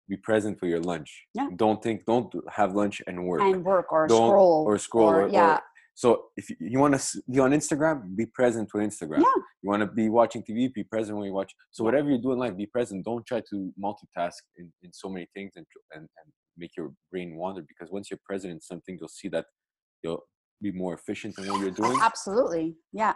be 0.08 0.16
present 0.16 0.58
for 0.58 0.66
your 0.66 0.80
lunch. 0.80 1.26
Yeah. 1.34 1.48
Don't 1.56 1.82
think. 1.82 2.04
Don't 2.04 2.32
have 2.50 2.74
lunch 2.74 3.00
and 3.06 3.24
work. 3.26 3.40
And 3.42 3.64
work 3.64 3.92
or 3.92 4.06
Don't- 4.06 4.28
scroll 4.30 4.64
or 4.66 4.78
scroll 4.78 5.08
or- 5.08 5.22
or- 5.24 5.28
yeah, 5.28 5.60
so 5.94 6.28
if 6.38 6.48
you, 6.48 6.56
you 6.60 6.78
want 6.78 6.98
to 6.98 7.22
be 7.30 7.40
on 7.40 7.50
Instagram, 7.50 8.16
be 8.16 8.24
present 8.24 8.70
with 8.72 8.82
Instagram. 8.84 9.18
Yeah. 9.18 9.42
You 9.62 9.68
want 9.68 9.82
to 9.82 9.86
be 9.86 10.08
watching 10.08 10.42
TV, 10.42 10.72
be 10.72 10.82
present 10.84 11.16
when 11.18 11.26
you 11.26 11.34
watch. 11.34 11.52
So 11.72 11.84
whatever 11.84 12.08
you 12.10 12.16
do 12.16 12.32
in 12.32 12.38
life, 12.38 12.56
be 12.56 12.64
present. 12.64 13.04
Don't 13.04 13.26
try 13.26 13.42
to 13.50 13.72
multitask 13.78 14.38
in, 14.56 14.72
in 14.82 14.92
so 14.94 15.10
many 15.10 15.26
things 15.34 15.52
and, 15.56 15.66
and 15.94 16.02
and 16.02 16.32
make 16.56 16.70
your 16.74 16.92
brain 17.10 17.36
wander. 17.36 17.62
Because 17.68 17.92
once 17.92 18.10
you're 18.10 18.20
present 18.24 18.50
in 18.50 18.62
something, 18.62 18.96
you'll 18.98 19.08
see 19.10 19.28
that 19.28 19.44
you'll 20.02 20.22
be 20.62 20.73
more 20.73 20.94
efficient 20.94 21.38
in 21.38 21.46
what 21.49 21.61
you're 21.61 21.70
doing. 21.70 21.99
absolutely. 22.03 22.77
Yeah. 22.92 23.14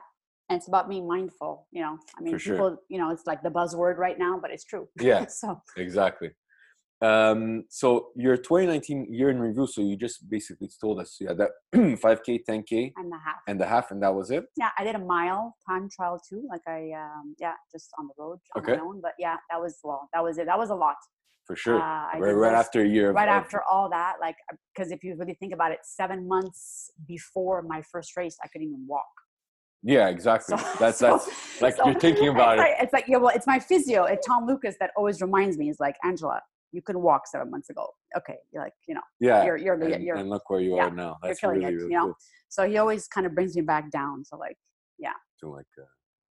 And 0.51 0.59
it's 0.59 0.69
about 0.69 0.89
being 0.89 1.07
mindful, 1.09 1.67
you 1.73 1.81
know. 1.83 1.99
I 2.19 2.21
mean, 2.23 2.35
For 2.35 2.39
sure. 2.39 2.55
people, 2.55 2.77
you 2.89 2.99
know, 2.99 3.11
it's 3.11 3.27
like 3.27 3.43
the 3.43 3.49
buzzword 3.51 3.97
right 3.97 4.19
now, 4.19 4.39
but 4.41 4.51
it's 4.51 4.65
true. 4.65 4.89
Yeah. 5.01 5.27
so 5.29 5.61
Exactly. 5.77 6.31
Um, 7.03 7.65
so 7.69 8.09
your 8.17 8.37
2019 8.37 9.09
year 9.13 9.29
in 9.29 9.39
review. 9.39 9.67
So 9.67 9.83
you 9.83 9.97
just 9.97 10.29
basically 10.31 10.71
told 10.81 11.01
us 11.01 11.19
had 11.27 11.37
that 11.39 11.51
5k, 11.75 12.41
10k, 12.49 12.93
and 12.97 13.13
the 13.13 13.19
half. 13.19 13.37
and 13.47 13.61
the 13.61 13.67
half, 13.67 13.91
and 13.91 14.03
that 14.03 14.15
was 14.15 14.31
it. 14.31 14.45
yeah, 14.57 14.71
I 14.79 14.85
did 14.85 14.95
a 14.95 14.99
mile 14.99 15.55
time 15.69 15.89
trial 15.91 16.19
too. 16.27 16.47
Like 16.49 16.63
I, 16.67 16.93
um, 16.93 17.35
yeah, 17.39 17.53
just 17.73 17.91
on 17.99 18.07
the 18.07 18.15
road 18.17 18.39
on 18.57 18.63
Okay. 18.63 18.77
my 18.77 18.83
own. 18.83 19.01
But 19.03 19.13
yeah, 19.19 19.37
that 19.51 19.61
was 19.61 19.79
well, 19.85 20.09
that 20.15 20.23
was 20.23 20.39
it. 20.39 20.47
That 20.47 20.59
was 20.59 20.71
a 20.71 20.75
lot. 20.75 20.97
For 21.47 21.57
sure. 21.57 21.77
Uh, 21.81 22.19
right, 22.19 22.33
right 22.33 22.55
after 22.55 22.83
a 22.83 22.89
year. 22.89 23.13
Right 23.13 23.29
after 23.29 23.63
all 23.71 23.91
that, 23.91 24.15
like, 24.21 24.37
because 24.75 24.91
if 24.91 25.05
you 25.05 25.15
really 25.17 25.35
think 25.35 25.53
about 25.53 25.73
it, 25.73 25.81
seven 25.83 26.27
months 26.27 26.91
before 27.07 27.63
my 27.63 27.83
first 27.93 28.17
race, 28.17 28.37
I 28.43 28.49
couldn't 28.49 28.69
even 28.69 28.87
walk. 28.89 29.05
Yeah, 29.83 30.09
exactly. 30.17 30.57
So- 30.57 30.65
that's 30.79 30.99
so- 30.99 31.19
that's 31.19 31.61
like 31.61 31.77
so- 31.77 31.85
you're 31.87 32.01
thinking 32.01 32.29
about 32.35 32.57
right, 32.59 32.71
it. 32.71 32.85
It's 32.85 32.93
like 32.95 33.07
yeah, 33.09 33.19
well, 33.19 33.33
it's 33.35 33.47
my 33.47 33.59
physio, 33.59 34.05
it's 34.05 34.27
Tom 34.27 34.47
Lucas 34.47 34.77
that 34.81 34.91
always 34.97 35.21
reminds 35.21 35.59
me. 35.59 35.67
He's 35.67 35.81
like 35.81 35.97
Angela, 36.03 36.41
you 36.73 36.81
could 36.81 36.97
walk 36.97 37.27
seven 37.27 37.51
months 37.51 37.69
ago. 37.69 37.87
Okay, 38.17 38.37
you're 38.51 38.63
like 38.63 38.73
you 38.89 38.95
know, 38.95 39.03
Yeah. 39.21 39.45
you're 39.45 39.59
you're 39.59 39.75
and, 39.75 40.03
you're 40.03 40.17
and 40.17 40.31
look 40.31 40.49
where 40.49 40.61
you 40.61 40.77
yeah, 40.77 40.87
are 40.87 40.91
now. 40.91 41.19
you're 41.23 41.35
killing 41.35 41.59
really, 41.61 41.75
it, 41.75 41.77
really 41.77 41.91
you 41.93 41.99
know. 41.99 42.05
cool. 42.07 42.15
So 42.49 42.67
he 42.67 42.79
always 42.79 43.07
kind 43.09 43.27
of 43.27 43.35
brings 43.35 43.55
me 43.55 43.63
back 43.63 43.91
down. 43.91 44.25
So 44.25 44.39
like, 44.39 44.57
yeah. 44.99 45.13
To 45.41 45.51
like 45.51 45.67
uh, 45.79 45.85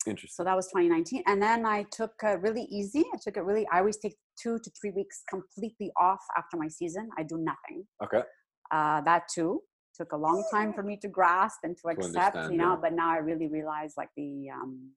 interesting. 0.06 0.36
so 0.36 0.44
that 0.44 0.56
was 0.56 0.68
2019, 0.68 1.24
and 1.26 1.42
then 1.42 1.66
I 1.66 1.84
took 1.92 2.12
uh, 2.24 2.38
really 2.38 2.64
easy. 2.70 3.04
I 3.14 3.18
took 3.22 3.38
it 3.38 3.42
really. 3.44 3.66
I 3.74 3.80
always 3.80 3.98
take 3.98 4.16
two 4.42 4.60
to 4.64 4.70
three 4.80 4.92
weeks 4.92 5.24
completely 5.30 5.92
off 6.00 6.24
after 6.38 6.58
my 6.58 6.68
season. 6.68 7.10
I 7.18 7.24
do 7.24 7.38
nothing. 7.38 7.86
Okay. 8.04 8.24
uh, 8.72 9.02
that 9.02 9.24
too 9.34 9.62
took 9.96 10.12
a 10.14 10.18
long 10.18 10.44
time 10.52 10.72
for 10.74 10.84
me 10.84 10.96
to 10.98 11.08
grasp 11.08 11.60
and 11.64 11.76
to 11.78 11.90
accept 11.90 12.38
you 12.52 12.58
know 12.58 12.70
yeah. 12.74 12.78
but 12.82 12.94
now 12.94 13.10
i 13.10 13.18
really 13.18 13.48
realize 13.48 13.94
like 13.98 14.10
the 14.16 14.48
um 14.54 14.92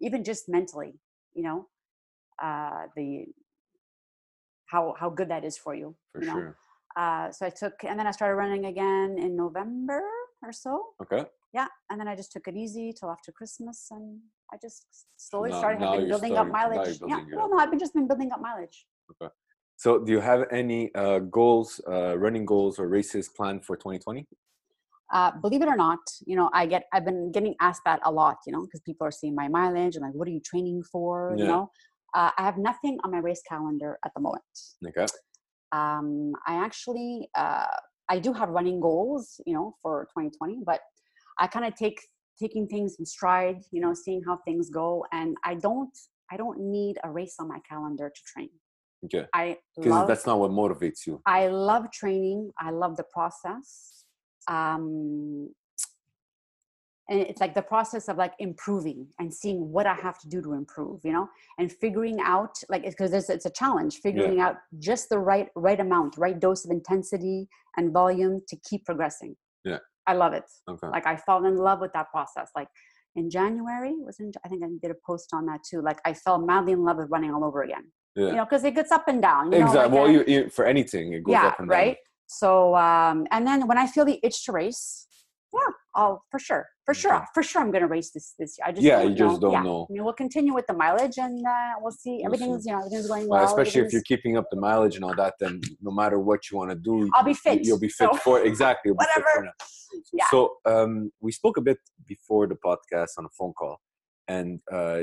even 0.00 0.22
just 0.22 0.48
mentally 0.48 0.92
you 1.34 1.42
know 1.42 1.66
uh 2.42 2.82
the 2.96 3.24
how 4.66 4.94
how 5.00 5.08
good 5.10 5.28
that 5.30 5.44
is 5.44 5.56
for 5.58 5.74
you 5.74 5.96
For 6.12 6.20
you 6.20 6.26
know 6.28 6.34
sure. 6.34 6.56
uh 6.96 7.30
so 7.32 7.46
i 7.46 7.50
took 7.50 7.74
and 7.88 7.98
then 7.98 8.06
i 8.06 8.10
started 8.10 8.36
running 8.36 8.66
again 8.66 9.16
in 9.18 9.36
november 9.36 10.02
or 10.42 10.52
so 10.52 10.72
Okay. 11.02 11.24
Yeah 11.58 11.68
and 11.90 11.96
then 12.00 12.08
i 12.12 12.14
just 12.20 12.30
took 12.34 12.46
it 12.50 12.56
easy 12.64 12.86
till 12.98 13.10
after 13.16 13.30
christmas 13.40 13.78
and 13.96 14.06
i 14.52 14.56
just 14.66 14.80
slowly 15.28 15.50
now- 15.50 15.58
started 15.62 15.80
now 15.80 15.96
been 15.96 16.08
building 16.14 16.32
up 16.42 16.46
starting- 16.48 16.70
you're 16.70 16.70
mileage 16.70 16.98
yeah 17.12 17.16
building 17.16 17.36
well 17.38 17.48
no 17.52 17.56
i've 17.62 17.70
been 17.72 17.82
just 17.86 17.94
been 17.98 18.08
building 18.12 18.30
up 18.36 18.40
mileage 18.48 18.78
okay 19.14 19.32
So, 19.84 19.90
do 20.04 20.10
you 20.16 20.20
have 20.20 20.42
any 20.60 20.82
uh, 21.02 21.18
goals, 21.38 21.68
uh, 21.94 22.12
running 22.24 22.44
goals 22.52 22.74
or 22.80 22.84
races 22.98 23.24
planned 23.36 23.60
for 23.66 23.74
2020? 23.76 24.22
uh, 25.16 25.30
believe 25.44 25.62
it 25.64 25.68
or 25.68 25.76
not, 25.76 25.98
you 26.30 26.36
know, 26.38 26.46
I 26.60 26.62
get, 26.74 26.82
I've 26.94 27.04
been 27.10 27.30
getting 27.36 27.54
asked 27.66 27.84
that 27.88 28.00
a 28.10 28.12
lot, 28.20 28.36
you 28.46 28.52
know, 28.54 28.62
because 28.64 28.80
people 28.88 29.04
are 29.08 29.14
seeing 29.20 29.34
my 29.42 29.48
mileage 29.58 29.94
and 29.96 30.02
like, 30.06 30.16
what 30.18 30.26
are 30.28 30.34
you 30.38 30.40
training 30.52 30.80
for? 30.92 31.10
You 31.42 31.48
know, 31.52 31.62
uh, 32.18 32.30
I 32.38 32.42
have 32.48 32.58
nothing 32.70 32.94
on 33.04 33.08
my 33.16 33.20
race 33.28 33.42
calendar 33.52 33.90
at 34.06 34.12
the 34.16 34.22
moment. 34.28 34.54
Okay. 34.88 35.06
Um, 35.80 36.32
I 36.50 36.54
actually, 36.66 37.12
uh, 37.42 37.76
I 38.14 38.16
do 38.26 38.32
have 38.40 38.48
running 38.58 38.80
goals, 38.88 39.24
you 39.48 39.54
know, 39.56 39.66
for 39.82 39.94
2020, 40.16 40.60
but 40.70 40.80
I 41.38 41.46
kind 41.46 41.64
of 41.64 41.74
take 41.74 42.00
taking 42.38 42.66
things 42.66 42.96
in 42.98 43.06
stride, 43.06 43.62
you 43.70 43.80
know, 43.80 43.94
seeing 43.94 44.22
how 44.26 44.38
things 44.44 44.68
go, 44.70 45.04
and 45.12 45.36
I 45.44 45.54
don't, 45.54 45.96
I 46.30 46.36
don't 46.36 46.58
need 46.60 46.98
a 47.02 47.10
race 47.10 47.36
on 47.40 47.48
my 47.48 47.60
calendar 47.68 48.10
to 48.14 48.22
train. 48.26 48.50
Okay. 49.04 49.26
I 49.34 49.58
Because 49.76 50.08
that's 50.08 50.26
not 50.26 50.38
what 50.38 50.50
motivates 50.50 51.06
you. 51.06 51.20
I 51.26 51.48
love 51.48 51.90
training. 51.92 52.50
I 52.58 52.70
love 52.70 52.96
the 52.96 53.04
process. 53.04 54.04
Um, 54.48 55.50
and 57.08 57.20
it's 57.20 57.40
like 57.40 57.54
the 57.54 57.62
process 57.62 58.08
of 58.08 58.16
like 58.16 58.32
improving 58.40 59.06
and 59.20 59.32
seeing 59.32 59.70
what 59.70 59.86
I 59.86 59.94
have 59.94 60.18
to 60.20 60.28
do 60.28 60.42
to 60.42 60.54
improve, 60.54 61.00
you 61.04 61.12
know, 61.12 61.28
and 61.58 61.70
figuring 61.70 62.18
out 62.20 62.58
like 62.68 62.82
because 62.82 63.12
it's, 63.12 63.30
it's 63.30 63.46
a 63.46 63.50
challenge, 63.50 63.98
figuring 63.98 64.40
out 64.40 64.56
just 64.80 65.08
the 65.08 65.18
right 65.18 65.48
right 65.54 65.78
amount, 65.78 66.16
right 66.18 66.38
dose 66.38 66.64
of 66.64 66.72
intensity 66.72 67.48
and 67.76 67.92
volume 67.92 68.42
to 68.48 68.56
keep 68.68 68.84
progressing. 68.84 69.36
Yeah. 69.64 69.78
I 70.06 70.14
love 70.14 70.32
it. 70.32 70.44
Okay. 70.68 70.88
Like 70.88 71.06
I 71.06 71.16
fell 71.16 71.44
in 71.44 71.56
love 71.56 71.80
with 71.80 71.92
that 71.92 72.10
process. 72.10 72.50
Like 72.54 72.68
in 73.14 73.30
January, 73.30 73.94
was 73.98 74.20
in, 74.20 74.32
I 74.44 74.48
think 74.48 74.62
I 74.62 74.68
did 74.80 74.90
a 74.90 74.96
post 75.06 75.30
on 75.32 75.46
that 75.46 75.60
too. 75.68 75.82
Like 75.82 75.98
I 76.04 76.12
fell 76.12 76.38
madly 76.38 76.72
in 76.72 76.84
love 76.84 76.98
with 76.98 77.08
running 77.10 77.32
all 77.32 77.44
over 77.44 77.62
again. 77.62 77.92
Yeah. 78.14 78.26
You 78.28 78.32
know, 78.36 78.44
because 78.44 78.64
it 78.64 78.74
gets 78.74 78.92
up 78.92 79.08
and 79.08 79.20
down. 79.20 79.52
You 79.52 79.58
know, 79.58 79.66
exactly. 79.66 79.82
like, 79.82 79.92
well, 79.92 80.10
you, 80.10 80.24
you, 80.26 80.48
for 80.48 80.64
anything, 80.64 81.12
it 81.12 81.22
goes 81.22 81.32
yeah, 81.32 81.48
up 81.48 81.60
and 81.60 81.68
down. 81.68 81.78
right. 81.78 81.96
So, 82.28 82.74
um, 82.74 83.26
and 83.30 83.46
then 83.46 83.66
when 83.66 83.78
I 83.78 83.86
feel 83.86 84.04
the 84.04 84.18
itch 84.22 84.44
to 84.46 84.52
race, 84.52 85.06
yeah, 85.54 85.72
I'll 85.96 86.22
for 86.30 86.38
sure, 86.38 86.64
for 86.84 86.94
sure, 86.94 87.24
for 87.34 87.42
sure, 87.42 87.62
I'm 87.62 87.70
going 87.70 87.82
to 87.82 87.88
race 87.88 88.10
this 88.12 88.34
this 88.38 88.56
year. 88.58 88.66
I 88.68 88.72
just 88.72 88.82
Yeah, 88.84 89.02
you 89.02 89.14
just 89.14 89.40
don't 89.40 89.52
yeah. 89.52 89.62
know. 89.62 89.86
I 89.90 89.92
mean, 89.94 90.04
we'll 90.04 90.12
continue 90.24 90.54
with 90.54 90.66
the 90.66 90.74
mileage, 90.74 91.16
and 91.18 91.44
uh, 91.44 91.72
we'll 91.80 91.90
see. 92.04 92.22
Everything's 92.24 92.66
you 92.66 92.72
know 92.72 92.78
everything's 92.80 93.08
going 93.08 93.26
Well, 93.28 93.40
well. 93.40 93.48
especially 93.48 93.80
if 93.86 93.92
you're 93.92 94.02
keeping 94.12 94.36
up 94.36 94.44
the 94.50 94.60
mileage 94.60 94.94
and 94.96 95.04
all 95.04 95.16
that, 95.16 95.34
then 95.40 95.60
no 95.80 95.90
matter 95.90 96.18
what 96.20 96.40
you 96.50 96.58
want 96.58 96.70
to 96.70 96.76
do, 96.76 97.10
I'll 97.14 97.24
be 97.24 97.34
fit, 97.34 97.64
You'll 97.64 97.80
be 97.80 97.88
fit 97.88 98.10
so- 98.12 98.18
for 98.18 98.42
exactly. 98.42 98.92
fit 99.00 99.08
for 99.14 99.20
Whatever. 99.22 99.52
Yeah. 100.12 100.24
So 100.30 100.56
um, 100.66 101.10
we 101.20 101.32
spoke 101.32 101.56
a 101.56 101.62
bit 101.62 101.78
before 102.06 102.46
the 102.46 102.56
podcast 102.56 103.12
on 103.18 103.24
a 103.24 103.30
phone 103.38 103.54
call, 103.54 103.78
and 104.28 104.60
uh, 104.70 104.98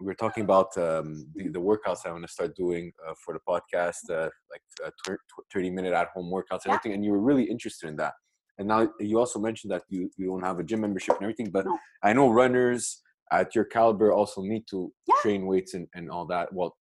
we 0.00 0.06
were 0.06 0.14
talking 0.14 0.42
about 0.44 0.76
um, 0.78 1.26
the, 1.34 1.48
the 1.48 1.60
workouts 1.60 2.00
I'm 2.06 2.12
going 2.12 2.22
to 2.22 2.28
start 2.28 2.56
doing 2.56 2.90
uh, 3.06 3.12
for 3.22 3.34
the 3.34 3.40
podcast, 3.46 4.10
uh, 4.10 4.30
like 4.50 4.62
uh, 4.84 4.90
tw- 5.04 5.18
tw- 5.30 5.52
30 5.52 5.70
minute 5.70 5.92
at 5.92 6.08
home 6.14 6.30
workouts 6.32 6.64
and 6.64 6.70
Yeah. 6.72 6.74
everything. 6.74 6.94
And 6.94 7.04
you 7.04 7.12
were 7.12 7.20
really 7.20 7.44
interested 7.44 7.88
in 7.88 7.96
that. 7.96 8.14
And 8.62 8.68
now 8.68 8.88
you 9.00 9.18
also 9.18 9.40
mentioned 9.40 9.72
that 9.72 9.82
you, 9.88 10.08
you 10.16 10.26
don't 10.26 10.44
have 10.44 10.60
a 10.60 10.62
gym 10.62 10.82
membership 10.82 11.16
and 11.16 11.24
everything, 11.24 11.50
but 11.50 11.64
No. 11.66 11.76
I 12.00 12.12
know 12.12 12.30
runners 12.30 13.02
at 13.32 13.56
your 13.56 13.64
caliber 13.64 14.12
also 14.12 14.40
need 14.42 14.64
to 14.70 14.92
Yeah. 15.08 15.16
train 15.22 15.46
weights 15.46 15.74
and, 15.74 15.88
and 15.96 16.08
all 16.08 16.26
that. 16.26 16.52
Well, 16.52 16.76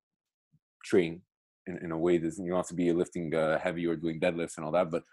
train 0.85 1.23
in, 1.65 1.79
in 1.85 1.91
a 1.91 1.97
way 1.97 2.19
that 2.19 2.37
you 2.37 2.49
don't 2.49 2.57
have 2.57 2.67
to 2.67 2.75
be 2.75 2.91
lifting 2.93 3.33
uh, 3.33 3.57
heavy 3.57 3.87
or 3.87 3.95
doing 3.95 4.19
deadlifts 4.19 4.57
and 4.57 4.65
all 4.65 4.71
that. 4.73 4.91
But 4.91 5.03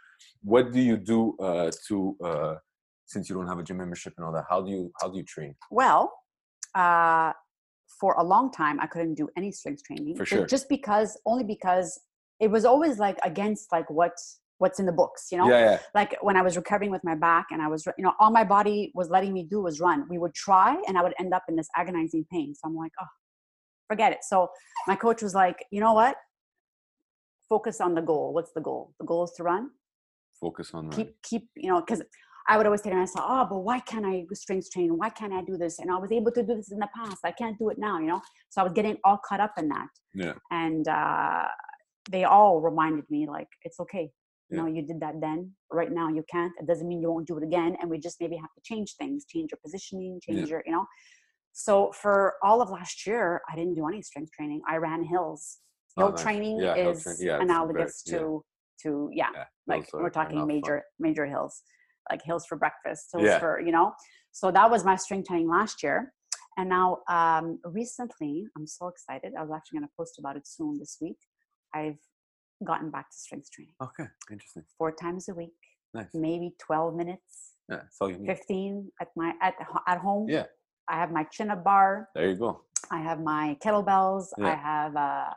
what 0.43 0.73
do 0.73 0.81
you 0.91 0.99
do 0.99 1.21
uh, 1.39 1.71
to 1.89 2.17
uh, 2.29 2.55
since 3.07 3.31
you 3.31 3.35
don't 3.37 3.49
have 3.53 3.59
a 3.59 3.63
gym 3.63 3.79
membership 3.79 4.13
and 4.19 4.27
all 4.27 4.33
that? 4.33 4.45
How 4.53 4.61
do 4.61 4.71
you 4.71 4.93
how 5.01 5.09
do 5.09 5.17
you 5.17 5.25
train? 5.35 5.55
Well, 5.71 6.13
uh, 6.75 7.33
for 8.01 8.13
a 8.19 8.25
long 8.33 8.53
time, 8.53 8.79
I 8.85 8.87
couldn't 8.87 9.15
do 9.23 9.29
any 9.39 9.53
strength 9.53 9.83
training. 9.85 10.17
For 10.17 10.27
sure. 10.27 10.47
Just 10.47 10.69
because, 10.69 11.19
only 11.25 11.45
because 11.45 11.99
it 12.41 12.51
was 12.51 12.65
always 12.67 12.99
like 12.99 13.19
against 13.25 13.73
like 13.73 13.89
what 13.89 14.17
what's 14.59 14.79
in 14.79 14.87
the 14.87 14.93
books, 14.93 15.29
you 15.33 15.39
know. 15.39 15.49
Yeah, 15.49 15.71
yeah, 15.71 15.79
like 15.95 16.17
when 16.21 16.37
I 16.37 16.43
was 16.43 16.57
recovering 16.57 16.91
with 16.91 17.03
my 17.05 17.15
back 17.15 17.47
and 17.51 17.63
I 17.63 17.69
was, 17.69 17.87
you 17.97 18.05
know, 18.05 18.13
all 18.21 18.31
my 18.31 18.45
body 18.45 18.93
was 18.95 19.09
letting 19.09 19.33
me 19.33 19.43
do 19.43 19.63
was 19.63 19.81
run. 19.81 20.07
We 20.09 20.19
would 20.19 20.35
try 20.35 20.77
and 20.87 20.99
I 20.99 21.03
would 21.03 21.15
end 21.19 21.33
up 21.33 21.45
in 21.49 21.57
this 21.57 21.69
agonizing 21.77 22.27
pain. 22.31 22.55
So 22.55 22.69
I'm 22.69 22.77
like, 22.77 22.93
oh, 23.01 23.07
forget 23.89 24.13
it. 24.13 24.19
So 24.23 24.51
my 24.87 24.97
coach 24.97 25.23
was 25.23 25.35
like, 25.35 25.65
you 25.71 25.81
know 25.81 25.95
what? 25.95 26.17
Focus 27.49 27.81
on 27.81 27.95
the 27.95 28.03
goal. 28.03 28.33
What's 28.35 28.53
the 28.53 28.61
goal? 28.61 28.95
The 29.01 29.07
goal 29.07 29.25
is 29.25 29.33
to 29.39 29.43
run. 29.43 29.71
focus 30.41 30.71
on 30.75 30.89
running. 30.89 31.07
Keep, 31.07 31.23
keep, 31.23 31.49
you 31.57 31.71
know, 31.71 31.81
because 31.81 32.03
I 32.49 32.57
would 32.57 32.67
always 32.67 32.83
say 32.83 32.91
to 32.91 32.97
myself, 32.97 33.27
oh, 33.29 33.47
but 33.49 33.59
why 33.59 33.81
can't 33.81 34.07
I 34.07 34.25
strength 34.33 34.71
train? 34.71 34.97
Why 34.97 35.11
can't 35.11 35.33
I 35.33 35.43
do 35.43 35.57
this? 35.57 35.79
And 35.79 35.91
I 35.91 35.99
was 35.99 36.11
able 36.13 36.33
to 36.33 36.43
do 36.43 36.55
this 36.57 36.73
in 36.73 36.79
the 36.79 36.89
past. 36.97 37.19
I 37.25 37.33
can't 37.33 37.59
do 37.59 37.69
it 37.69 37.79
now, 37.79 37.99
you 37.99 38.07
know? 38.07 38.23
So 38.49 38.61
I 38.61 38.65
was 38.65 38.73
getting 38.73 38.97
all 39.05 39.21
caught 39.27 39.41
up 39.41 39.55
in 39.59 39.69
that. 39.69 39.89
Yeah. 40.15 40.35
And 40.51 40.89
uh, 40.89 41.45
they 42.11 42.25
all 42.25 42.61
reminded 42.61 43.05
me, 43.11 43.29
like, 43.29 43.49
it's 43.65 43.79
okay. 43.81 44.11
Yeah. 44.51 44.63
know, 44.63 44.67
you 44.67 44.83
did 44.83 45.01
that 45.01 45.21
then. 45.21 45.53
Right 45.71 45.93
now, 45.93 46.09
you 46.09 46.25
can't. 46.31 46.53
It 46.61 46.67
doesn't 46.67 46.89
mean 46.89 47.01
you 47.03 47.11
won't 47.13 47.27
do 47.27 47.37
it 47.39 47.45
again. 47.45 47.77
And 47.81 47.91
we 47.91 47.99
just 47.99 48.17
maybe 48.21 48.37
have 48.37 48.53
to 48.57 48.63
change 48.65 48.95
things, 48.97 49.25
change 49.27 49.51
your 49.53 49.59
positioning, 49.63 50.21
Yeah. 50.27 50.35
change 50.35 50.49
your, 50.51 50.63
you 50.67 50.73
know. 50.73 50.87
So 51.53 51.93
for 51.93 52.35
all 52.43 52.63
of 52.63 52.71
last 52.71 53.07
year, 53.07 53.43
I 53.51 53.57
didn't 53.57 53.75
do 53.75 53.87
any 53.89 54.01
strength 54.03 54.33
training. 54.33 54.63
I 54.69 54.77
ran 54.77 55.03
hills. 55.05 55.59
Oh, 55.97 56.11
nice. 56.11 56.23
training 56.23 56.61
Yeah, 56.61 56.75
hill 56.77 56.91
is 56.93 57.03
train- 57.03 57.17
yeah, 57.21 57.41
analogous 57.41 58.03
yeah. 58.07 58.19
to 58.19 58.45
to 58.83 59.11
yeah, 59.13 59.31
Yeah, 59.35 59.45
like 59.67 59.89
we're 59.93 60.11
talking 60.11 60.47
major 60.47 60.85
major 61.01 61.27
hills, 61.27 61.63
like 62.11 62.23
hills 62.23 62.47
for 62.47 62.57
breakfast, 62.57 63.09
hills 63.13 63.25
Yeah. 63.27 63.41
for 63.41 63.61
you 63.61 63.73
know. 63.73 63.93
So 64.31 64.53
that 64.53 64.71
was 64.71 64.85
my 64.85 64.95
strength 64.95 65.27
training 65.29 65.49
last 65.49 65.83
year, 65.83 66.15
and 66.57 66.69
now 66.69 66.99
um, 67.11 67.59
recently 67.65 68.45
I'm 68.57 68.69
so 68.69 68.87
excited. 68.87 69.33
I 69.37 69.43
was 69.43 69.51
actually 69.57 69.81
going 69.81 69.89
to 69.89 69.95
post 69.97 70.15
about 70.21 70.37
it 70.37 70.47
soon 70.47 70.79
this 70.79 70.99
week. 71.01 71.19
I've 71.75 71.99
gotten 72.67 72.91
back 72.91 73.11
to 73.11 73.17
strength 73.17 73.51
training 73.51 73.75
Okay, 73.83 74.05
interesting. 74.31 74.65
four 74.77 74.93
times 74.93 75.29
a 75.29 75.35
week, 75.35 75.55
Nice. 75.95 76.07
maybe 76.15 76.55
12 76.61 76.95
minutes, 76.95 77.55
Yeah, 77.69 77.77
that's 77.77 77.97
all 78.01 78.11
you 78.11 78.19
need. 78.19 78.27
15 78.27 78.91
at 79.01 79.09
my 79.17 79.33
at 79.41 79.55
at 79.87 79.99
home. 79.99 80.29
Yeah, 80.29 80.47
I 80.89 80.97
have 80.97 81.11
my 81.13 81.25
chin 81.25 81.51
up 81.51 81.65
bar. 81.65 82.09
there 82.15 82.29
you 82.31 82.37
go. 82.37 82.63
I 82.91 82.99
have 83.01 83.21
my 83.21 83.57
kettlebells. 83.63 84.27
I 84.43 84.55
have 84.55 84.97
uh 84.97 85.31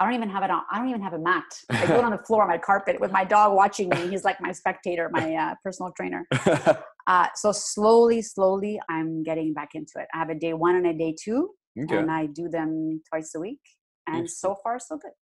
I 0.00 0.04
don't 0.04 0.14
even 0.14 0.30
have 0.30 0.44
it 0.44 0.50
on. 0.50 0.62
I 0.70 0.78
don't 0.78 0.88
even 0.88 1.02
have 1.02 1.14
a 1.14 1.18
mat. 1.18 1.44
I 1.70 1.84
do 1.86 1.94
it 1.94 2.04
on 2.04 2.12
the 2.12 2.18
floor 2.26 2.42
on 2.42 2.48
my 2.48 2.58
carpet 2.58 3.00
with 3.00 3.10
my 3.10 3.24
dog 3.24 3.52
watching 3.54 3.88
me. 3.88 4.06
He's 4.08 4.22
like 4.24 4.40
my 4.40 4.52
spectator, 4.52 5.08
my 5.12 5.34
uh, 5.34 5.54
personal 5.64 5.92
trainer. 5.96 6.26
Uh, 7.08 7.26
so 7.34 7.52
slowly, 7.52 8.20
slowly, 8.20 8.78
I'm 8.90 9.22
getting 9.22 9.54
back 9.54 9.70
into 9.74 9.92
it. 9.96 10.06
I 10.14 10.18
have 10.18 10.28
a 10.28 10.34
day 10.34 10.52
one 10.52 10.76
and 10.76 10.86
a 10.86 10.92
day 10.92 11.16
two, 11.18 11.48
okay. 11.84 11.96
and 11.96 12.10
I 12.10 12.26
do 12.26 12.50
them 12.50 13.00
twice 13.08 13.34
a 13.34 13.40
week. 13.40 13.60
And 14.06 14.28
so 14.30 14.54
far, 14.62 14.78
so 14.78 14.98
good. 14.98 15.12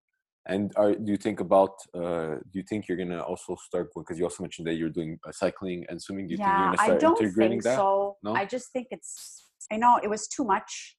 And 0.48 0.72
are, 0.76 0.94
do 0.94 1.11
you 1.11 1.16
think 1.16 1.40
about? 1.40 1.74
Uh, 1.94 2.37
do 2.50 2.54
you 2.61 2.62
think 2.68 2.87
you're 2.88 2.96
gonna 2.96 3.20
also 3.20 3.56
start? 3.56 3.90
Because 3.96 4.18
you 4.18 4.24
also 4.24 4.42
mentioned 4.42 4.66
that 4.68 4.74
you're 4.74 4.90
doing 4.90 5.18
uh, 5.26 5.32
cycling 5.32 5.85
and 5.88 6.00
swimming. 6.00 6.28
Do 6.28 6.35
you 6.35 6.38
yeah, 6.38 6.46
think 6.46 6.59
you're 6.59 6.66
gonna 6.66 6.87
start 6.87 7.00
don't 7.00 7.20
integrating 7.20 7.50
think 7.61 7.62
that? 7.64 7.76
so. 7.76 8.16
No? 8.22 8.35
I 8.35 8.44
just 8.44 8.70
think 8.72 8.87
it's. 8.90 9.44
I 9.72 9.76
know 9.76 9.98
it 10.02 10.09
was 10.09 10.28
too 10.28 10.44
much. 10.44 10.96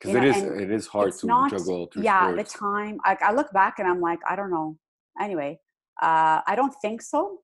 Because 0.00 0.14
it 0.16 0.20
know, 0.20 0.28
is 0.28 0.60
it 0.62 0.70
is 0.70 0.86
hard 0.86 1.12
to 1.20 1.26
not- 1.26 1.50
juggle 1.50 1.88
yeah 1.96 2.28
sports. 2.30 2.52
the 2.52 2.58
time 2.58 2.98
I, 3.04 3.16
I 3.22 3.32
look 3.32 3.50
back 3.52 3.78
and 3.78 3.88
i'm 3.88 4.02
like 4.02 4.18
i 4.28 4.36
don't 4.36 4.50
know 4.50 4.76
anyway 5.18 5.58
uh 6.02 6.42
i 6.46 6.54
don't 6.54 6.74
think 6.82 7.00
so 7.00 7.38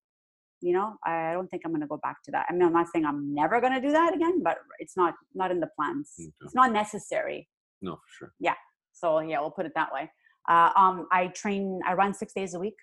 you 0.61 0.75
know 0.75 0.97
i 1.07 1.33
don't 1.33 1.49
think 1.49 1.63
i'm 1.65 1.73
gonna 1.73 1.87
go 1.87 1.99
back 2.03 2.19
to 2.25 2.31
that 2.31 2.45
i 2.51 2.53
mean 2.53 2.61
i'm 2.65 2.73
not 2.75 2.89
saying 2.93 3.07
i'm 3.07 3.33
never 3.35 3.59
gonna 3.59 3.81
do 3.81 3.91
that 3.91 4.15
again 4.15 4.43
but 4.43 4.59
it's 4.81 4.99
not 4.99 5.15
not 5.35 5.51
in 5.51 5.61
the 5.61 5.71
plans 5.77 6.13
Okay. 6.21 6.31
it's 6.45 6.55
not 6.55 6.73
necessary 6.73 7.49
No, 7.81 7.93
for 7.93 8.11
sure. 8.19 8.33
Yeah. 8.39 8.59
So 8.93 9.21
yeah 9.21 9.41
we'll 9.41 9.57
put 9.59 9.65
it 9.65 9.73
that 9.75 9.91
way 9.97 10.11
uh, 10.49 10.71
um 10.77 11.07
i 11.13 11.29
train 11.29 11.81
i 11.87 11.93
run 11.95 12.13
six 12.15 12.33
days 12.33 12.55
a 12.55 12.59
week 12.59 12.75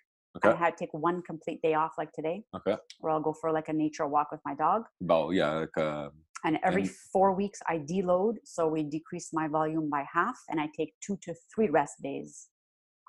i 0.43 0.47
Okay. 0.47 0.57
had 0.57 0.77
to 0.77 0.85
take 0.85 0.93
one 0.93 1.21
complete 1.23 1.59
day 1.61 1.73
off 1.73 1.93
like 1.97 2.11
today 2.13 2.43
Okay. 2.55 2.75
where 2.99 3.11
i'll 3.13 3.19
go 3.29 3.33
for 3.41 3.51
like 3.51 3.67
a 3.67 3.73
nature 3.73 4.07
walk 4.07 4.27
with 4.31 4.41
my 4.45 4.55
dog 4.55 4.83
About 5.01 5.29
yeah, 5.39 5.51
like 5.63 5.77
uh, 5.77 6.09
And 6.45 6.57
every 6.63 6.83
And- 6.87 6.91
four 7.13 7.29
weeks, 7.41 7.59
I 7.67 7.75
deload. 7.93 8.35
So 8.45 8.61
we 8.75 8.81
decrease 8.97 9.27
my 9.39 9.47
volume 9.57 9.87
by 9.95 10.03
half, 10.17 10.37
and 10.49 10.57
I 10.63 10.67
take 10.79 10.91
two 11.05 11.17
to 11.25 11.31
three 11.51 11.69
rest 11.79 11.95
days 12.09 12.31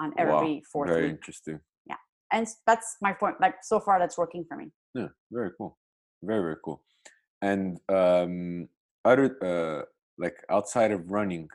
on 0.03 0.09
every 0.23 0.55
wow, 0.57 0.61
fourth 0.73 0.91
very 0.91 1.03
week. 1.07 1.17
interesting. 1.17 1.59
Yeah, 1.91 2.01
and 2.35 2.45
that's 2.69 2.89
my 3.07 3.13
point. 3.21 3.37
Like 3.45 3.57
so 3.73 3.77
far, 3.87 3.95
that's 4.03 4.19
working 4.19 4.45
for 4.49 4.57
me. 4.63 4.67
Yeah, 5.01 5.11
very 5.31 5.51
cool. 5.59 5.73
Very 6.31 6.43
very 6.49 6.61
cool. 6.65 6.79
And 7.51 7.63
um, 7.99 8.69
other 9.11 9.27
uh, 9.51 9.81
like 10.25 10.37
outside 10.57 10.91
of 10.97 11.01
running, 11.19 11.47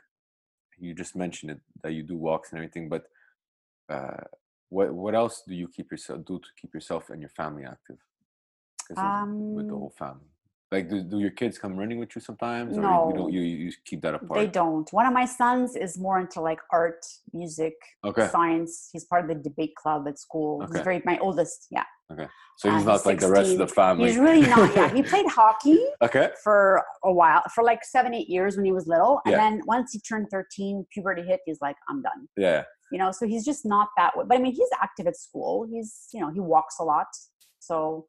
you 0.78 0.94
just 0.94 1.16
mentioned 1.16 1.50
it 1.52 1.60
that 1.82 1.92
you 1.92 2.02
do 2.02 2.16
walks 2.16 2.50
and 2.50 2.58
everything. 2.58 2.88
But 2.88 3.04
uh, 3.88 4.24
what 4.68 4.92
what 4.92 5.14
else 5.14 5.42
do 5.46 5.54
you 5.54 5.68
keep 5.68 5.90
yourself 5.90 6.24
do 6.24 6.38
to 6.38 6.48
keep 6.60 6.74
yourself 6.74 7.10
and 7.10 7.20
your 7.20 7.30
family 7.30 7.64
active? 7.64 7.98
it's 8.90 9.00
with 9.00 9.68
the 9.68 9.74
Um, 9.74 9.80
whole 9.80 9.94
family. 9.98 10.30
Like, 10.72 10.88
do, 10.90 11.00
do 11.02 11.20
your 11.20 11.30
kids 11.30 11.58
come 11.58 11.76
running 11.76 11.98
with 11.98 12.14
you 12.14 12.20
sometimes, 12.20 12.76
or 12.76 12.82
you 12.82 12.82
No. 12.82 13.14
don't? 13.16 13.32
You 13.32 13.40
you 13.40 13.72
keep 13.84 14.00
that 14.02 14.14
apart. 14.14 14.40
They 14.40 14.46
don't. 14.48 14.92
One 14.92 15.06
of 15.06 15.12
my 15.12 15.24
sons 15.24 15.76
is 15.76 15.96
more 15.98 16.18
into 16.18 16.40
like 16.40 16.58
art, 16.72 17.04
music, 17.32 17.74
Okay, 18.04 18.28
science. 18.28 18.90
He's 18.92 19.04
part 19.04 19.22
of 19.24 19.28
the 19.28 19.42
debate 19.48 19.74
club 19.76 20.08
at 20.08 20.18
school. 20.18 20.62
Okay. 20.62 20.72
He's 20.78 20.82
very 20.82 21.02
my 21.04 21.18
oldest. 21.18 21.68
Yeah, 21.70 21.84
so 22.10 22.70
he's 22.70 22.82
uh, 22.82 22.84
not 22.84 22.92
he's 22.92 23.06
like 23.06 23.20
the 23.20 23.30
rest 23.30 23.52
of 23.52 23.58
the 23.58 23.66
family. 23.68 24.08
he's 24.10 24.18
really 24.18 24.42
not. 24.46 24.74
Yeah, 24.76 24.92
he 24.92 25.02
played 25.12 25.26
hockey 25.26 25.78
okay. 26.02 26.30
for 26.42 26.82
a 27.04 27.12
while, 27.12 27.42
for 27.54 27.64
like 27.64 27.84
seven, 27.84 28.14
eight 28.14 28.28
years 28.28 28.56
when 28.56 28.64
he 28.64 28.72
was 28.72 28.86
little, 28.86 29.20
and 29.24 29.32
Yeah. 29.32 29.38
then 29.38 29.62
once 29.66 29.92
he 29.92 30.00
turned 30.00 30.28
thirteen, 30.30 30.86
puberty 30.92 31.22
hit. 31.22 31.40
He's 31.46 31.60
like, 31.60 31.76
I'm 31.88 32.02
done. 32.02 32.28
Yeah. 32.36 32.62
You 32.92 32.98
know, 32.98 33.10
so 33.10 33.26
he's 33.26 33.44
just 33.44 33.66
not 33.66 33.88
that 33.96 34.16
way. 34.16 34.24
But 34.28 34.38
I 34.38 34.40
mean, 34.40 34.52
he's 34.54 34.68
active 34.80 35.06
at 35.08 35.16
school. 35.16 35.66
He's 35.70 36.06
you 36.12 36.20
know 36.20 36.30
he 36.32 36.40
walks 36.40 36.76
a 36.78 36.84
lot. 36.84 37.08
So 37.58 38.06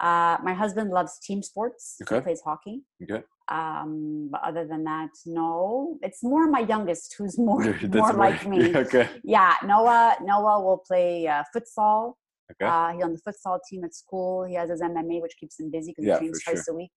uh, 0.00 0.36
my 0.44 0.54
husband 0.54 0.90
loves 0.90 1.18
team 1.20 1.42
sports. 1.42 1.96
Okay. 2.02 2.16
He 2.16 2.20
plays 2.20 2.40
hockey. 2.42 2.82
Okay. 3.02 3.22
Um, 3.50 4.28
but 4.30 4.42
other 4.44 4.66
than 4.66 4.84
that, 4.84 5.08
no. 5.24 5.96
It's 6.02 6.22
more 6.22 6.46
my 6.50 6.60
youngest 6.60 7.14
who's 7.18 7.38
more 7.38 7.64
more 7.88 8.12
like 8.12 8.46
me. 8.46 8.76
okay. 8.76 9.08
Yeah, 9.24 9.54
Noah. 9.64 10.16
Noah 10.22 10.62
will 10.62 10.82
play 10.86 11.26
uh, 11.26 11.42
futsal. 11.56 12.12
Okay. 12.52 12.66
Uh, 12.70 12.92
he's 12.94 13.04
on 13.04 13.12
the 13.12 13.20
futsal 13.20 13.58
team 13.68 13.84
at 13.84 13.94
school. 13.94 14.44
He 14.44 14.54
has 14.54 14.70
his 14.70 14.80
MMA, 14.80 15.20
which 15.20 15.36
keeps 15.38 15.60
him 15.60 15.70
busy 15.70 15.92
because 15.92 16.06
Yeah, 16.06 16.18
he 16.18 16.26
trains 16.26 16.42
twice 16.44 16.68
a 16.68 16.74
week. 16.74 16.92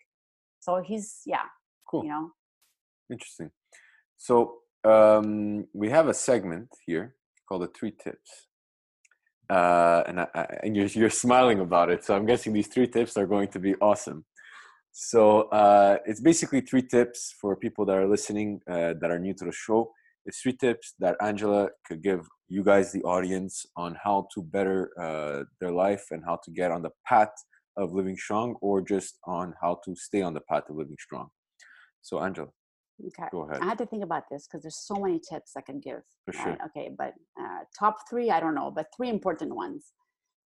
So 0.60 0.82
he's 0.82 1.22
yeah, 1.26 1.44
Cool. 1.90 2.04
you 2.04 2.10
know. 2.10 2.32
Interesting. 3.12 3.52
So 4.18 4.60
um, 4.84 5.68
we 5.74 5.90
have 5.90 6.08
a 6.08 6.14
segment 6.14 6.70
here 6.86 7.16
called 7.48 7.64
the 7.64 7.68
three 7.68 7.92
tips, 7.92 8.48
uh, 9.50 10.04
and 10.08 10.22
I, 10.22 10.28
I, 10.34 10.42
and 10.64 10.76
you're 10.76 10.88
you're 10.88 11.10
smiling 11.10 11.60
about 11.60 11.90
it. 11.90 12.06
So 12.06 12.16
I'm 12.16 12.26
guessing 12.26 12.54
these 12.54 12.68
three 12.68 12.88
tips 12.88 13.18
are 13.18 13.28
going 13.28 13.50
to 13.50 13.60
be 13.60 13.76
awesome. 13.82 14.26
So 14.94 15.44
uh, 15.50 15.98
it's 16.06 16.22
basically 16.22 16.62
three 16.62 16.84
tips 16.84 17.34
for 17.40 17.56
people 17.56 17.86
that 17.86 17.98
are 17.98 18.08
listening 18.08 18.62
uh, 18.70 18.94
that 19.00 19.10
are 19.10 19.20
new 19.20 19.34
to 19.36 19.46
the 19.46 19.52
show. 19.52 19.92
It's 20.26 20.42
three 20.42 20.56
tips 20.56 20.94
that 21.00 21.16
Angela 21.22 21.70
could 21.86 22.04
give 22.04 22.28
you 22.52 22.64
guys, 22.64 22.92
the 22.92 23.02
audience, 23.04 23.66
on 23.78 23.96
how 24.04 24.28
to 24.34 24.44
better 24.44 24.92
uh, 25.00 25.46
their 25.62 25.72
life 25.72 26.06
and 26.12 26.22
how 26.26 26.38
to 26.44 26.52
get 26.52 26.70
on 26.70 26.82
the 26.82 26.92
path 27.08 27.34
of 27.78 27.94
living 27.94 28.18
strong, 28.18 28.56
or 28.62 28.82
just 28.82 29.18
on 29.26 29.54
how 29.62 29.80
to 29.86 29.96
stay 29.96 30.22
on 30.22 30.34
the 30.34 30.42
path 30.42 30.64
of 30.70 30.76
living 30.76 30.98
strong. 31.00 31.30
So, 32.02 32.20
Angela, 32.20 32.50
Okay. 33.08 33.30
go 33.32 33.42
ahead. 33.44 33.62
I 33.62 33.66
had 33.66 33.78
to 33.78 33.86
think 33.86 34.04
about 34.04 34.26
this 34.30 34.48
because 34.48 34.62
there's 34.64 34.82
so 34.92 34.96
many 34.96 35.20
tips 35.32 35.54
I 35.56 35.62
can 35.62 35.80
give. 35.80 36.04
For 36.26 36.34
right? 36.38 36.44
sure. 36.44 36.58
Okay, 36.68 36.92
but 37.02 37.14
uh, 37.42 37.62
top 37.80 37.96
three, 38.10 38.30
I 38.30 38.40
don't 38.42 38.54
know, 38.54 38.70
but 38.70 38.88
three 38.96 39.10
important 39.10 39.56
ones. 39.56 39.94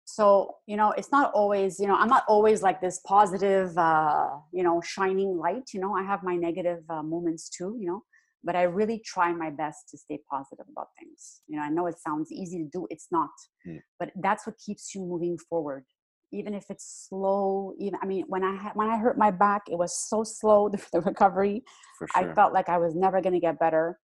So 0.04 0.56
you 0.66 0.76
know, 0.76 0.90
it's 0.98 1.12
not 1.12 1.32
always. 1.32 1.78
You 1.80 1.86
know, 1.86 1.96
I'm 1.96 2.12
not 2.16 2.24
always 2.28 2.60
like 2.60 2.80
this 2.80 2.98
positive, 3.06 3.78
uh, 3.78 4.30
you 4.52 4.64
know, 4.66 4.80
shining 4.82 5.38
light. 5.38 5.66
You 5.72 5.80
know, 5.80 5.94
I 5.94 6.02
have 6.02 6.22
my 6.22 6.36
negative 6.36 6.82
uh, 6.90 7.02
moments 7.02 7.48
too. 7.48 7.76
You 7.80 7.86
know, 7.90 8.02
but 8.44 8.54
I 8.56 8.62
really 8.64 9.00
try 9.04 9.32
my 9.32 9.50
best 9.50 9.88
to 9.90 9.98
stay 9.98 10.20
positive 10.30 10.66
about 10.70 10.88
things. 10.98 11.40
You 11.48 11.56
know, 11.56 11.62
I 11.64 11.70
know 11.70 11.86
it 11.86 11.96
sounds 11.98 12.30
easy 12.30 12.58
to 12.58 12.68
do. 12.72 12.86
It's 12.90 13.08
not, 13.10 13.30
Mm. 13.66 13.80
but 13.98 14.10
that's 14.22 14.46
what 14.46 14.56
keeps 14.58 14.94
you 14.94 15.00
moving 15.02 15.38
forward. 15.48 15.84
Even 16.32 16.52
if 16.54 16.64
it's 16.70 17.06
slow, 17.08 17.74
even 17.78 17.98
I 18.02 18.06
mean, 18.06 18.24
when 18.28 18.42
I 18.44 18.54
had 18.56 18.72
when 18.74 18.88
I 18.90 18.98
hurt 18.98 19.16
my 19.16 19.30
back, 19.30 19.62
it 19.70 19.78
was 19.78 19.92
so 20.10 20.24
slow 20.24 20.68
the, 20.74 20.80
the 20.92 21.00
recovery. 21.00 21.64
For 21.98 22.06
sure. 22.08 22.30
I 22.30 22.34
felt 22.34 22.52
like 22.52 22.68
I 22.68 22.78
was 22.78 22.94
never 22.94 23.20
going 23.20 23.34
to 23.34 23.40
get 23.40 23.58
better. 23.58 23.98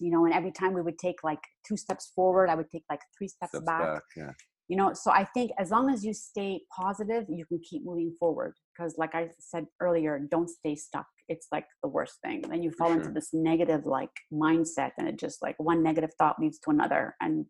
You 0.00 0.10
know, 0.10 0.24
and 0.24 0.34
every 0.34 0.50
time 0.52 0.72
we 0.74 0.82
would 0.82 0.98
take 0.98 1.22
like 1.22 1.42
two 1.66 1.76
steps 1.76 2.10
forward, 2.16 2.48
I 2.50 2.54
would 2.56 2.68
take 2.70 2.84
like 2.90 3.00
three 3.16 3.28
steps, 3.28 3.52
Steps 3.52 3.64
back. 3.64 3.80
back. 3.94 4.02
Yeah. 4.16 4.32
You 4.68 4.76
know, 4.76 4.92
so 4.94 5.10
I 5.10 5.24
think 5.34 5.52
as 5.58 5.70
long 5.70 5.88
as 5.90 6.04
you 6.04 6.12
stay 6.14 6.62
positive, 6.74 7.24
you 7.28 7.44
can 7.46 7.60
keep 7.68 7.84
moving 7.84 8.12
forward. 8.18 8.54
Because, 8.72 8.94
like 8.98 9.14
I 9.14 9.28
said 9.38 9.66
earlier, 9.80 10.18
don't 10.30 10.48
stay 10.50 10.74
stuck. 10.74 11.06
It's 11.28 11.48
like 11.52 11.66
the 11.82 11.88
worst 11.88 12.20
thing. 12.24 12.42
Then 12.42 12.62
you 12.62 12.70
fall 12.70 12.92
into 12.92 13.10
this 13.10 13.30
negative 13.32 13.86
like 13.86 14.10
mindset, 14.32 14.92
and 14.98 15.08
it 15.08 15.18
just 15.18 15.42
like 15.42 15.56
one 15.58 15.82
negative 15.82 16.10
thought 16.18 16.36
leads 16.38 16.58
to 16.60 16.70
another. 16.70 17.14
And 17.20 17.46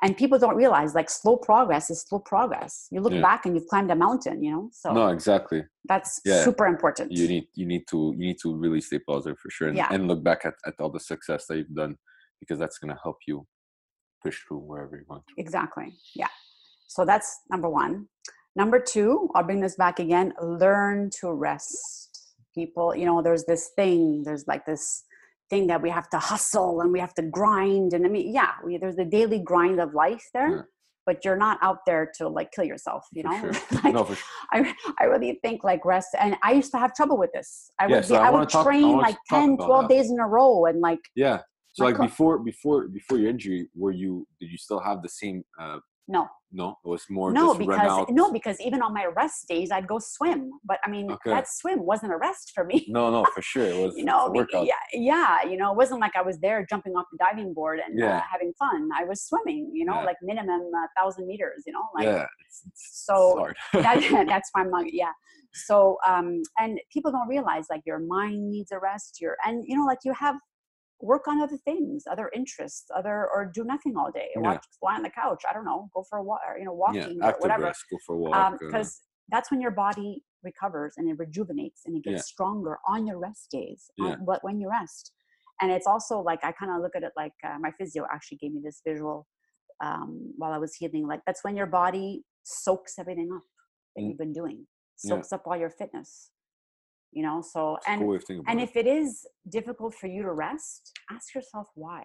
and 0.00 0.16
people 0.16 0.38
don't 0.38 0.54
realize 0.54 0.94
like 0.94 1.10
slow 1.10 1.36
progress 1.36 1.90
is 1.90 2.02
slow 2.02 2.20
progress. 2.20 2.86
You 2.92 3.00
look 3.00 3.12
Yeah. 3.12 3.20
back 3.20 3.46
and 3.46 3.54
you've 3.56 3.66
climbed 3.66 3.90
a 3.90 3.96
mountain. 3.96 4.42
You 4.42 4.50
know, 4.52 4.70
so 4.72 4.92
No, 4.92 5.08
exactly. 5.08 5.64
that's 5.88 6.20
Yeah. 6.24 6.42
super 6.44 6.66
important. 6.66 7.10
You 7.12 7.26
need 7.28 7.48
you 7.54 7.66
need 7.66 7.84
to 7.90 8.12
you 8.16 8.24
need 8.28 8.38
to 8.42 8.56
really 8.56 8.80
stay 8.80 8.98
positive 9.00 9.38
for 9.38 9.50
sure, 9.50 9.68
and, 9.68 9.76
Yeah. 9.76 9.88
and 9.90 10.06
look 10.08 10.22
back 10.22 10.44
at, 10.44 10.54
at 10.66 10.74
all 10.80 10.90
the 10.90 11.00
success 11.00 11.46
that 11.46 11.56
you've 11.58 11.74
done 11.74 11.96
because 12.40 12.58
that's 12.58 12.78
gonna 12.78 12.98
help 13.02 13.16
you 13.26 13.46
push 14.22 14.38
through 14.46 14.58
wherever 14.58 14.96
you 14.96 15.04
want 15.08 15.24
to. 15.28 15.34
Exactly. 15.36 15.88
Yeah. 16.14 16.28
So 16.88 17.04
that's 17.04 17.28
number 17.50 17.68
one. 17.68 18.08
Number 18.56 18.80
two, 18.80 19.28
I'll 19.34 19.44
bring 19.44 19.60
this 19.60 19.76
back 19.76 20.00
again 20.00 20.32
learn 20.42 21.10
to 21.20 21.32
rest. 21.32 22.07
People, 22.58 22.88
you 23.00 23.06
know, 23.06 23.22
there's 23.22 23.44
this 23.52 23.64
thing, 23.76 24.22
there's 24.26 24.44
like 24.52 24.64
this 24.66 25.04
thing 25.50 25.64
that 25.68 25.80
we 25.80 25.90
have 25.98 26.08
to 26.14 26.18
hustle 26.18 26.80
and 26.82 26.92
we 26.92 27.00
have 27.06 27.14
to 27.14 27.22
grind. 27.38 27.92
And 27.94 28.04
I 28.06 28.08
mean, 28.14 28.26
yeah, 28.40 28.52
we, 28.64 28.76
there's 28.82 28.96
the 28.96 29.04
daily 29.18 29.38
grind 29.50 29.78
of 29.84 29.94
life 29.94 30.24
there, 30.34 30.50
Yeah. 30.56 30.62
but 31.06 31.16
you're 31.24 31.36
not 31.46 31.56
out 31.62 31.80
there 31.86 32.04
to 32.18 32.22
like 32.38 32.48
kill 32.54 32.64
yourself, 32.72 33.02
you 33.16 33.22
know? 33.26 33.36
sure. 33.40 33.52
like, 33.84 33.94
no, 33.94 34.02
for 34.04 34.16
sure. 34.16 34.24
I, 34.52 34.74
I 35.00 35.04
really 35.04 35.38
think 35.44 35.58
like 35.70 35.82
rest 35.94 36.10
and 36.22 36.30
i 36.48 36.50
used 36.60 36.72
to 36.74 36.78
have 36.82 36.90
trouble 36.98 37.18
with 37.22 37.32
this 37.38 37.48
i 37.78 37.86
would, 37.86 37.94
Yeah, 37.94 38.00
be, 38.00 38.06
so 38.12 38.16
I 38.16 38.26
I 38.28 38.30
would 38.34 38.48
talk- 38.48 38.66
train 38.66 38.88
wanna 38.88 39.02
like 39.08 39.18
talk 39.30 39.40
10 39.40 39.56
12 39.56 39.68
that. 39.82 39.88
days 39.94 40.06
in 40.10 40.18
a 40.26 40.28
row 40.36 40.52
and 40.68 40.78
like 40.88 41.02
Yeah. 41.24 41.38
So 41.74 41.84
My 41.84 41.90
like 41.90 42.00
before 42.10 42.34
before 42.50 42.78
before 42.98 43.16
your 43.20 43.30
injury, 43.34 43.60
were 43.82 43.94
you 44.02 44.10
did 44.40 44.48
you 44.54 44.58
still 44.66 44.80
have 44.88 44.98
the 45.06 45.12
same? 45.20 45.36
uh 45.62 45.78
no 46.16 46.22
No, 46.50 46.78
it 46.84 46.88
was 46.88 47.04
more 47.10 47.30
no 47.30 47.48
just 47.54 47.58
run 47.68 47.78
because 47.80 47.90
out. 47.90 48.10
no 48.10 48.32
because 48.32 48.58
even 48.60 48.80
on 48.80 48.94
my 48.94 49.04
rest 49.14 49.46
days 49.48 49.70
i'd 49.70 49.86
go 49.86 49.98
swim 49.98 50.50
but 50.64 50.78
i 50.84 50.88
mean 50.88 51.10
Okay. 51.10 51.30
that 51.30 51.46
swim 51.46 51.84
wasn't 51.84 52.10
a 52.12 52.16
rest 52.16 52.52
for 52.54 52.64
me 52.64 52.86
No, 52.88 53.10
no, 53.10 53.24
for 53.34 53.42
sure 53.42 53.64
it 53.66 53.76
was. 53.84 53.94
you 53.96 54.04
know 54.04 54.26
a 54.26 54.32
workout. 54.32 54.64
yeah 54.66 54.74
yeah 54.94 55.42
you 55.42 55.56
know 55.58 55.70
it 55.72 55.76
wasn't 55.76 56.00
like 56.00 56.16
i 56.16 56.22
was 56.22 56.38
there 56.40 56.64
jumping 56.68 56.94
off 56.94 57.04
the 57.12 57.18
diving 57.18 57.52
board 57.52 57.80
and 57.84 57.98
Yeah. 57.98 58.16
uh, 58.18 58.22
having 58.32 58.52
fun 58.58 58.88
i 58.96 59.04
was 59.04 59.22
swimming 59.22 59.70
you 59.74 59.84
know 59.84 59.96
Yeah. 59.96 60.04
like 60.04 60.16
minimum 60.22 60.62
uh, 60.74 60.86
thousand 60.96 61.26
meters 61.26 61.64
you 61.66 61.72
know 61.74 61.84
like 61.94 62.06
yeah. 62.06 62.24
It's, 62.46 62.62
it's, 62.66 63.04
so 63.06 63.48
that, 63.74 64.24
that's 64.28 64.48
why 64.52 64.62
i'm 64.62 64.70
like 64.70 64.90
yeah 64.92 65.12
so 65.52 65.98
um 66.06 66.40
and 66.58 66.80
people 66.92 67.10
don't 67.12 67.28
realize 67.28 67.66
like 67.68 67.82
your 67.84 67.98
mind 67.98 68.50
needs 68.50 68.72
a 68.72 68.78
rest 68.78 69.18
your 69.20 69.36
and 69.44 69.64
you 69.66 69.76
know 69.76 69.84
like 69.84 69.98
you 70.04 70.14
have 70.14 70.36
work 71.00 71.28
on 71.28 71.40
other 71.40 71.56
things 71.58 72.04
other 72.10 72.30
interests 72.34 72.86
other 72.94 73.28
or 73.32 73.50
do 73.54 73.64
nothing 73.64 73.96
all 73.96 74.10
day 74.10 74.28
Yeah. 74.34 74.40
watch 74.42 74.64
lie 74.82 74.96
on 74.96 75.02
the 75.02 75.10
couch 75.10 75.42
i 75.48 75.52
don't 75.52 75.64
know 75.64 75.88
go 75.94 76.02
for 76.08 76.18
a 76.18 76.22
walk 76.24 76.40
or, 76.48 76.58
you 76.58 76.64
know 76.64 76.72
yeah, 76.92 77.02
walking 77.04 77.22
or 77.22 77.28
active 77.28 77.40
whatever 77.42 77.62
rest, 77.64 77.84
go 77.90 77.98
for 78.04 78.14
a 78.16 78.18
walk. 78.18 78.34
uh, 78.34 78.56
because 78.60 79.00
that's 79.28 79.50
when 79.50 79.60
your 79.60 79.70
body 79.70 80.24
recovers 80.42 80.94
and 80.96 81.08
it 81.08 81.18
rejuvenates 81.18 81.82
and 81.86 81.96
it 81.96 82.02
gets 82.04 82.14
Yeah. 82.14 82.22
stronger 82.22 82.78
on 82.86 83.06
your 83.06 83.18
rest 83.18 83.50
days 83.50 83.90
on- 84.00 84.06
Yeah. 84.08 84.16
but 84.26 84.42
when 84.42 84.60
you 84.60 84.68
rest 84.70 85.12
and 85.60 85.70
it's 85.70 85.86
also 85.86 86.20
like 86.20 86.40
i 86.44 86.50
kind 86.52 86.72
of 86.72 86.80
look 86.82 86.96
at 86.96 87.02
it 87.04 87.12
like 87.16 87.34
uh, 87.44 87.58
my 87.60 87.70
physio 87.78 88.04
actually 88.12 88.38
gave 88.38 88.52
me 88.52 88.60
this 88.64 88.80
visual 88.84 89.26
um, 89.80 90.32
while 90.36 90.52
i 90.52 90.58
was 90.58 90.74
healing 90.74 91.06
like 91.06 91.20
that's 91.26 91.44
when 91.44 91.56
your 91.56 91.66
body 91.66 92.24
soaks 92.42 92.98
everything 92.98 93.30
up 93.32 93.42
that 93.94 94.02
Mm. 94.02 94.08
you've 94.08 94.18
been 94.18 94.32
doing 94.32 94.66
Yeah. 95.04 95.10
soaks 95.14 95.32
up 95.32 95.42
all 95.46 95.56
your 95.56 95.70
fitness 95.70 96.30
you 97.12 97.22
know 97.22 97.42
so 97.42 97.76
it's 97.76 97.86
and 97.88 98.00
cool 98.00 98.08
way 98.08 98.16
of 98.16 98.24
thinking 98.24 98.40
about 98.40 98.50
and 98.52 98.60
it. 98.60 98.64
if 98.68 98.76
it 98.76 98.86
is 98.86 99.26
difficult 99.48 99.94
for 99.94 100.06
you 100.06 100.22
to 100.22 100.32
rest 100.32 100.92
ask 101.10 101.34
yourself 101.34 101.68
why. 101.74 102.02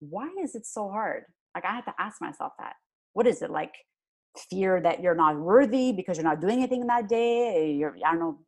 Why 0.00 0.28
is 0.42 0.54
it 0.54 0.66
so 0.66 0.90
hard? 0.90 1.24
Like 1.54 1.64
i 1.64 1.72
had 1.74 1.84
to 1.86 1.94
ask 1.98 2.20
myself 2.20 2.52
that. 2.58 2.74
What 3.14 3.26
is 3.26 3.40
it 3.42 3.50
like 3.50 3.72
fear 4.50 4.80
that 4.82 5.00
you're 5.02 5.14
not 5.14 5.38
worthy 5.38 5.92
because 5.92 6.16
you're 6.18 6.24
not 6.32 6.40
doing 6.40 6.58
anything 6.58 6.86
that 6.86 7.08
day? 7.08 7.72
You're 7.72 7.96
i 8.04 8.10
don't 8.10 8.20
know 8.20 8.38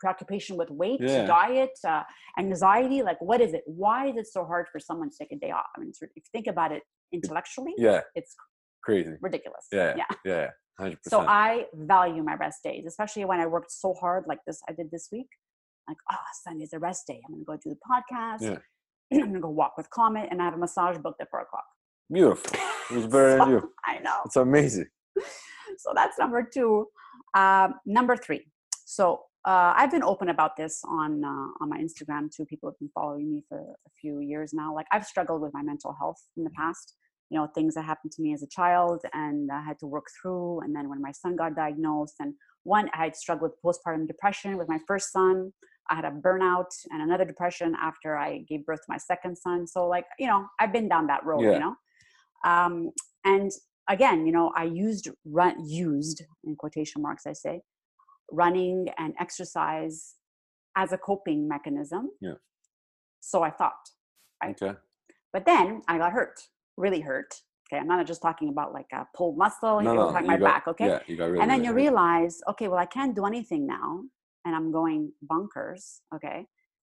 preoccupation 0.00 0.56
with 0.56 0.70
weight 0.70 1.00
Yeah. 1.00 1.26
diet 1.26 1.70
uh, 1.86 2.02
anxiety 2.38 3.02
like 3.02 3.20
what 3.20 3.40
is 3.40 3.54
it? 3.54 3.62
Why 3.66 4.06
is 4.10 4.16
it 4.16 4.26
so 4.26 4.44
hard 4.44 4.66
for 4.72 4.78
someone 4.78 5.10
to 5.10 5.16
take 5.20 5.32
a 5.32 5.36
day 5.36 5.50
off? 5.50 5.66
I 5.76 5.80
mean 5.80 5.88
it's, 5.88 6.02
if 6.02 6.10
you 6.16 6.22
think 6.32 6.46
about 6.46 6.70
it 6.72 6.82
intellectually 7.12 7.74
yeah, 7.78 8.00
it's 8.14 8.34
crazy. 8.82 9.14
ridiculous. 9.20 9.66
Yeah, 9.72 9.94
yeah. 9.96 10.10
Yeah, 10.24 10.50
hundred 10.78 10.98
so. 11.06 11.20
I 11.20 11.66
value 11.74 12.22
my 12.22 12.34
rest 12.34 12.60
days, 12.64 12.84
especially 12.86 13.24
when 13.24 13.40
I 13.40 13.46
worked 13.46 13.70
so 13.70 13.94
hard 13.94 14.24
like 14.26 14.38
this 14.46 14.60
I 14.68 14.72
did 14.72 14.90
this 14.90 15.08
week. 15.12 15.28
Like, 15.88 15.98
oh, 16.12 16.16
Sunday's 16.42 16.72
a 16.72 16.78
rest 16.78 17.06
day. 17.06 17.20
I'm 17.26 17.34
gonna 17.34 17.44
go 17.44 17.56
do 17.62 17.70
the 17.70 17.78
podcast. 17.88 18.40
Yeah. 18.42 18.58
I'm 19.22 19.26
gonna 19.28 19.40
go 19.40 19.50
walk 19.50 19.76
with 19.76 19.88
Comet 19.90 20.28
and 20.30 20.40
I 20.40 20.46
have 20.46 20.54
a 20.54 20.58
massage 20.58 20.96
booked 20.98 21.20
at 21.20 21.30
four 21.30 21.40
o'clock. 21.40 21.64
Beautiful. 22.12 22.58
It 22.90 22.96
was 22.96 23.06
better 23.06 23.30
than 23.36 23.38
So- 23.40 23.48
you. 23.50 23.72
I 23.84 23.98
know. 24.00 24.20
It's 24.26 24.36
amazing. 24.36 24.86
So 25.78 25.90
that's 25.92 26.16
number 26.20 26.42
two. 26.54 26.86
Um, 27.36 27.74
number 27.84 28.16
three. 28.16 28.42
So 28.84 29.22
uh, 29.44 29.72
I've 29.76 29.90
been 29.90 30.04
open 30.04 30.28
about 30.28 30.56
this 30.56 30.80
on 30.88 31.24
uh, 31.24 31.48
on 31.60 31.68
my 31.68 31.78
Instagram 31.78 32.30
too. 32.30 32.44
People 32.44 32.70
have 32.70 32.78
been 32.78 32.90
following 32.94 33.28
me 33.28 33.42
for 33.48 33.58
a 33.58 33.90
few 34.00 34.20
years 34.20 34.52
now. 34.54 34.72
Like 34.72 34.86
I've 34.92 35.04
struggled 35.04 35.40
with 35.42 35.52
my 35.52 35.62
mental 35.62 35.92
health 35.98 36.20
in 36.36 36.44
the 36.44 36.50
past. 36.50 36.94
You 37.34 37.40
know, 37.40 37.48
things 37.48 37.74
that 37.74 37.84
happened 37.84 38.12
to 38.12 38.22
me 38.22 38.32
as 38.32 38.44
a 38.44 38.46
child, 38.46 39.02
and 39.12 39.50
I 39.50 39.60
had 39.60 39.76
to 39.80 39.86
work 39.86 40.06
through. 40.16 40.60
And 40.60 40.72
then 40.72 40.88
when 40.88 41.02
my 41.02 41.10
son 41.10 41.34
got 41.34 41.56
diagnosed, 41.56 42.14
and 42.20 42.34
one, 42.62 42.88
I 42.94 43.06
had 43.06 43.16
struggled 43.16 43.50
with 43.50 43.60
postpartum 43.60 44.06
depression 44.06 44.56
with 44.56 44.68
my 44.68 44.78
first 44.86 45.10
son. 45.10 45.52
I 45.90 45.96
had 45.96 46.04
a 46.04 46.12
burnout 46.12 46.70
and 46.92 47.02
another 47.02 47.24
depression 47.24 47.74
after 47.82 48.16
I 48.16 48.44
gave 48.48 48.64
birth 48.64 48.82
to 48.82 48.86
my 48.88 48.98
second 48.98 49.36
son. 49.36 49.66
So, 49.66 49.88
like, 49.88 50.04
you 50.16 50.28
know, 50.28 50.46
I've 50.60 50.72
been 50.72 50.88
down 50.88 51.08
that 51.08 51.26
road. 51.26 51.42
Yeah. 51.42 51.54
You 51.54 51.58
know, 51.58 51.74
um, 52.44 52.92
and 53.24 53.50
again, 53.90 54.26
you 54.26 54.32
know, 54.32 54.52
I 54.56 54.64
used 54.64 55.10
run 55.24 55.56
used 55.68 56.22
in 56.44 56.54
quotation 56.54 57.02
marks. 57.02 57.26
I 57.26 57.32
say 57.32 57.62
running 58.30 58.86
and 58.96 59.12
exercise 59.18 60.14
as 60.76 60.92
a 60.92 60.98
coping 60.98 61.48
mechanism. 61.48 62.10
Yeah. 62.20 62.34
So 63.18 63.42
I 63.42 63.50
thought. 63.50 63.72
Right. 64.40 64.56
Okay. 64.62 64.78
But 65.32 65.46
then 65.46 65.82
I 65.88 65.98
got 65.98 66.12
hurt, 66.12 66.40
really 66.76 67.00
hurt. 67.00 67.40
Okay. 67.66 67.80
I'm 67.80 67.86
not 67.88 68.06
just 68.06 68.22
talking 68.22 68.48
about 68.50 68.72
like 68.72 68.86
a 68.92 69.06
pulled 69.16 69.38
muscle, 69.38 69.80
No, 69.80 69.90
here, 69.92 69.94
no, 70.12 70.18
you 70.20 70.26
my 70.26 70.36
got- 70.36 70.44
back. 70.52 70.68
Okay. 70.68 70.88
Yeah, 70.88 71.00
you 71.06 71.16
got 71.16 71.26
really. 71.30 71.40
and 71.42 71.50
then 71.50 71.60
you 71.64 71.70
hurt. 71.70 71.76
realize, 71.76 72.40
okay, 72.50 72.68
well, 72.68 72.78
I 72.78 72.86
can't 72.86 73.14
do 73.14 73.24
anything 73.26 73.66
now. 73.66 74.02
And 74.44 74.54
I'm 74.54 74.70
going 74.70 75.12
bunkers. 75.22 76.02
Okay. 76.14 76.46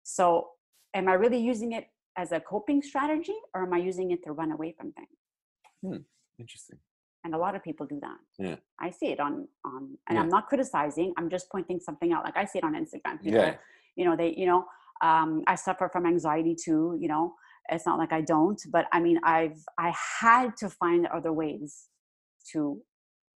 So 0.03 0.49
am 0.93 1.09
I 1.09 1.13
really 1.13 1.39
using 1.39 1.73
it 1.73 1.87
as 2.17 2.31
a 2.31 2.39
coping 2.39 2.81
strategy 2.81 3.35
or 3.53 3.63
am 3.63 3.73
I 3.73 3.77
using 3.79 4.11
it 4.11 4.23
to 4.23 4.31
run 4.31 4.51
away 4.51 4.73
from 4.77 4.91
things? 4.93 5.17
Hmm, 5.83 5.97
Interesting. 6.39 6.79
and 7.23 7.33
a 7.35 7.37
lot 7.37 7.55
of 7.55 7.63
people 7.63 7.85
do 7.87 7.99
that 8.07 8.17
Yeah. 8.47 8.55
i 8.79 8.89
see 8.91 9.07
it 9.15 9.19
on 9.19 9.33
on 9.65 9.81
and 10.07 10.15
Yeah. 10.15 10.21
i'm 10.21 10.29
not 10.37 10.43
criticizing 10.51 11.09
i'm 11.17 11.29
just 11.35 11.45
pointing 11.51 11.79
something 11.79 12.09
out 12.13 12.23
like 12.27 12.37
i 12.37 12.45
see 12.45 12.59
it 12.61 12.63
on 12.69 12.73
instagram 12.83 13.15
people 13.23 13.39
Yeah. 13.41 13.55
you 13.97 14.05
know 14.05 14.15
they 14.21 14.29
you 14.41 14.45
know 14.51 14.61
um, 15.09 15.29
i 15.47 15.55
suffer 15.55 15.87
from 15.93 16.03
anxiety 16.13 16.55
too 16.65 16.81
you 17.01 17.07
know 17.13 17.23
it's 17.69 17.85
not 17.85 17.97
like 17.97 18.11
i 18.13 18.21
don't 18.21 18.61
but 18.71 18.85
i 18.91 18.99
mean 18.99 19.19
i've 19.23 19.59
i 19.77 19.93
had 20.19 20.55
to 20.57 20.69
find 20.69 21.07
other 21.07 21.31
ways 21.33 21.87
to 22.51 22.81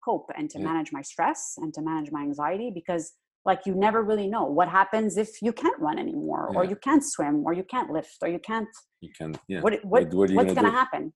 cope 0.04 0.30
and 0.38 0.50
to 0.52 0.60
Yeah. 0.60 0.66
manage 0.66 0.92
my 0.92 1.02
stress 1.02 1.54
and 1.58 1.74
to 1.74 1.82
manage 1.82 2.12
my 2.12 2.22
anxiety 2.22 2.72
because 2.74 3.14
like 3.46 3.62
you 3.66 3.76
never 3.76 4.04
really 4.04 4.28
know 4.28 4.46
what 4.46 4.68
happens 4.70 5.18
if 5.18 5.42
you 5.42 5.54
can't 5.54 5.80
run 5.80 6.00
anymore 6.00 6.52
or 6.56 6.64
you 6.66 6.76
can't 6.76 7.04
swim 7.04 7.44
or 7.46 7.54
you 7.54 7.64
can't 7.64 7.92
lift 7.92 8.18
or 8.22 8.28
you 8.28 8.40
can't 8.40 8.68
You 9.02 9.12
can. 9.18 9.36
Yeah. 9.48 9.62
what 9.62 9.74
What- 9.74 9.84
what, 9.84 10.14
what 10.14 10.30
are 10.30 10.34
you 10.34 10.38
what's 10.38 10.54
gonna 10.54 10.70
gonna 10.70 10.78
happen 10.84 11.14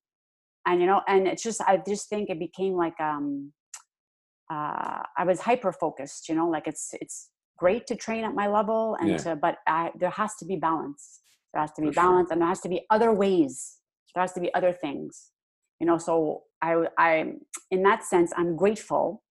and 0.66 0.80
you 0.82 0.88
know 0.88 1.02
and 1.08 1.28
it's 1.28 1.44
just 1.44 1.62
i 1.62 1.78
just 1.88 2.10
think 2.10 2.30
it 2.30 2.40
became 2.40 2.74
like 2.74 3.00
um 3.00 3.52
uh 4.52 5.02
i 5.18 5.24
was 5.26 5.40
hyper 5.42 5.72
focused 5.72 6.28
you 6.30 6.36
know 6.36 6.48
like 6.50 6.68
it's 6.68 6.90
it's 7.02 7.30
great 7.58 7.86
to 7.88 7.96
train 7.96 8.24
at 8.24 8.34
my 8.34 8.48
level 8.48 8.96
and 9.00 9.10
Yeah. 9.10 9.18
to 9.18 9.36
but 9.36 9.56
I, 9.68 9.92
there 10.00 10.10
has 10.22 10.32
to 10.40 10.46
be 10.46 10.56
balance 10.56 11.20
there 11.54 11.62
has 11.62 11.72
to 11.74 11.82
be 11.82 11.90
balance 11.90 12.30
and 12.32 12.42
there 12.42 12.48
has 12.48 12.62
to 12.62 12.70
be 12.70 12.86
other 12.90 13.12
ways. 13.14 13.78
There 14.14 14.22
has 14.22 14.34
to 14.34 14.42
be 14.42 14.54
other 14.54 14.74
things. 14.74 15.32
You 15.80 15.88
know 15.88 15.98
so 15.98 16.44
i 16.62 16.86
i 16.98 17.34
in 17.72 17.84
that 17.84 18.04
sense 18.04 18.32
i'm 18.36 18.56
grateful 18.56 19.24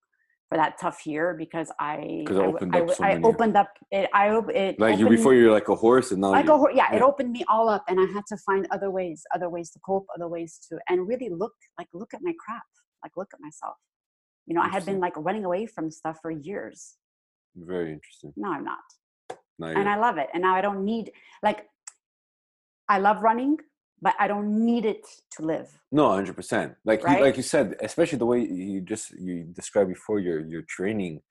for 0.49 0.57
that 0.57 0.79
tough 0.81 1.05
year 1.05 1.35
because 1.37 1.71
i 1.79 2.25
I, 2.27 2.33
opened 2.33 2.75
I, 2.75 2.79
up 2.81 2.91
so 2.91 3.03
I 3.03 3.21
opened 3.23 3.55
up 3.55 3.69
it 3.91 4.09
i 4.13 4.29
op- 4.29 4.49
it 4.49 4.79
Like 4.79 4.97
you 4.97 5.07
before, 5.07 5.35
you're 5.35 5.51
like 5.51 5.69
a 5.69 5.75
horse, 5.75 6.11
and 6.11 6.21
now 6.21 6.31
like 6.31 6.49
a 6.49 6.57
hor- 6.57 6.71
yeah, 6.71 6.93
it 6.95 7.01
opened 7.01 7.31
me 7.31 7.43
all 7.47 7.69
up 7.69 7.83
and 7.87 7.99
i 7.99 8.05
had 8.15 8.23
to 8.27 8.37
find 8.37 8.67
other 8.71 8.89
ways 8.89 9.23
other 9.35 9.49
ways 9.49 9.69
to 9.71 9.79
cope 9.85 10.07
other 10.15 10.27
ways 10.27 10.59
to 10.69 10.79
and 10.89 11.07
really 11.07 11.29
look 11.29 11.53
like 11.77 11.87
look 11.93 12.13
at 12.13 12.21
my 12.23 12.33
crap 12.43 12.63
like 13.03 13.13
look 13.15 13.29
at 13.33 13.39
myself. 13.39 13.77
You 14.47 14.55
know 14.55 14.61
i 14.61 14.69
had 14.69 14.85
been 14.85 14.99
like 14.99 15.13
running 15.15 15.45
away 15.45 15.67
from 15.67 15.91
stuff 15.91 16.17
for 16.23 16.31
years. 16.31 16.95
Very 17.55 17.91
interesting. 17.93 18.33
no 18.35 18.51
i'm 18.51 18.63
not. 18.63 18.87
Now 19.59 19.67
and 19.67 19.87
i 19.87 19.97
love 19.97 20.17
it 20.17 20.29
and 20.33 20.41
now 20.41 20.55
i 20.55 20.61
don't 20.61 20.83
need 20.83 21.11
like 21.43 21.59
i 22.89 22.97
love 22.97 23.21
running 23.21 23.57
but 24.01 24.15
i 24.19 24.27
don't 24.27 24.49
need 24.65 24.85
it 24.85 25.05
to 25.31 25.43
live 25.43 25.79
no, 25.91 26.11
hundred 26.11 26.35
percent. 26.35 26.75
Like 26.85 27.01
you, 27.01 27.19
like 27.19 27.37
you 27.37 27.43
said, 27.43 27.75
especially 27.81 28.19
the 28.19 28.25
way 28.25 28.41
you 28.41 28.81
just 28.81 29.11
you 29.11 29.43
described 29.53 29.89
before 29.89 30.19
your 30.19 30.41
your 30.45 30.61
training. 30.61 31.21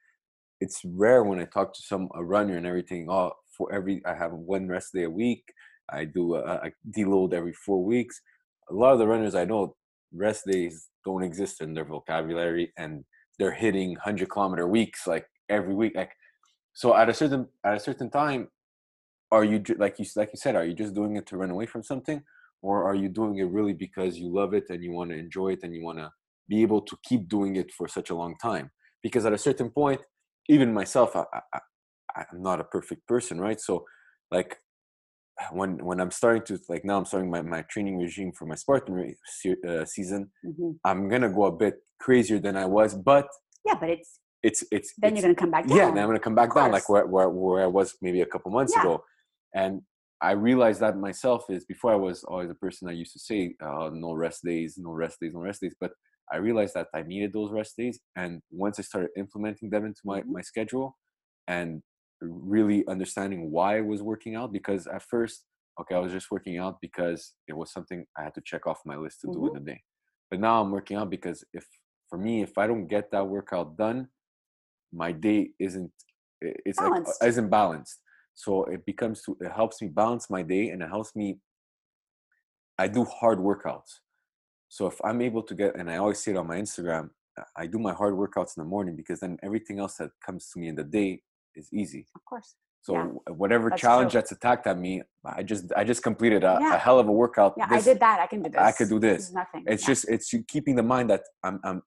It's 0.61 0.85
rare 0.85 1.23
when 1.23 1.39
I 1.39 1.45
talk 1.45 1.73
to 1.75 1.83
some 1.83 2.09
a 2.15 2.25
runner 2.25 2.57
and 2.57 2.67
everything. 2.67 3.09
Oh, 3.09 3.33
for 3.57 3.73
every 3.73 4.03
I 4.05 4.15
have 4.15 4.33
one 4.33 4.67
rest 4.67 4.93
day 4.93 5.05
a 5.05 5.11
week. 5.11 5.45
I 5.91 6.05
do 6.05 6.35
a, 6.35 6.43
I 6.45 6.73
deload 6.91 7.35
every 7.35 7.53
four 7.53 7.85
weeks. 7.85 8.21
A 8.69 8.75
lot 8.75 8.93
of 8.93 8.99
the 8.99 9.07
runners 9.07 9.37
I 9.37 9.45
know, 9.45 9.77
rest 10.13 10.45
days 10.45 10.89
don't 11.05 11.23
exist 11.23 11.61
in 11.61 11.73
their 11.73 11.85
vocabulary, 11.85 12.73
and 12.77 13.05
they're 13.39 13.53
hitting 13.53 13.95
hundred 13.95 14.31
kilometer 14.31 14.67
weeks 14.67 15.07
like 15.07 15.27
every 15.49 15.75
week. 15.75 15.93
Like 15.95 16.11
so, 16.73 16.97
at 16.97 17.09
a 17.09 17.15
certain 17.15 17.47
at 17.65 17.77
a 17.77 17.81
certain 17.81 18.11
time, 18.11 18.49
are 19.31 19.45
you 19.45 19.63
like 19.77 19.99
you 19.99 20.07
like 20.17 20.31
you 20.33 20.39
said? 20.39 20.57
Are 20.57 20.65
you 20.65 20.75
just 20.75 20.95
doing 20.95 21.17
it 21.17 21.27
to 21.27 21.37
run 21.37 21.51
away 21.51 21.67
from 21.67 21.83
something, 21.83 22.23
or 22.63 22.85
are 22.85 22.95
you 22.95 23.09
doing 23.09 23.37
it 23.39 23.45
really 23.45 23.75
because 23.75 24.19
you 24.19 24.29
love 24.33 24.55
it 24.55 24.65
and 24.71 24.83
you 24.83 24.93
want 24.93 25.11
to 25.11 25.17
enjoy 25.17 25.49
it 25.53 25.61
and 25.63 25.75
you 25.75 25.83
want 25.85 25.99
to 25.99 26.11
be 26.49 26.63
able 26.63 26.81
to 26.83 26.97
keep 27.03 27.29
doing 27.29 27.57
it 27.57 27.71
for 27.73 27.89
such 27.89 28.11
a 28.11 28.15
long 28.15 28.37
time? 28.41 28.71
Because 29.03 29.27
at 29.27 29.33
a 29.33 29.39
certain 29.39 29.71
point, 29.71 30.01
even 30.49 30.73
myself, 30.73 31.15
I, 31.15 31.25
I, 31.55 31.61
I'm 32.17 32.43
not 32.43 32.61
a 32.61 32.65
perfect 32.65 33.07
person, 33.07 33.41
right? 33.41 33.61
So, 33.61 33.85
like 34.31 34.59
when 35.53 35.79
when 35.85 36.01
I'm 36.01 36.11
starting 36.11 36.43
to 36.47 36.59
like 36.69 36.85
now 36.85 36.99
I'm 36.99 37.05
starting 37.05 37.31
my, 37.31 37.43
my 37.43 37.63
training 37.63 37.99
regime 37.99 38.33
for 38.33 38.47
my 38.47 38.55
Spartan 38.57 38.95
re- 38.95 39.17
uh, 39.69 39.85
season, 39.85 40.31
Mhm. 40.45 40.79
I'm 40.85 41.09
gonna 41.09 41.29
go 41.29 41.45
a 41.45 41.53
bit 41.53 41.77
crazier 42.01 42.39
than 42.41 42.57
I 42.57 42.65
was, 42.65 42.95
but 42.95 43.29
yeah 43.67 43.75
but 43.79 43.91
it's 43.91 44.21
it's 44.43 44.65
it's 44.73 44.95
then 44.99 45.13
it's, 45.13 45.23
you're 45.23 45.29
gonna 45.35 45.41
come 45.45 45.51
back 45.51 45.67
down. 45.69 45.77
yeah, 45.77 45.89
and 45.89 45.99
I'm 46.01 46.07
gonna 46.09 46.19
come 46.19 46.35
back 46.35 46.55
down 46.55 46.73
like 46.73 46.89
where, 46.89 47.07
where 47.07 47.29
where 47.29 47.63
I 47.63 47.67
was 47.67 47.97
maybe 48.01 48.21
a 48.23 48.27
couple 48.27 48.51
months 48.51 48.73
Yeah. 48.75 48.83
ago, 48.83 49.05
and 49.55 49.83
I 50.21 50.33
realized 50.33 50.81
that 50.81 50.97
myself 50.97 51.45
is 51.49 51.65
before 51.65 51.93
I 51.93 51.97
was 51.97 52.25
always 52.25 52.51
a 52.51 52.55
person 52.55 52.89
I 52.89 52.93
used 52.93 53.13
to 53.13 53.21
say 53.21 53.55
uh, 53.63 53.91
no 53.93 54.13
rest 54.15 54.43
days, 54.45 54.77
no 54.77 54.91
rest 54.91 55.21
days, 55.21 55.33
no 55.33 55.41
rest 55.41 55.61
days, 55.61 55.77
but 55.81 55.93
I 56.33 56.37
realized 56.39 56.75
that 56.75 56.89
I 56.95 57.03
needed 57.03 57.33
those 57.33 57.53
rest 57.53 57.77
days, 57.77 58.01
and 58.17 58.43
once 58.51 58.79
I 58.79 58.83
started 58.83 59.11
implementing 59.17 59.71
them 59.71 59.87
into 59.87 60.01
my 60.05 60.23
Mhm. 60.23 60.31
my 60.31 60.43
schedule, 60.43 60.99
and 61.47 61.83
really 62.21 62.87
understanding 62.89 63.51
why 63.51 63.79
I 63.79 63.81
was 63.83 64.03
working 64.03 64.35
out, 64.35 64.53
because 64.53 64.87
at 64.89 65.03
first, 65.03 65.45
okay, 65.81 65.95
I 65.95 66.01
was 66.01 66.13
just 66.13 66.31
working 66.31 66.59
out 66.59 66.81
because 66.83 67.35
it 67.47 67.55
was 67.57 67.73
something 67.73 68.05
I 68.19 68.25
had 68.25 68.35
to 68.35 68.43
check 68.45 68.67
off 68.67 68.81
my 68.85 68.97
list 68.97 69.21
to 69.23 69.29
do 69.29 69.47
in 69.47 69.53
Mhm. 69.53 69.55
the 69.55 69.61
day, 69.61 69.83
but 70.31 70.41
now 70.41 70.61
I'm 70.61 70.71
working 70.73 70.97
out 70.97 71.11
because 71.11 71.45
if 71.55 71.67
for 72.11 72.19
me, 72.19 72.43
if 72.43 72.59
I 72.59 72.67
don't 72.67 72.87
get 72.89 73.11
that 73.13 73.27
workout 73.29 73.77
done, 73.77 74.09
my 74.93 75.13
day 75.13 75.53
isn't 75.59 75.93
it's 76.41 76.79
Balanced. 76.79 77.23
uh, 77.23 77.27
isn't 77.27 77.49
balanced 77.51 78.01
so 78.43 78.51
it 78.75 78.87
becomes 78.87 79.21
to 79.25 79.37
it 79.41 79.51
helps 79.61 79.77
me 79.83 79.89
balance 79.89 80.25
my 80.31 80.43
day 80.55 80.65
and 80.71 80.81
it 80.85 80.89
helps 80.97 81.13
me 81.21 81.27
i 82.79 82.87
do 82.97 83.03
hard 83.21 83.39
workouts 83.51 83.93
so 84.69 84.87
if 84.87 84.97
i'm 85.09 85.21
able 85.29 85.43
to 85.43 85.55
get 85.61 85.75
and 85.79 85.91
i 85.91 85.97
always 85.97 86.21
say 86.23 86.31
it 86.33 86.37
on 86.37 86.47
my 86.47 86.59
instagram 86.65 87.11
i 87.57 87.67
do 87.67 87.79
my 87.89 87.93
hard 88.01 88.15
workouts 88.23 88.53
in 88.57 88.63
the 88.63 88.71
morning 88.77 88.95
because 88.95 89.19
then 89.25 89.37
everything 89.43 89.81
else 89.81 89.95
that 89.97 90.11
comes 90.25 90.43
to 90.51 90.61
me 90.61 90.69
in 90.69 90.77
the 90.77 90.85
day 90.85 91.21
is 91.57 91.67
easy 91.73 92.07
of 92.15 92.25
course 92.25 92.55
so 92.81 92.93
Yeah, 92.95 93.33
whatever 93.43 93.67
that's 93.71 93.83
challenge 93.83 94.13
true. 94.13 94.21
that's 94.21 94.31
attacked 94.37 94.67
at 94.73 94.79
me 94.87 94.93
i 95.39 95.43
just 95.43 95.65
i 95.81 95.83
just 95.93 96.03
completed 96.09 96.45
a, 96.45 96.55
Yeah. 96.61 96.75
a 96.77 96.79
hell 96.87 97.01
of 97.03 97.09
a 97.09 97.17
workout 97.25 97.53
yeah 97.57 97.67
This- 97.69 97.89
i 97.89 97.93
did 97.93 98.01
that 98.07 98.19
i 98.21 98.27
can 98.33 98.41
do 98.45 98.51
this 98.55 98.61
I 98.71 98.73
could 98.79 98.89
do 98.95 99.01
this. 99.09 99.21
is 99.29 99.35
nothing 99.43 99.65
it's 99.67 99.83
Yeah. 99.83 99.91
just 99.93 100.03
it's 100.15 100.29
keeping 100.55 100.75
the 100.81 100.87
mind 100.95 101.07
that 101.13 101.23
I'm, 101.47 101.57
I'm 101.69 101.79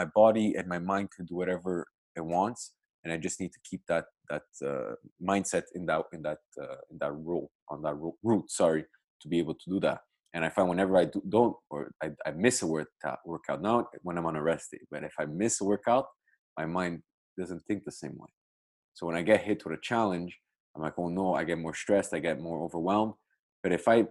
my 0.00 0.06
body 0.22 0.46
and 0.56 0.64
my 0.74 0.78
mind 0.92 1.06
can 1.16 1.24
do 1.30 1.34
whatever 1.40 1.72
it 2.18 2.24
wants 2.36 2.60
and 3.08 3.14
i 3.16 3.22
just 3.26 3.40
need 3.40 3.52
to 3.52 3.58
keep 3.68 3.82
that 3.88 4.06
that 4.30 4.42
uh, 4.64 4.94
mindset 5.22 5.64
in 5.74 5.86
that 5.86 6.02
in 6.12 6.22
that 6.22 6.38
uh, 6.62 6.76
in 6.90 6.98
that 6.98 7.12
role 7.12 7.50
on 7.70 7.82
that 7.82 7.94
ro- 7.94 8.16
route 8.22 8.50
sorry 8.50 8.84
to 9.20 9.28
be 9.28 9.38
able 9.38 9.54
to 9.54 9.70
do 9.70 9.80
that 9.80 10.00
and 10.34 10.44
i 10.44 10.48
find 10.48 10.68
whenever 10.68 10.96
i 10.96 11.04
do, 11.04 11.22
don't 11.28 11.56
or 11.70 11.90
I, 12.02 12.10
I 12.26 12.32
miss 12.32 12.62
a 12.62 12.66
workout 12.66 13.18
workout 13.24 13.62
now 13.62 13.86
when 14.02 14.18
i'm 14.18 14.26
on 14.26 14.36
a 14.36 14.42
rest 14.42 14.70
day 14.72 14.80
but 14.90 15.04
if 15.04 15.14
i 15.18 15.24
miss 15.24 15.60
a 15.60 15.64
workout 15.64 16.06
my 16.58 16.66
mind 16.66 17.02
doesn't 17.38 17.64
think 17.66 17.84
the 17.84 17.92
same 17.92 18.16
way 18.18 18.28
so 18.94 19.06
when 19.06 19.16
i 19.16 19.22
get 19.22 19.42
hit 19.42 19.64
with 19.64 19.78
a 19.78 19.82
challenge 19.82 20.38
i'm 20.76 20.82
like 20.82 20.98
oh 20.98 21.08
no 21.08 21.34
i 21.34 21.44
get 21.44 21.58
more 21.58 21.74
stressed 21.74 22.14
i 22.14 22.18
get 22.18 22.40
more 22.40 22.62
overwhelmed 22.62 23.14
but 23.62 23.72
if 23.72 23.88
i 23.88 24.04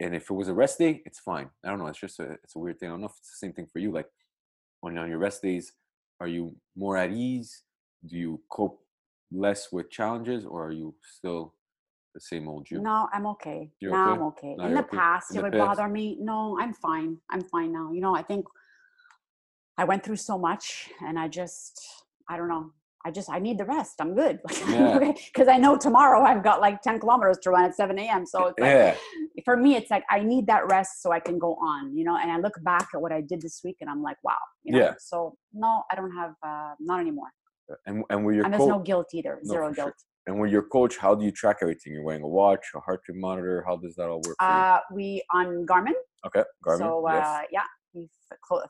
and 0.00 0.14
if 0.14 0.30
it 0.30 0.34
was 0.34 0.48
a 0.48 0.54
rest 0.54 0.78
day, 0.78 1.02
it's 1.04 1.20
fine. 1.20 1.50
I 1.64 1.68
don't 1.68 1.78
know. 1.78 1.86
It's 1.86 2.00
just 2.00 2.18
a 2.20 2.32
it's 2.42 2.56
a 2.56 2.58
weird 2.58 2.80
thing. 2.80 2.88
I 2.88 2.92
don't 2.92 3.02
know 3.02 3.08
if 3.08 3.18
it's 3.18 3.38
the 3.38 3.46
same 3.46 3.52
thing 3.52 3.66
for 3.70 3.78
you. 3.78 3.92
Like 3.92 4.08
on 4.82 4.94
your 4.94 5.18
rest 5.18 5.42
days, 5.42 5.72
are 6.20 6.26
you 6.26 6.56
more 6.74 6.96
at 6.96 7.12
ease? 7.12 7.62
Do 8.06 8.16
you 8.16 8.40
cope 8.50 8.80
less 9.32 9.70
with 9.72 9.90
challenges, 9.90 10.44
or 10.44 10.66
are 10.66 10.72
you 10.72 10.94
still 11.02 11.54
the 12.14 12.20
same 12.20 12.48
old 12.48 12.70
you? 12.70 12.80
No, 12.80 13.08
I'm 13.12 13.26
okay. 13.26 13.70
You're 13.80 13.92
now 13.92 14.12
okay? 14.12 14.12
I'm 14.20 14.22
okay. 14.28 14.54
Now 14.56 14.66
In 14.66 14.74
the 14.74 14.80
okay? 14.80 14.96
past, 14.96 15.30
In 15.30 15.36
it 15.36 15.38
the 15.40 15.44
would 15.44 15.52
past? 15.52 15.78
bother 15.78 15.88
me. 15.88 16.16
No, 16.20 16.58
I'm 16.60 16.72
fine. 16.74 17.18
I'm 17.30 17.42
fine 17.42 17.72
now. 17.72 17.92
You 17.92 18.00
know, 18.00 18.16
I 18.16 18.22
think 18.22 18.46
I 19.78 19.84
went 19.84 20.04
through 20.04 20.16
so 20.16 20.38
much 20.38 20.90
and 21.06 21.18
I 21.18 21.28
just, 21.28 21.80
I 22.28 22.36
don't 22.36 22.48
know. 22.48 22.72
I 23.02 23.10
just, 23.10 23.30
I 23.30 23.38
need 23.38 23.56
the 23.56 23.64
rest. 23.64 23.94
I'm 24.00 24.14
good. 24.14 24.40
Yeah. 24.68 25.12
Because 25.32 25.48
I 25.48 25.56
know 25.56 25.78
tomorrow 25.78 26.22
I've 26.22 26.42
got 26.42 26.60
like 26.60 26.82
10 26.82 27.00
kilometers 27.00 27.38
to 27.42 27.50
run 27.50 27.64
at 27.64 27.74
7 27.74 27.98
a.m. 27.98 28.26
So 28.26 28.48
it's 28.48 28.58
like, 28.58 28.70
Yeah, 28.70 28.94
for 29.44 29.56
me, 29.56 29.76
it's 29.76 29.90
like 29.90 30.04
I 30.10 30.20
need 30.20 30.46
that 30.48 30.66
rest 30.70 31.02
so 31.02 31.10
I 31.12 31.20
can 31.20 31.38
go 31.38 31.54
on, 31.54 31.96
you 31.96 32.04
know. 32.04 32.16
And 32.20 32.30
I 32.30 32.38
look 32.38 32.62
back 32.62 32.88
at 32.94 33.00
what 33.00 33.10
I 33.12 33.20
did 33.22 33.40
this 33.40 33.60
week 33.64 33.76
and 33.80 33.88
I'm 33.88 34.02
like, 34.02 34.18
wow. 34.22 34.36
You 34.64 34.72
know? 34.72 34.80
Yeah. 34.80 34.94
So 34.98 35.36
no, 35.54 35.82
I 35.90 35.94
don't 35.94 36.14
have, 36.14 36.34
uh, 36.44 36.74
not 36.80 37.00
anymore. 37.00 37.28
And 37.86 38.04
and 38.10 38.24
were 38.24 38.32
your 38.32 38.44
And 38.44 38.54
there's 38.54 38.66
no 38.66 38.78
guilt 38.80 39.08
either. 39.14 39.38
No, 39.42 39.52
Zero 39.52 39.68
for 39.68 39.74
sure. 39.74 39.84
guilt. 39.86 39.94
And 40.26 40.38
when 40.38 40.50
you're 40.50 40.62
coach, 40.62 40.96
how 40.98 41.14
do 41.14 41.24
you 41.24 41.32
track 41.32 41.58
everything? 41.62 41.94
You're 41.94 42.02
wearing 42.04 42.22
a 42.22 42.28
watch, 42.28 42.64
a 42.74 42.80
heart 42.80 43.00
rate 43.08 43.18
monitor. 43.18 43.64
How 43.66 43.76
does 43.76 43.94
that 43.96 44.08
all 44.08 44.20
work? 44.26 44.36
Uh, 44.38 44.78
we 44.92 45.22
on 45.32 45.66
Garmin. 45.66 45.94
Okay, 46.26 46.44
Garmin. 46.64 46.78
So 46.78 47.06
uh, 47.08 47.12
yes. 47.14 47.46
yeah, 47.52 47.62
he 47.92 48.08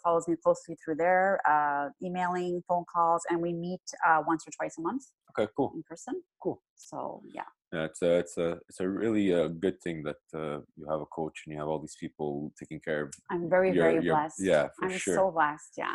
follows 0.05 0.27
me 0.29 0.37
closely 0.43 0.77
through 0.83 0.95
there, 0.95 1.41
uh, 1.49 1.89
emailing, 2.03 2.63
phone 2.69 2.85
calls, 2.93 3.23
and 3.29 3.41
we 3.41 3.53
meet 3.53 3.81
uh, 4.07 4.23
once 4.27 4.45
or 4.47 4.53
twice 4.57 4.77
a 4.79 4.81
month 4.81 5.03
Okay, 5.37 5.51
cool. 5.57 5.73
in 5.75 5.83
person. 5.83 6.23
Cool. 6.41 6.63
So 6.77 7.21
yeah, 7.35 7.43
Yeah, 7.73 7.85
it's 7.85 8.01
a 8.03 8.13
it's 8.19 8.39
a 8.39 8.59
it's 8.69 8.81
a 8.81 8.89
really 8.89 9.35
uh, 9.35 9.49
good 9.49 9.81
thing 9.83 10.03
that 10.05 10.23
uh, 10.35 10.61
you 10.77 10.87
have 10.89 11.01
a 11.01 11.07
coach 11.07 11.43
and 11.45 11.53
you 11.53 11.59
have 11.59 11.69
all 11.69 11.81
these 11.81 11.97
people 11.99 12.53
taking 12.59 12.81
care 12.81 13.03
of. 13.07 13.13
I'm 13.29 13.51
very 13.51 13.73
your- 13.75 13.85
very 13.91 14.05
your- 14.05 14.15
blessed. 14.15 14.41
Yeah, 14.41 14.69
for 14.79 14.85
I'm 14.87 14.97
sure. 14.99 15.15
so 15.17 15.31
blessed. 15.33 15.73
Yeah. 15.77 15.95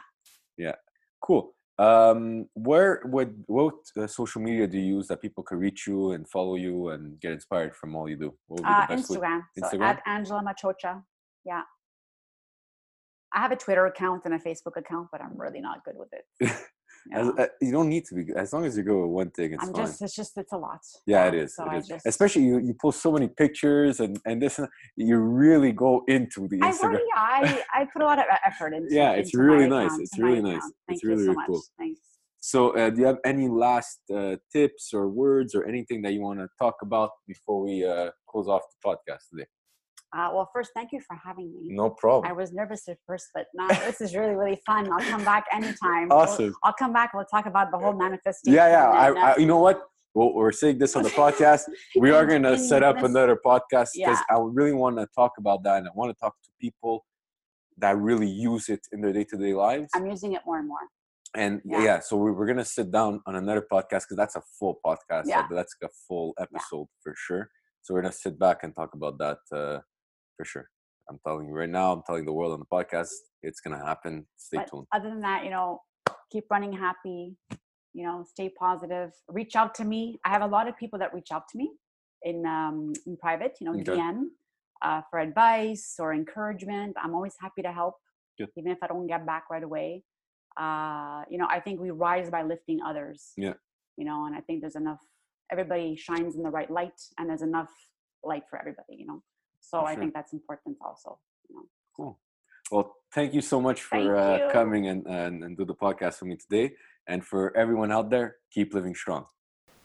Yeah. 0.57 0.75
Cool. 1.21 1.53
Um, 1.78 2.47
where 2.53 3.01
what 3.03 3.30
what 3.47 3.76
uh, 3.97 4.07
social 4.07 4.41
media 4.41 4.65
do 4.65 4.78
you 4.78 4.95
use 4.95 5.07
that 5.07 5.21
people 5.21 5.43
can 5.43 5.57
reach 5.57 5.86
you 5.88 6.11
and 6.11 6.28
follow 6.30 6.55
you 6.55 6.89
and 6.89 7.19
get 7.19 7.32
inspired 7.34 7.76
from 7.76 7.95
all 7.95 8.07
you 8.09 8.15
do? 8.15 8.34
What 8.47 8.61
would 8.61 8.67
be 8.67 8.93
Uh? 8.93 8.97
Instagram. 8.97 9.41
So 9.57 9.61
Instagram? 9.61 9.82
at 9.82 10.01
Angela 10.05 10.41
Maciocia. 10.41 11.03
Yeah. 11.43 11.63
I 13.34 13.39
have 13.41 13.51
a 13.51 13.57
Twitter 13.57 13.86
account 13.88 14.21
and 14.23 14.34
a 14.34 14.39
Facebook 14.39 14.78
account, 14.78 15.09
but 15.11 15.21
I'm 15.21 15.36
really 15.36 15.59
not 15.59 15.84
good 15.84 15.95
with 15.97 16.09
it. 16.13 16.26
As, 17.13 17.27
uh, 17.27 17.45
you 17.61 17.71
don't 17.71 17.89
need 17.89 18.05
to 18.05 18.15
be 18.15 18.33
as 18.35 18.51
long 18.51 18.65
as 18.65 18.75
you 18.75 18.83
go 18.83 19.01
with 19.01 19.11
one 19.11 19.29
thing. 19.31 19.53
It's 19.53 19.63
I'm 19.63 19.73
fine. 19.73 19.85
just, 19.85 20.01
it's 20.01 20.15
just, 20.15 20.37
it's 20.37 20.53
a 20.53 20.57
lot. 20.57 20.79
yeah, 21.05 21.27
it 21.27 21.35
is. 21.35 21.55
So 21.55 21.63
it 21.65 21.69
I 21.69 21.77
is. 21.77 21.87
just, 21.87 22.05
Especially 22.07 22.43
you, 22.43 22.57
you 22.59 22.73
post 22.73 23.01
so 23.01 23.11
many 23.11 23.27
pictures 23.27 23.99
and 23.99 24.19
and 24.25 24.41
this. 24.41 24.57
And, 24.59 24.67
you 24.97 25.17
really 25.17 25.71
go 25.71 26.03
into 26.07 26.47
the 26.47 26.59
I 26.63 26.71
Instagram. 26.71 26.93
worry, 26.93 27.01
I, 27.15 27.63
I 27.73 27.85
put 27.93 28.01
a 28.01 28.05
lot 28.05 28.17
of 28.17 28.25
effort 28.45 28.73
into 28.77 28.87
Yeah, 28.93 29.11
it's 29.11 29.33
into 29.33 29.43
really 29.45 29.67
nice. 29.69 29.87
account, 29.87 30.01
It's 30.01 30.17
really 30.19 30.41
nice. 30.41 30.71
It's 30.87 31.03
really, 31.03 31.21
so 31.21 31.25
really 31.25 31.35
much. 31.35 31.47
cool. 31.47 31.61
Thanks. 31.77 31.99
So, 32.39 32.77
uh, 32.77 32.89
do 32.91 33.01
you 33.01 33.07
have 33.07 33.17
any 33.25 33.47
last 33.49 33.99
uh, 34.15 34.35
tips 34.51 34.93
or 34.93 35.09
words 35.09 35.55
or 35.55 35.65
anything 35.65 36.01
that 36.03 36.13
you 36.13 36.21
want 36.21 36.39
to 36.39 36.47
talk 36.59 36.75
about 36.81 37.09
before 37.27 37.61
we 37.61 37.83
uh, 37.85 38.11
close 38.29 38.47
off 38.47 38.61
the 38.71 38.87
podcast 38.89 39.29
today? 39.31 39.47
Uh, 40.16 40.30
well, 40.34 40.49
first, 40.53 40.72
thank 40.74 40.91
you 40.93 41.01
for 41.05 41.18
having 41.24 41.51
me. 41.53 41.68
No 41.76 41.89
problem. 41.89 42.30
I 42.32 42.34
was 42.34 42.53
nervous 42.53 42.88
at 42.88 42.97
first, 43.05 43.28
but 43.34 43.47
now 43.53 43.68
this 43.68 43.99
is 43.99 44.16
really, 44.16 44.36
really 44.36 44.61
fun. 44.66 44.89
I'll 44.91 44.99
come 45.09 45.24
back 45.26 45.45
anytime. 45.51 46.07
We'll- 46.09 46.20
Awesome. 46.20 46.55
I'll 46.63 46.74
come 46.74 46.93
back. 46.93 47.13
We'll 47.13 47.26
talk 47.26 47.45
about 47.47 47.72
the 47.72 47.78
whole 47.78 47.93
manifestation. 47.93 48.53
Yeah, 48.55 48.68
yeah. 48.70 48.89
I, 48.89 49.09
and, 49.09 49.18
I, 49.20 49.38
you 49.38 49.45
know 49.45 49.59
what? 49.59 49.82
Well, 50.13 50.34
we're 50.34 50.53
saying 50.53 50.78
this 50.78 50.95
on 50.95 51.03
the 51.03 51.09
podcast. 51.24 51.63
We 51.99 52.11
are 52.11 52.26
going 52.26 52.43
to 52.43 52.57
set 52.57 52.82
up 52.84 52.97
another 53.03 53.36
podcast 53.36 53.89
because 53.93 54.18
Yeah. 54.20 54.22
I 54.30 54.38
really 54.39 54.72
want 54.72 54.97
to 54.99 55.07
talk 55.13 55.34
about 55.38 55.63
that, 55.66 55.80
and 55.80 55.88
I 55.88 55.91
want 55.95 56.16
to 56.16 56.20
talk 56.20 56.34
to 56.45 56.49
people 56.61 57.05
that 57.78 57.97
really 57.97 58.30
use 58.30 58.70
it 58.70 58.80
in 58.93 59.01
their 59.01 59.11
day-to-day 59.11 59.53
lives. 59.53 59.89
I'm 59.93 60.07
using 60.07 60.32
it 60.32 60.41
more 60.45 60.59
and 60.59 60.68
more. 60.70 60.80
and 61.36 61.61
yeah. 61.66 61.84
Yeah. 61.84 61.99
so 61.99 62.16
we, 62.16 62.32
we're 62.32 62.45
gonna 62.45 62.63
sit 62.63 62.89
down 62.89 63.20
on 63.28 63.36
another 63.36 63.66
podcast 63.70 64.03
because 64.05 64.16
that's 64.16 64.38
a 64.38 64.43
full 64.57 64.80
podcast. 64.86 65.24
Yeah. 65.26 65.45
that's 65.51 65.76
a 65.84 65.89
full 66.07 66.34
episode 66.39 66.88
for 67.03 67.13
sure. 67.18 67.49
So 67.82 67.93
we're 67.93 68.01
gonna 68.03 68.13
sit 68.13 68.39
back 68.39 68.63
and 68.63 68.74
talk 68.74 68.93
about 68.93 69.18
that 69.18 69.39
uh, 69.53 69.80
for 70.38 70.45
sure. 70.45 70.67
I'm 71.09 71.19
telling 71.25 71.47
you 71.47 71.53
right 71.53 71.69
now. 71.69 71.91
I'm 71.93 72.01
telling 72.05 72.25
the 72.25 72.33
world 72.33 72.53
on 72.53 72.59
the 72.59 72.65
podcast. 72.65 73.09
It's 73.43 73.59
gonna 73.61 73.83
happen. 73.86 74.25
Stay 74.38 74.57
But 74.57 74.69
tuned. 74.71 74.88
other 74.93 75.09
than 75.09 75.21
that, 75.21 75.43
you 75.43 75.51
know, 75.51 75.81
keep 76.31 76.45
running 76.49 76.73
happy. 76.73 77.36
You 77.93 78.03
know, 78.05 78.25
stay 78.27 78.49
positive. 78.59 79.11
Reach 79.29 79.55
out 79.55 79.73
to 79.75 79.86
me. 79.86 80.19
I 80.25 80.29
have 80.29 80.41
a 80.41 80.47
lot 80.47 80.67
of 80.67 80.75
people 80.77 80.99
that 80.99 81.13
reach 81.13 81.29
out 81.31 81.43
to 81.49 81.57
me 81.57 81.71
in 82.23 82.45
um, 82.45 82.93
in 83.05 83.17
private. 83.17 83.55
You 83.61 83.65
know, 83.71 83.79
Okay. 83.79 83.95
DM 83.95 84.23
uh, 84.81 85.01
for 85.09 85.19
advice 85.19 85.95
or 85.99 86.13
encouragement. 86.13 86.95
I'm 87.01 87.13
always 87.15 87.36
happy 87.39 87.61
to 87.61 87.71
help, 87.71 87.95
Good. 88.38 88.49
even 88.57 88.71
if 88.71 88.79
I 88.81 88.88
don't 88.88 89.07
get 89.07 89.25
back 89.25 89.45
right 89.49 89.63
away. 89.63 90.03
Uh, 90.59 91.21
you 91.29 91.38
know, 91.38 91.47
I 91.49 91.59
think 91.59 91.79
we 91.79 91.91
rise 91.91 92.29
by 92.29 92.41
lifting 92.43 92.79
others. 92.81 93.31
Yeah. 93.38 93.53
You 93.97 94.05
know, 94.05 94.25
and 94.25 94.36
I 94.36 94.41
think 94.41 94.61
there's 94.61 94.75
enough. 94.75 94.99
Everybody 95.51 95.95
shines 95.95 96.36
in 96.36 96.43
the 96.43 96.49
right 96.49 96.71
light, 96.71 96.99
and 97.17 97.29
there's 97.29 97.43
enough 97.43 97.71
light 98.23 98.43
for 98.49 98.57
everybody. 98.59 98.95
You 98.97 99.05
know, 99.07 99.21
so 99.70 99.82
For 99.82 99.88
I 99.88 99.95
think 99.95 100.13
that's 100.13 100.34
important 100.34 100.78
also. 100.82 101.20
You 101.49 101.55
know. 101.55 101.66
Cool. 101.95 102.20
Well, 102.72 102.95
thank 103.13 103.34
you 103.34 103.41
so 103.41 103.61
much 103.61 103.82
for 103.84 104.16
uh, 104.16 104.51
coming 104.51 104.88
and, 104.88 105.05
and 105.05 105.43
and 105.43 105.57
do 105.57 105.66
the 105.66 105.76
podcast 105.76 106.22
with 106.22 106.30
me 106.30 106.38
today. 106.38 106.76
And 107.07 107.24
for 107.24 107.55
everyone 107.55 107.91
out 107.91 108.09
there, 108.09 108.38
keep 108.51 108.74
living 108.74 108.95
strong. 108.95 109.26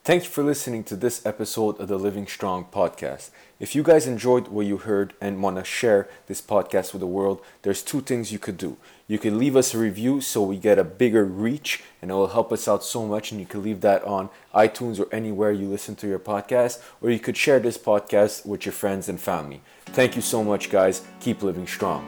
Thank 0.03 0.25
you 0.25 0.31
for 0.31 0.43
listening 0.43 0.83
to 0.85 0.97
this 0.97 1.27
episode 1.27 1.79
of 1.79 1.89
the 1.89 1.99
Living 1.99 2.27
Strong 2.27 2.69
podcast. 2.73 3.29
If 3.59 3.75
you 3.75 3.83
guys 3.83 4.07
enjoyed 4.07 4.49
what 4.49 4.65
you 4.65 4.79
heard 4.79 5.13
and 5.21 5.43
want 5.43 5.57
to 5.59 5.65
share 5.65 6.09
this 6.27 6.41
podcast 6.41 6.95
with 6.95 7.01
the 7.01 7.07
world, 7.07 7.43
there's 7.61 7.83
two 7.83 8.01
things 8.01 8.33
you 8.33 8.39
could 8.39 8.57
do. 8.57 8.79
You 9.11 9.19
can 9.19 9.41
leave 9.41 9.57
us 9.57 9.75
a 9.75 9.79
review 9.79 10.21
so 10.21 10.41
we 10.41 10.57
get 10.57 10.79
a 10.79 10.85
bigger 10.85 11.25
reach 11.25 11.83
and 12.01 12.13
it 12.13 12.15
will 12.15 12.29
help 12.29 12.53
us 12.53 12.69
out 12.69 12.85
so 12.85 13.05
much. 13.05 13.33
And 13.33 13.41
you 13.41 13.47
can 13.47 13.61
leave 13.61 13.81
that 13.81 14.05
on 14.05 14.31
iTunes 14.55 15.01
or 15.01 15.13
anywhere 15.13 15.51
you 15.51 15.67
listen 15.67 15.97
to 15.97 16.07
your 16.07 16.21
podcast, 16.21 16.81
or 17.03 17.11
you 17.11 17.19
could 17.19 17.37
share 17.37 17.59
this 17.59 17.77
podcast 17.77 18.47
with 18.47 18.65
your 18.65 18.73
friends 18.73 19.09
and 19.09 19.19
family. 19.19 19.63
Thank 19.87 20.15
you 20.15 20.23
so 20.23 20.45
much, 20.45 20.71
guys. 20.71 21.03
Keep 21.19 21.43
living 21.43 21.67
strong. 21.67 22.05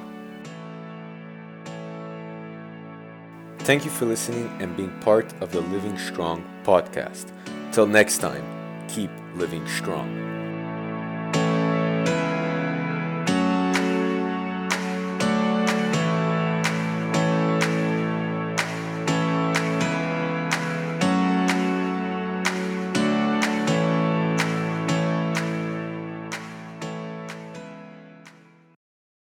Thank 3.59 3.85
you 3.85 3.91
for 3.91 4.05
listening 4.05 4.49
and 4.61 4.77
being 4.77 4.97
part 5.01 5.35
of 5.43 5.51
the 5.51 5.61
Living 5.61 5.99
Strong 5.99 6.45
podcast. 6.63 7.33
Till 7.73 7.89
next 7.89 8.19
time, 8.19 8.45
keep 8.87 9.11
living 9.35 9.67
strong. 9.67 10.32